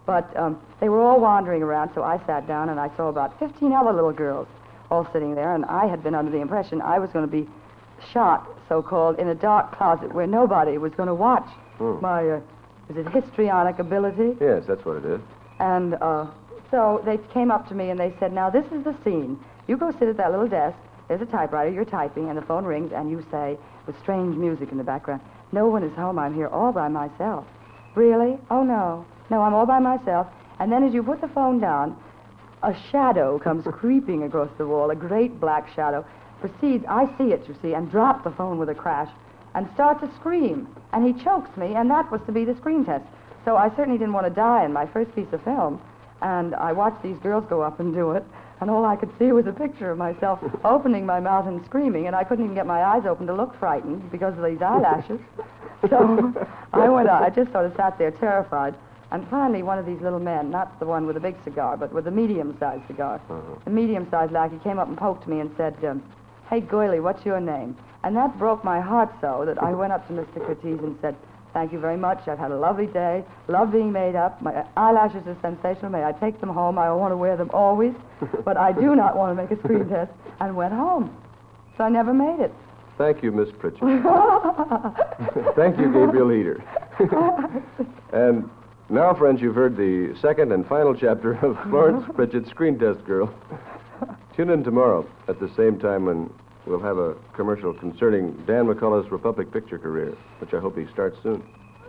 But 0.06 0.34
um, 0.34 0.62
they 0.80 0.88
were 0.88 1.02
all 1.02 1.20
wandering 1.20 1.62
around, 1.62 1.90
so 1.94 2.02
I 2.04 2.24
sat 2.24 2.46
down 2.46 2.70
and 2.70 2.80
I 2.80 2.94
saw 2.96 3.08
about 3.08 3.38
15 3.38 3.72
other 3.72 3.92
little 3.92 4.12
girls 4.12 4.46
all 4.90 5.08
sitting 5.12 5.34
there. 5.34 5.54
And 5.54 5.64
I 5.66 5.86
had 5.86 6.02
been 6.02 6.14
under 6.14 6.30
the 6.30 6.38
impression 6.40 6.80
I 6.82 6.98
was 6.98 7.10
going 7.10 7.24
to 7.26 7.30
be 7.30 7.48
shot, 8.12 8.48
so 8.68 8.82
called, 8.82 9.18
in 9.18 9.28
a 9.28 9.34
dark 9.34 9.76
closet 9.76 10.14
where 10.14 10.26
nobody 10.26 10.78
was 10.78 10.92
going 10.94 11.08
to 11.08 11.14
watch 11.14 11.48
my, 12.00 12.28
uh, 12.28 12.40
is 12.90 12.96
it 12.96 13.08
histrionic 13.08 13.78
ability? 13.78 14.36
Yes, 14.40 14.64
that's 14.66 14.84
what 14.84 14.96
it 14.96 15.04
is. 15.04 15.20
And 15.60 15.94
uh, 15.94 16.26
so 16.70 17.02
they 17.04 17.18
came 17.32 17.50
up 17.50 17.68
to 17.68 17.74
me 17.74 17.90
and 17.90 17.98
they 17.98 18.14
said, 18.18 18.32
Now, 18.32 18.50
this 18.50 18.64
is 18.72 18.84
the 18.84 18.94
scene. 19.04 19.38
You 19.66 19.76
go 19.76 19.90
sit 19.92 20.08
at 20.08 20.16
that 20.16 20.30
little 20.30 20.48
desk. 20.48 20.76
There's 21.08 21.20
a 21.22 21.26
typewriter. 21.26 21.70
You're 21.70 21.84
typing, 21.84 22.28
and 22.28 22.36
the 22.36 22.42
phone 22.42 22.64
rings, 22.64 22.92
and 22.94 23.10
you 23.10 23.24
say, 23.30 23.58
with 23.86 23.98
strange 24.00 24.36
music 24.36 24.70
in 24.70 24.78
the 24.78 24.84
background, 24.84 25.22
No 25.52 25.68
one 25.68 25.82
is 25.82 25.94
home. 25.94 26.18
I'm 26.18 26.34
here 26.34 26.48
all 26.48 26.72
by 26.72 26.88
myself. 26.88 27.46
Really? 27.94 28.38
Oh, 28.50 28.62
no. 28.62 29.06
No, 29.30 29.40
I'm 29.42 29.54
all 29.54 29.66
by 29.66 29.78
myself. 29.78 30.26
And 30.58 30.70
then 30.70 30.84
as 30.84 30.92
you 30.92 31.02
put 31.02 31.20
the 31.20 31.28
phone 31.28 31.60
down, 31.60 31.96
a 32.62 32.74
shadow 32.90 33.38
comes 33.38 33.64
creeping 33.72 34.22
across 34.22 34.50
the 34.58 34.66
wall, 34.66 34.90
a 34.90 34.96
great 34.96 35.40
black 35.40 35.72
shadow, 35.74 36.04
proceeds, 36.40 36.84
I 36.88 37.06
see 37.18 37.32
it, 37.32 37.46
you 37.48 37.56
see, 37.60 37.74
and 37.74 37.90
drop 37.90 38.24
the 38.24 38.30
phone 38.30 38.58
with 38.58 38.68
a 38.68 38.74
crash 38.74 39.10
and 39.54 39.68
start 39.74 40.00
to 40.00 40.14
scream. 40.16 40.68
And 40.92 41.04
he 41.04 41.24
chokes 41.24 41.56
me, 41.56 41.74
and 41.74 41.90
that 41.90 42.10
was 42.10 42.20
to 42.26 42.32
be 42.32 42.44
the 42.44 42.54
screen 42.56 42.84
test. 42.84 43.04
So 43.44 43.56
I 43.56 43.70
certainly 43.76 43.98
didn't 43.98 44.12
want 44.12 44.26
to 44.26 44.32
die 44.32 44.64
in 44.64 44.72
my 44.72 44.86
first 44.86 45.14
piece 45.14 45.32
of 45.32 45.42
film. 45.42 45.80
And 46.20 46.54
I 46.54 46.72
watched 46.72 47.02
these 47.02 47.18
girls 47.18 47.44
go 47.48 47.62
up 47.62 47.80
and 47.80 47.94
do 47.94 48.12
it, 48.12 48.24
and 48.60 48.70
all 48.70 48.84
I 48.84 48.96
could 48.96 49.10
see 49.18 49.32
was 49.32 49.46
a 49.46 49.52
picture 49.52 49.90
of 49.90 49.98
myself 49.98 50.40
opening 50.64 51.06
my 51.06 51.20
mouth 51.20 51.46
and 51.46 51.64
screaming, 51.64 52.06
and 52.06 52.16
I 52.16 52.24
couldn't 52.24 52.44
even 52.44 52.54
get 52.56 52.66
my 52.66 52.84
eyes 52.84 53.06
open 53.06 53.26
to 53.28 53.34
look 53.34 53.58
frightened 53.58 54.10
because 54.10 54.36
of 54.36 54.44
these 54.44 54.60
eyelashes. 54.62 55.20
So 55.88 56.34
I 56.72 56.88
went 56.88 57.08
out. 57.08 57.22
I 57.22 57.30
just 57.30 57.52
sort 57.52 57.64
of 57.64 57.76
sat 57.76 57.98
there 57.98 58.10
terrified. 58.10 58.74
And 59.10 59.26
finally, 59.28 59.62
one 59.62 59.78
of 59.78 59.86
these 59.86 60.00
little 60.00 60.18
men, 60.20 60.50
not 60.50 60.78
the 60.80 60.86
one 60.86 61.06
with 61.06 61.14
the 61.14 61.20
big 61.20 61.36
cigar, 61.42 61.76
but 61.76 61.92
with 61.92 62.04
the 62.04 62.10
medium-sized 62.10 62.86
cigar, 62.86 63.20
the 63.64 63.70
medium-sized 63.70 64.32
lackey 64.32 64.58
came 64.62 64.78
up 64.78 64.88
and 64.88 64.98
poked 64.98 65.26
me 65.26 65.40
and 65.40 65.50
said, 65.56 65.82
um, 65.84 66.02
Hey, 66.50 66.60
Goily, 66.60 67.00
what's 67.00 67.24
your 67.24 67.40
name? 67.40 67.76
And 68.04 68.16
that 68.16 68.38
broke 68.38 68.64
my 68.64 68.80
heart 68.80 69.10
so 69.20 69.44
that 69.46 69.62
I 69.62 69.72
went 69.72 69.92
up 69.92 70.06
to 70.08 70.12
Mr. 70.12 70.46
Curtiz 70.46 70.82
and 70.82 70.98
said, 71.00 71.16
Thank 71.54 71.72
you 71.72 71.78
very 71.80 71.96
much. 71.96 72.28
I've 72.28 72.38
had 72.38 72.50
a 72.50 72.58
lovely 72.58 72.86
day. 72.86 73.24
Love 73.48 73.72
being 73.72 73.90
made 73.90 74.14
up. 74.14 74.40
My 74.42 74.64
eyelashes 74.76 75.26
are 75.26 75.36
sensational. 75.40 75.90
May 75.90 76.04
I 76.04 76.12
take 76.12 76.40
them 76.40 76.50
home? 76.50 76.78
I 76.78 76.92
want 76.92 77.12
to 77.12 77.16
wear 77.16 77.36
them 77.36 77.50
always. 77.52 77.94
But 78.44 78.56
I 78.56 78.72
do 78.72 78.94
not 78.94 79.16
want 79.16 79.36
to 79.36 79.42
make 79.42 79.50
a 79.50 79.62
screen 79.62 79.88
test. 79.88 80.12
And 80.40 80.54
went 80.54 80.74
home. 80.74 81.16
So 81.76 81.84
I 81.84 81.88
never 81.88 82.12
made 82.12 82.40
it. 82.40 82.52
Thank 82.98 83.22
you, 83.22 83.30
Miss 83.30 83.48
Pritchett. 83.58 83.80
Thank 85.56 85.78
you, 85.78 85.86
Gabriel 85.92 86.28
Heatter. 86.28 86.62
and 88.12 88.50
now, 88.90 89.12
friends, 89.14 89.40
you've 89.40 89.54
heard 89.54 89.76
the 89.76 90.16
second 90.20 90.52
and 90.52 90.66
final 90.66 90.94
chapter 90.94 91.32
of 91.44 91.58
Florence 91.70 92.04
Pritchett's 92.14 92.48
Screen 92.50 92.78
Test 92.78 93.04
Girl. 93.04 93.32
Tune 94.36 94.50
in 94.50 94.64
tomorrow 94.64 95.06
at 95.28 95.40
the 95.40 95.48
same 95.56 95.78
time 95.78 96.06
when 96.06 96.30
we'll 96.66 96.80
have 96.80 96.98
a 96.98 97.14
commercial 97.34 97.74
concerning 97.74 98.32
Dan 98.46 98.66
McCullough's 98.66 99.10
Republic 99.10 99.50
picture 99.52 99.78
career, 99.78 100.16
which 100.40 100.54
I 100.54 100.60
hope 100.60 100.78
he 100.78 100.86
starts 100.92 101.16
soon. 101.22 101.42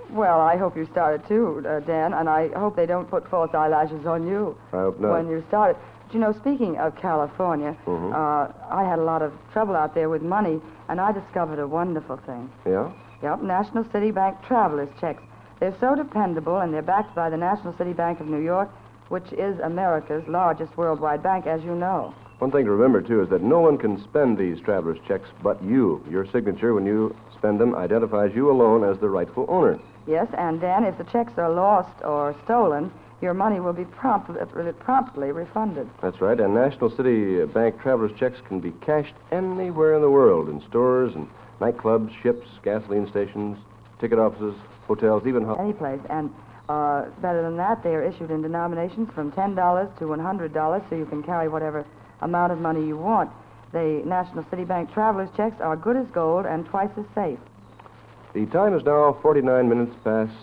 Well, 0.10 0.42
I 0.42 0.58
hope 0.58 0.76
you 0.76 0.88
started 0.92 1.28
too, 1.28 1.64
uh, 1.68 1.82
Dan, 1.82 2.14
and 2.16 2.28
I 2.28 2.48
hope 2.58 2.76
they 2.76 2.88
don't 2.88 3.08
put 3.10 3.30
false 3.30 3.54
eyelashes 3.54 4.06
on 4.08 4.28
you 4.28 4.58
I 4.74 4.78
hope 4.78 5.00
not. 5.00 5.12
when 5.12 5.30
you 5.30 5.44
started. 5.48 5.78
But 6.08 6.14
you 6.16 6.20
know, 6.20 6.32
speaking 6.34 6.78
of 6.80 6.96
California, 6.96 7.78
Mhm. 7.86 8.12
uh, 8.14 8.52
I 8.72 8.84
had 8.84 8.98
a 8.98 9.04
lot 9.04 9.22
of 9.22 9.32
trouble 9.54 9.76
out 9.76 9.94
there 9.94 10.10
with 10.10 10.24
money, 10.24 10.60
and 10.90 11.00
I 11.00 11.12
discovered 11.12 11.60
a 11.60 11.68
wonderful 11.68 12.18
thing. 12.18 12.50
Yeah? 12.66 12.90
Yep, 13.22 13.44
National 13.44 13.84
City 13.92 14.10
Bank 14.10 14.42
traveler's 14.42 14.90
checks. 15.00 15.22
They're 15.60 15.76
so 15.80 15.96
dependable, 15.96 16.60
and 16.60 16.74
they're 16.74 16.82
backed 16.82 17.14
by 17.16 17.30
the 17.30 17.38
National 17.38 17.76
City 17.78 17.94
Bank 17.94 18.20
of 18.20 18.28
New 18.28 18.40
York, 18.42 18.70
which 19.10 19.32
is 19.34 19.60
America's 19.60 20.28
largest 20.28 20.78
worldwide 20.78 21.22
bank, 21.22 21.48
as 21.48 21.64
you 21.64 21.76
know. 21.76 22.14
One 22.40 22.52
thing 22.52 22.64
to 22.64 22.72
remember, 22.72 23.02
too, 23.02 23.22
is 23.22 23.30
that 23.30 23.42
no 23.42 23.60
one 23.60 23.78
can 23.78 24.02
spend 24.02 24.38
these 24.38 24.62
traveler's 24.62 25.00
checks 25.06 25.28
but 25.44 25.62
you. 25.62 26.02
Your 26.10 26.26
signature, 26.26 26.74
when 26.74 26.86
you 26.86 27.14
spend 27.34 27.60
them, 27.60 27.76
identifies 27.76 28.34
you 28.34 28.50
alone 28.50 28.86
as 28.86 28.98
the 29.00 29.10
rightful 29.10 29.46
owner. 29.50 29.78
Yes, 30.08 30.28
and 30.38 30.62
Dan, 30.62 30.86
if 30.86 30.98
the 30.98 31.04
checks 31.04 31.34
are 31.38 31.52
lost 31.52 32.02
or 32.06 32.34
stolen, 32.46 32.92
your 33.22 33.34
money 33.34 33.60
will 33.60 33.74
be 33.74 33.84
promptly, 33.84 34.40
promptly 34.80 35.34
refunded. 35.34 35.90
That's 36.02 36.22
right, 36.22 36.40
and 36.40 36.54
National 36.54 36.90
City 36.90 37.44
Bank 37.46 37.82
traveler's 37.82 38.18
checks 38.18 38.40
can 38.48 38.62
be 38.62 38.72
cashed 38.80 39.16
anywhere 39.34 39.96
in 39.96 40.02
the 40.02 40.10
world 40.10 40.48
in 40.48 40.62
stores 40.70 41.14
and 41.16 41.28
nightclubs, 41.60 42.14
ships, 42.22 42.48
gasoline 42.64 43.10
stations, 43.10 43.58
ticket 44.00 44.18
offices, 44.18 44.56
hotels, 44.90 45.24
even. 45.26 45.44
Ho- 45.46 45.56
Any 45.56 45.72
place. 45.74 46.02
And 46.10 46.30
uh, 46.68 47.06
better 47.22 47.42
than 47.42 47.56
that, 47.58 47.82
they 47.84 47.96
are 47.96 48.04
issued 48.04 48.32
in 48.32 48.42
denominations 48.42 49.08
from 49.16 49.32
$10 49.32 50.00
to 50.00 50.06
$100, 50.06 50.90
so 50.90 50.96
you 50.96 51.06
can 51.06 51.24
carry 51.24 51.48
whatever 51.48 51.86
amount 52.22 52.52
of 52.52 52.60
money 52.60 52.86
you 52.86 52.98
want. 52.98 53.30
The 53.72 54.02
National 54.06 54.44
City 54.50 54.66
Bank 54.66 54.92
traveler's 54.94 55.30
checks 55.38 55.62
are 55.62 55.78
good 55.78 55.96
as 55.96 56.08
gold 56.08 56.46
and 56.46 56.66
twice 56.66 56.90
as 56.98 57.06
safe. 57.16 57.40
the 58.34 58.46
time 58.48 58.74
is 58.76 58.84
now 58.84 59.18
49 59.22 59.70
minutes 59.70 59.96
past 60.04 60.34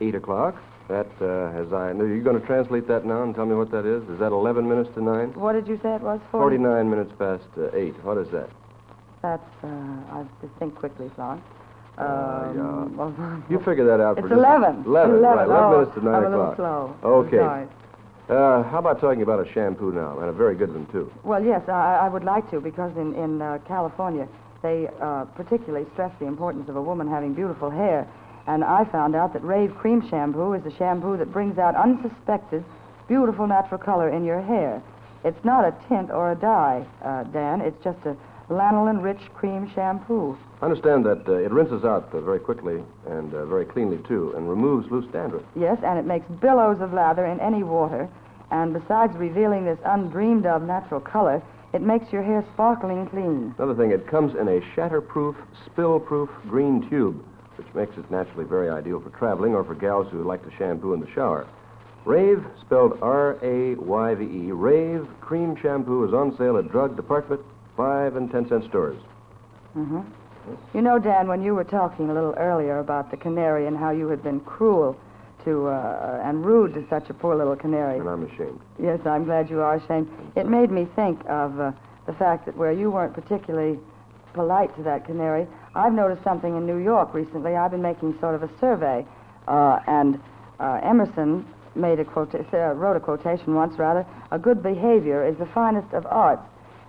8 0.00 0.14
o'clock. 0.14 0.54
That, 0.88 1.08
uh, 1.20 1.50
as 1.60 1.72
I. 1.72 1.90
Are 1.90 2.06
you're 2.06 2.20
going 2.22 2.40
to 2.40 2.46
translate 2.46 2.86
that 2.86 3.04
now 3.04 3.24
and 3.24 3.34
tell 3.34 3.44
me 3.44 3.56
what 3.56 3.72
that 3.72 3.84
is? 3.84 4.08
Is 4.08 4.20
that 4.20 4.30
11 4.30 4.68
minutes 4.68 4.88
to 4.94 5.02
9? 5.02 5.32
What 5.34 5.54
did 5.54 5.66
you 5.66 5.80
say 5.82 5.96
it 5.96 6.00
was? 6.00 6.20
40? 6.30 6.58
49 6.58 6.88
minutes 6.90 7.12
past 7.18 7.42
uh, 7.58 7.74
8. 7.76 8.04
What 8.04 8.18
is 8.18 8.28
that? 8.30 8.48
That's, 9.20 9.42
uh, 9.64 9.66
I 10.12 10.18
have 10.18 10.40
to 10.42 10.48
think 10.60 10.76
quickly, 10.76 11.10
Florence. 11.16 11.42
Uh, 11.98 12.02
Um, 12.02 12.96
well, 12.96 13.12
You 13.48 13.58
figure 13.60 13.84
that 13.86 14.00
out 14.00 14.18
It's 14.18 14.22
for 14.22 14.28
just- 14.28 14.38
11. 14.38 14.84
11, 14.86 15.16
11. 15.16 15.22
right. 15.38 15.46
11 15.46 15.64
Oh, 15.64 15.70
minutes 15.78 15.94
to 15.94 16.04
9 16.04 16.14
I'm 16.14 16.24
o'clock. 16.24 16.58
a 16.58 16.62
little 16.62 16.94
slow. 17.02 17.10
Okay. 17.20 17.38
sorry. 17.38 17.66
Uh, 18.28 18.62
how 18.64 18.78
about 18.78 19.00
talking 19.00 19.22
about 19.22 19.38
a 19.40 19.46
shampoo 19.52 19.92
now, 19.92 20.18
and 20.18 20.28
a 20.28 20.32
very 20.32 20.54
good 20.56 20.72
one, 20.74 20.84
too? 20.86 21.10
Well, 21.24 21.42
yes, 21.42 21.68
I, 21.68 21.98
I 22.02 22.08
would 22.08 22.24
like 22.24 22.50
to 22.50 22.60
because 22.60 22.94
in, 22.96 23.14
in 23.14 23.40
uh, 23.40 23.58
California, 23.68 24.26
they 24.62 24.88
uh, 25.00 25.24
particularly 25.36 25.86
stress 25.92 26.10
the 26.18 26.26
importance 26.26 26.68
of 26.68 26.74
a 26.76 26.82
woman 26.82 27.06
having 27.08 27.34
beautiful 27.34 27.70
hair. 27.70 28.06
And 28.48 28.62
I 28.64 28.84
found 28.84 29.14
out 29.14 29.32
that 29.32 29.42
Rayve 29.42 29.74
Cream 29.76 30.00
Shampoo 30.08 30.52
is 30.54 30.62
the 30.64 30.70
shampoo 30.72 31.16
that 31.18 31.32
brings 31.32 31.56
out 31.58 31.74
unsuspected, 31.76 32.64
beautiful 33.08 33.46
natural 33.46 33.78
color 33.78 34.08
in 34.08 34.24
your 34.24 34.40
hair. 34.40 34.82
It's 35.24 35.44
not 35.44 35.64
a 35.64 35.72
tint 35.88 36.10
or 36.10 36.32
a 36.32 36.34
dye, 36.34 36.84
uh, 37.04 37.24
Dan. 37.24 37.60
It's 37.60 37.82
just 37.82 37.98
a 38.06 38.16
lanolin 38.52 39.02
rich 39.02 39.20
cream 39.34 39.68
shampoo. 39.74 40.36
I 40.60 40.64
understand 40.64 41.04
that 41.04 41.28
uh, 41.28 41.32
it 41.34 41.52
rinses 41.52 41.84
out 41.84 42.08
uh, 42.14 42.20
very 42.20 42.40
quickly 42.40 42.82
and 43.06 43.32
uh, 43.34 43.44
very 43.46 43.64
cleanly, 43.66 43.98
too, 44.08 44.32
and 44.36 44.48
removes 44.48 44.90
loose 44.90 45.06
dandruff. 45.12 45.42
Yes, 45.54 45.78
and 45.84 45.98
it 45.98 46.06
makes 46.06 46.26
billows 46.40 46.80
of 46.80 46.92
lather 46.94 47.26
in 47.26 47.38
any 47.40 47.62
water. 47.62 48.08
And 48.50 48.72
besides 48.72 49.14
revealing 49.16 49.64
this 49.66 49.78
undreamed 49.84 50.46
of 50.46 50.62
natural 50.62 51.00
color, 51.00 51.42
It 51.72 51.82
makes 51.82 52.10
your 52.10 52.22
hair 52.22 52.42
sparkling 52.54 53.06
clean. 53.08 53.54
Another 53.58 53.74
thing, 53.74 53.90
it 53.90 54.06
comes 54.06 54.34
in 54.34 54.48
a 54.48 54.60
shatterproof, 54.74 55.34
spill-proof 55.66 56.30
green 56.48 56.88
tube, 56.88 57.22
which 57.58 57.66
makes 57.74 57.98
it 57.98 58.10
naturally 58.10 58.44
very 58.46 58.70
ideal 58.70 59.00
for 59.00 59.10
traveling 59.10 59.54
or 59.54 59.62
for 59.64 59.74
gals 59.74 60.06
who 60.10 60.22
like 60.22 60.42
to 60.48 60.56
shampoo 60.56 60.94
in 60.94 61.00
the 61.00 61.10
shower. 61.10 61.46
Rayve, 62.06 62.42
spelled 62.60 62.98
R-A-Y-V-E, 63.02 64.50
Rayve 64.52 65.06
cream 65.20 65.56
shampoo 65.60 66.06
is 66.06 66.14
on 66.14 66.34
sale 66.38 66.56
at 66.56 66.70
drug 66.70 66.96
department, 66.96 67.42
five 67.76 68.16
and 68.16 68.30
ten 68.30 68.48
cent 68.48 68.64
stores. 68.64 68.98
hmm 69.74 70.00
You 70.74 70.82
know, 70.82 70.98
Dan, 70.98 71.28
when 71.28 71.42
you 71.42 71.54
were 71.54 71.64
talking 71.64 72.10
a 72.10 72.14
little 72.14 72.34
earlier 72.36 72.78
about 72.78 73.10
the 73.10 73.16
canary 73.16 73.66
and 73.66 73.76
how 73.76 73.90
you 73.90 74.08
had 74.08 74.22
been 74.22 74.40
cruel 74.40 74.96
to 75.44 75.68
uh, 75.68 76.20
and 76.24 76.44
rude 76.44 76.74
to 76.74 76.84
such 76.88 77.08
a 77.08 77.14
poor 77.14 77.36
little 77.36 77.56
canary. 77.56 77.98
And 77.98 78.08
I'm 78.08 78.24
ashamed. 78.24 78.60
Yes, 78.82 79.00
I'm 79.06 79.24
glad 79.24 79.48
you 79.48 79.60
are 79.60 79.76
ashamed. 79.76 80.08
It 80.36 80.46
made 80.46 80.70
me 80.70 80.86
think 80.96 81.20
of 81.28 81.58
uh, 81.58 81.72
the 82.06 82.12
fact 82.12 82.46
that 82.46 82.56
where 82.56 82.72
you 82.72 82.90
weren't 82.90 83.14
particularly 83.14 83.78
polite 84.34 84.74
to 84.76 84.82
that 84.82 85.06
canary, 85.06 85.46
I've 85.74 85.92
noticed 85.92 86.22
something 86.24 86.56
in 86.56 86.66
New 86.66 86.78
York 86.78 87.14
recently. 87.14 87.56
I've 87.56 87.70
been 87.70 87.82
making 87.82 88.18
sort 88.20 88.34
of 88.34 88.42
a 88.42 88.50
survey, 88.58 89.06
uh, 89.48 89.78
and 89.86 90.20
uh, 90.60 90.80
Emerson 90.82 91.46
made 91.74 92.00
a 92.00 92.04
quota- 92.04 92.44
uh, 92.52 92.74
wrote 92.74 92.96
a 92.96 93.00
quotation 93.00 93.54
once, 93.54 93.78
rather. 93.78 94.06
A 94.32 94.38
good 94.38 94.62
behavior 94.62 95.26
is 95.26 95.36
the 95.38 95.46
finest 95.46 95.92
of 95.92 96.06
arts. 96.06 96.42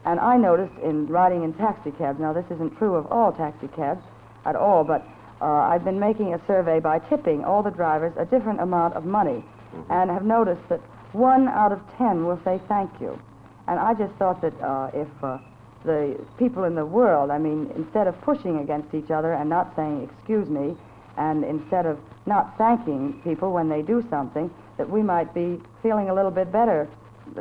And 0.08 0.22
I 0.22 0.38
noticed 0.38 0.72
in 0.82 1.06
riding 1.08 1.44
in 1.44 1.54
taxicabs. 1.54 2.18
Now, 2.18 2.32
this 2.32 2.46
isn't 2.50 2.78
true 2.78 2.96
of 2.96 3.12
all 3.12 3.34
taxicabs 3.34 4.02
at 4.46 4.56
all, 4.56 4.86
but 4.86 5.06
uh, 5.42 5.46
I've 5.46 5.84
been 5.84 6.00
making 6.00 6.34
a 6.34 6.40
survey 6.48 6.80
by 6.80 7.00
tipping 7.00 7.44
all 7.44 7.62
the 7.62 7.72
drivers 7.72 8.14
a 8.18 8.24
different 8.24 8.62
amount 8.62 8.94
of 8.94 9.04
money, 9.04 9.44
and 9.90 10.10
have 10.10 10.24
noticed 10.24 10.68
that 10.70 10.80
one 11.12 11.50
out 11.50 11.74
of 11.74 11.82
ten 11.98 12.26
will 12.26 12.40
say 12.46 12.62
thank 12.70 12.90
you. 13.02 13.20
And 13.68 13.78
I 13.78 13.94
just 13.96 14.14
thought 14.14 14.42
that 14.42 14.54
uh, 14.62 14.92
if 14.94 15.10
uh, 15.22 15.40
the 15.84 16.18
people 16.40 16.64
in 16.64 16.74
the 16.74 16.86
world, 16.86 17.30
I 17.30 17.38
mean, 17.38 17.70
instead 17.76 18.08
of 18.08 18.20
pushing 18.22 18.60
against 18.60 18.96
each 18.96 19.12
other 19.12 19.34
and 19.34 19.50
not 19.50 19.76
saying 19.76 20.10
excuse 20.10 20.48
me, 20.48 20.78
and 21.18 21.44
instead 21.44 21.86
of 21.86 22.00
not 22.26 22.58
thanking 22.58 23.20
people 23.26 23.52
when 23.52 23.68
they 23.68 23.82
do 23.82 24.06
something, 24.10 24.50
that 24.78 24.90
we 24.90 25.02
might 25.04 25.34
be 25.34 25.62
feeling 25.84 26.10
a 26.10 26.14
little 26.14 26.32
bit 26.32 26.50
better. 26.50 26.88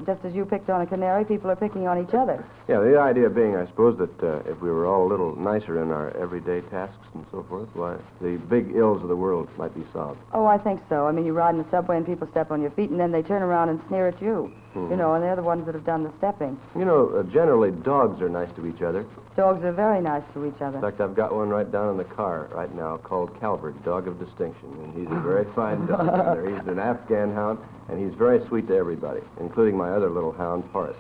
Just 0.05 0.25
as 0.25 0.35
you 0.35 0.45
picked 0.45 0.69
on 0.69 0.83
a 0.83 0.87
canary, 0.87 1.25
people 1.25 1.51
are 1.51 1.57
picking 1.57 1.87
on 1.89 2.03
each 2.03 2.15
other. 2.15 2.45
Yeah, 2.69 2.81
the 2.81 2.99
idea 2.99 3.31
being, 3.31 3.57
I 3.57 3.67
suppose, 3.67 3.97
that 3.99 4.23
uh, 4.23 4.51
if 4.51 4.61
we 4.61 4.71
were 4.71 4.87
all 4.87 5.07
a 5.07 5.09
little 5.09 5.35
nicer 5.37 5.83
in 5.83 5.91
our 5.91 6.17
everyday 6.17 6.61
tasks 6.69 7.07
and 7.15 7.25
so 7.31 7.45
forth, 7.49 7.69
why, 7.75 7.97
the 8.21 8.37
big 8.49 8.75
ills 8.75 9.03
of 9.03 9.09
the 9.09 9.17
world 9.17 9.49
might 9.57 9.75
be 9.75 9.85
solved. 9.93 10.21
Oh, 10.33 10.47
I 10.47 10.59
think 10.59 10.81
so. 10.89 11.07
I 11.07 11.13
mean, 11.13 11.25
you 11.25 11.33
ride 11.33 11.55
in 11.55 11.63
the 11.63 11.71
subway 11.71 11.97
and 11.97 12.05
people 12.05 12.29
step 12.31 12.51
on 12.51 12.61
your 12.61 12.71
feet, 12.73 12.91
and 12.91 13.01
then 13.01 13.13
they 13.13 13.23
turn 13.23 13.43
around 13.43 13.71
and 13.71 13.81
sneer 13.89 14.09
at 14.09 14.21
you. 14.21 14.53
Mhm. 14.77 14.91
You 14.91 14.97
know, 14.97 15.15
and 15.15 15.25
they're 15.25 15.37
the 15.37 15.43
ones 15.43 15.65
that 15.67 15.75
have 15.75 15.85
done 15.87 16.05
the 16.05 16.11
stepping. 16.19 16.57
You 16.77 16.85
know, 16.85 17.09
uh, 17.17 17.23
generally 17.25 17.71
dogs 17.71 18.21
are 18.21 18.29
nice 18.29 18.53
to 18.57 18.67
each 18.67 18.83
other. 18.83 19.07
Dogs 19.37 19.65
are 19.65 19.73
very 19.73 20.01
nice 20.03 20.23
to 20.35 20.45
each 20.45 20.61
other. 20.61 20.77
In 20.77 20.83
fact, 20.83 21.01
I've 21.01 21.15
got 21.15 21.35
one 21.35 21.49
right 21.49 21.71
down 21.71 21.91
in 21.91 21.97
the 21.97 22.05
car 22.05 22.49
right 22.55 22.73
now 22.75 22.99
called 22.99 23.31
Calvert, 23.41 23.83
dog 23.85 24.07
of 24.07 24.19
distinction, 24.19 24.69
and 24.83 24.93
he's 24.95 25.11
a 25.11 25.21
very 25.21 25.45
fine 25.55 25.87
dog. 25.87 26.47
He's 26.47 26.67
an 26.69 26.79
Afghan 26.79 27.33
hound, 27.35 27.59
and 27.89 27.99
he's 27.99 28.15
very 28.19 28.45
sweet 28.49 28.69
to 28.69 28.77
everybody, 28.77 29.21
including 29.41 29.77
my 29.77 29.91
other 29.91 30.11
little 30.11 30.33
hound, 30.33 30.65
Horace. 30.73 30.97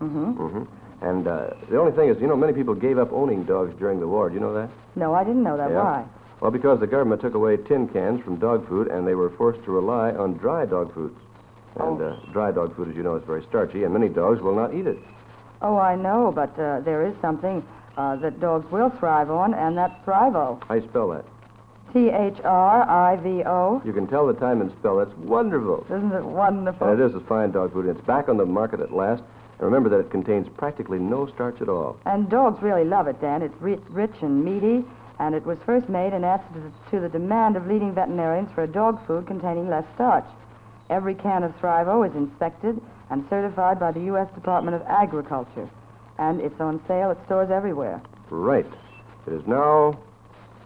Mm-hmm. 0.00 0.40
Mm-hmm. 0.40 0.62
And 1.02 1.26
uh, 1.26 1.50
the 1.68 1.78
only 1.78 1.92
thing 1.92 2.08
is, 2.08 2.20
you 2.20 2.26
know, 2.26 2.36
many 2.36 2.52
people 2.52 2.74
gave 2.74 2.98
up 2.98 3.12
owning 3.12 3.44
dogs 3.44 3.74
during 3.78 4.00
the 4.00 4.06
war. 4.08 4.28
Do 4.28 4.34
you 4.34 4.40
know 4.40 4.54
that? 4.54 4.70
No, 4.94 5.14
I 5.14 5.24
didn't 5.24 5.42
know 5.42 5.56
that. 5.56 5.70
Yeah. 5.70 5.82
Why? 5.82 6.04
Well, 6.40 6.50
because 6.50 6.80
the 6.80 6.86
government 6.86 7.20
took 7.22 7.34
away 7.34 7.56
tin 7.56 7.88
cans 7.88 8.22
from 8.22 8.36
dog 8.36 8.68
food, 8.68 8.88
and 8.88 9.06
they 9.06 9.14
were 9.14 9.30
forced 9.30 9.62
to 9.64 9.70
rely 9.72 10.12
on 10.12 10.34
dry 10.34 10.64
dog 10.66 10.92
foods. 10.94 11.16
And 11.78 12.00
Oh. 12.00 12.04
uh, 12.04 12.32
dry 12.32 12.50
dog 12.52 12.74
food, 12.74 12.88
as 12.88 12.96
you 12.96 13.02
know, 13.02 13.16
is 13.16 13.24
very 13.24 13.42
starchy, 13.48 13.84
and 13.84 13.92
many 13.92 14.08
dogs 14.08 14.40
will 14.40 14.54
not 14.54 14.72
eat 14.74 14.86
it. 14.86 14.98
Oh, 15.62 15.76
I 15.76 15.94
know, 15.94 16.32
but 16.34 16.58
uh, 16.58 16.80
there 16.80 17.04
is 17.06 17.14
something 17.20 17.62
uh, 17.96 18.16
that 18.16 18.40
dogs 18.40 18.70
will 18.70 18.90
thrive 18.90 19.30
on, 19.30 19.54
and 19.54 19.76
that's 19.76 19.94
Thrivo. 20.04 20.62
How 20.68 20.74
you 20.74 20.82
spell 20.88 21.08
that? 21.08 21.24
T 21.92 22.10
H 22.10 22.38
R 22.44 22.82
I 22.88 23.16
V 23.16 23.42
O. 23.46 23.80
You 23.84 23.92
can 23.92 24.06
tell 24.06 24.26
the 24.26 24.34
time 24.34 24.60
and 24.60 24.70
spell. 24.72 24.96
That's 24.98 25.16
wonderful. 25.18 25.86
Isn't 25.88 26.12
it 26.12 26.24
wonderful? 26.24 26.88
And 26.88 27.00
it 27.00 27.04
is 27.04 27.14
a 27.14 27.20
fine 27.20 27.52
dog 27.52 27.72
food. 27.72 27.86
It's 27.86 28.00
back 28.06 28.28
on 28.28 28.36
the 28.36 28.44
market 28.44 28.80
at 28.80 28.92
last. 28.92 29.22
And 29.58 29.64
remember 29.64 29.88
that 29.90 30.00
it 30.00 30.10
contains 30.10 30.46
practically 30.58 30.98
no 30.98 31.26
starch 31.28 31.62
at 31.62 31.68
all. 31.70 31.96
And 32.04 32.28
dogs 32.28 32.60
really 32.62 32.84
love 32.84 33.06
it, 33.06 33.18
Dan. 33.22 33.40
It's 33.40 33.54
rich, 33.62 33.80
rich 33.88 34.12
and 34.20 34.44
meaty, 34.44 34.84
and 35.18 35.34
it 35.34 35.46
was 35.46 35.56
first 35.64 35.88
made 35.88 36.12
in 36.12 36.24
answer 36.24 36.44
to 36.52 36.60
the, 36.60 36.70
to 36.90 37.00
the 37.00 37.08
demand 37.08 37.56
of 37.56 37.66
leading 37.66 37.94
veterinarians 37.94 38.50
for 38.54 38.64
a 38.64 38.66
dog 38.66 38.98
food 39.06 39.26
containing 39.26 39.70
less 39.70 39.84
starch. 39.94 40.26
Every 40.88 41.14
can 41.14 41.42
of 41.42 41.52
Thrivo 41.56 42.08
is 42.08 42.14
inspected 42.14 42.80
and 43.10 43.24
certified 43.28 43.80
by 43.80 43.92
the 43.92 44.00
U.S. 44.12 44.28
Department 44.34 44.76
of 44.76 44.82
Agriculture, 44.82 45.68
and 46.18 46.40
it's 46.40 46.60
on 46.60 46.80
sale 46.86 47.10
at 47.10 47.24
stores 47.26 47.50
everywhere. 47.50 48.00
Right. 48.30 48.66
It 49.26 49.32
is 49.32 49.42
now 49.46 49.98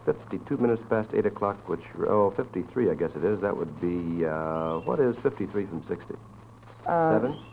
52 0.05 0.57
minutes 0.59 0.83
past 0.91 1.09
8 1.15 1.27
o'clock, 1.27 1.69
which, 1.69 1.83
oh, 2.09 2.33
53, 2.37 2.91
I 2.91 2.95
guess 2.95 3.11
it 3.17 3.25
is. 3.25 3.41
That 3.41 3.57
would 3.57 3.81
be, 3.81 4.25
uh, 4.27 4.81
what 4.81 5.01
is 5.01 5.15
53 5.23 5.67
from 5.67 5.85
60? 5.89 6.15
Uh, 6.87 7.15
Seven? 7.15 7.45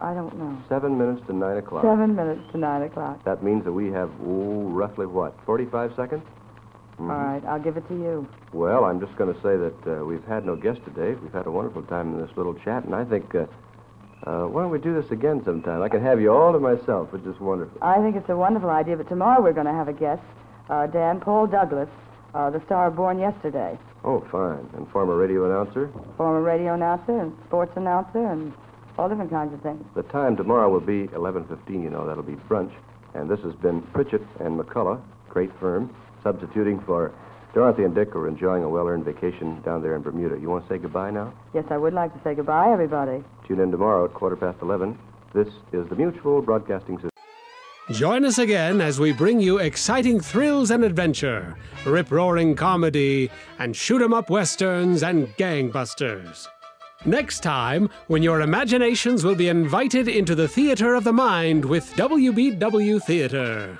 I 0.00 0.12
don't 0.12 0.36
know. 0.36 0.58
Seven 0.68 0.98
minutes 0.98 1.22
to 1.28 1.32
9 1.32 1.56
o'clock. 1.56 1.84
Seven 1.84 2.14
minutes 2.14 2.42
to 2.52 2.58
nine 2.58 2.82
o'clock. 2.82 3.24
That 3.24 3.42
means 3.42 3.64
that 3.64 3.72
we 3.72 3.90
have, 3.92 4.10
ooh, 4.20 4.68
roughly 4.68 5.06
what, 5.06 5.34
45 5.46 5.92
seconds? 5.96 6.22
Mhm. 6.98 7.10
All 7.10 7.16
right, 7.16 7.42
I'll 7.46 7.60
give 7.60 7.76
it 7.76 7.86
to 7.88 7.94
you. 7.94 8.26
Well, 8.52 8.84
I'm 8.84 9.00
just 9.00 9.16
going 9.16 9.32
to 9.34 9.40
say 9.40 9.56
that 9.56 9.86
uh, 10.00 10.04
we've 10.04 10.24
had 10.24 10.44
no 10.46 10.54
guest 10.56 10.80
today. 10.84 11.14
We've 11.20 11.32
had 11.32 11.46
a 11.46 11.50
wonderful 11.50 11.82
time 11.82 12.14
in 12.14 12.20
this 12.20 12.36
little 12.36 12.54
chat, 12.54 12.84
and 12.84 12.94
I 12.94 13.04
think, 13.04 13.34
uh, 13.34 13.46
uh, 14.26 14.46
why 14.46 14.62
don't 14.62 14.70
we 14.70 14.78
do 14.78 14.94
this 14.94 15.10
again 15.10 15.42
sometime? 15.44 15.82
I 15.82 15.88
can 15.88 16.00
have 16.02 16.20
you 16.20 16.32
all 16.32 16.52
to 16.52 16.58
myself, 16.60 17.12
which 17.12 17.24
is 17.24 17.38
wonderful. 17.40 17.76
I 17.82 18.00
think 18.00 18.16
it's 18.16 18.28
a 18.28 18.36
wonderful 18.36 18.70
idea, 18.70 18.96
but 18.96 19.08
tomorrow 19.08 19.42
we're 19.42 19.52
going 19.52 19.66
to 19.66 19.72
have 19.72 19.88
a 19.88 19.92
guest, 19.92 20.22
uh, 20.70 20.86
Dan 20.86 21.20
Paul 21.20 21.46
Douglas, 21.48 21.88
uh, 22.34 22.50
the 22.50 22.60
star 22.64 22.90
Born 22.90 23.18
Yesterday, 23.18 23.78
Oh, 24.06 24.20
fine. 24.30 24.68
And 24.76 24.86
former 24.90 25.16
radio 25.16 25.46
announcer. 25.46 25.88
former 26.18 26.42
radio 26.42 26.74
announcer 26.74 27.18
and 27.18 27.32
sports 27.46 27.72
announcer 27.76 28.18
and 28.26 28.52
all 28.98 29.08
different 29.08 29.30
kinds 29.30 29.52
of 29.54 29.60
things. 29.62 29.82
The 29.94 30.02
time 30.04 30.36
tomorrow 30.36 30.68
will 30.68 30.80
be 30.80 31.08
11.15, 31.08 31.82
you 31.82 31.88
know. 31.90 32.06
That'll 32.06 32.22
be 32.22 32.36
brunch. 32.48 32.70
And 33.14 33.30
this 33.30 33.40
has 33.40 33.54
been 33.54 33.80
Pritchett 33.94 34.22
and 34.40 34.58
McCullough, 34.60 35.00
great 35.30 35.50
firm, 35.58 35.88
substituting 36.24 36.80
for 36.80 37.12
Dorothy 37.54 37.84
and 37.84 37.94
Dick, 37.94 38.10
who 38.10 38.18
are 38.18 38.28
enjoying 38.28 38.64
a 38.64 38.68
well-earned 38.68 39.04
vacation 39.04 39.62
down 39.62 39.80
there 39.80 39.94
in 39.94 40.02
Bermuda. 40.02 40.36
You 40.40 40.50
want 40.50 40.66
to 40.66 40.74
say 40.74 40.78
goodbye 40.78 41.12
now? 41.12 41.32
Yes, 41.54 41.66
I 41.70 41.76
would 41.76 41.94
like 41.94 42.12
to 42.12 42.20
say 42.24 42.34
goodbye, 42.34 42.72
everybody. 42.72 43.22
Tune 43.46 43.60
in 43.60 43.70
tomorrow 43.70 44.06
at 44.06 44.14
quarter 44.14 44.34
past 44.34 44.58
11. 44.60 44.98
This 45.32 45.46
is 45.72 45.88
the 45.88 45.94
Mutual 45.94 46.42
Broadcasting 46.42 46.96
System. 46.96 47.10
Join 47.90 48.24
us 48.24 48.38
again 48.38 48.80
as 48.80 48.98
we 48.98 49.12
bring 49.12 49.40
you 49.40 49.58
exciting 49.58 50.18
thrills 50.18 50.70
and 50.70 50.82
adventure, 50.82 51.54
rip 51.86 52.10
roaring 52.10 52.56
comedy, 52.56 53.30
and 53.58 53.76
shoot 53.76 54.00
'em 54.00 54.14
up 54.14 54.30
westerns 54.30 55.02
and 55.02 55.28
gangbusters. 55.36 56.48
Next 57.04 57.40
time, 57.40 57.90
when 58.06 58.22
your 58.22 58.40
imaginations 58.40 59.22
will 59.22 59.34
be 59.34 59.48
invited 59.48 60.08
into 60.08 60.34
the 60.34 60.48
theater 60.48 60.94
of 60.94 61.04
the 61.04 61.12
mind 61.12 61.66
with 61.66 61.94
WBW 61.96 62.98
Theater. 62.98 63.78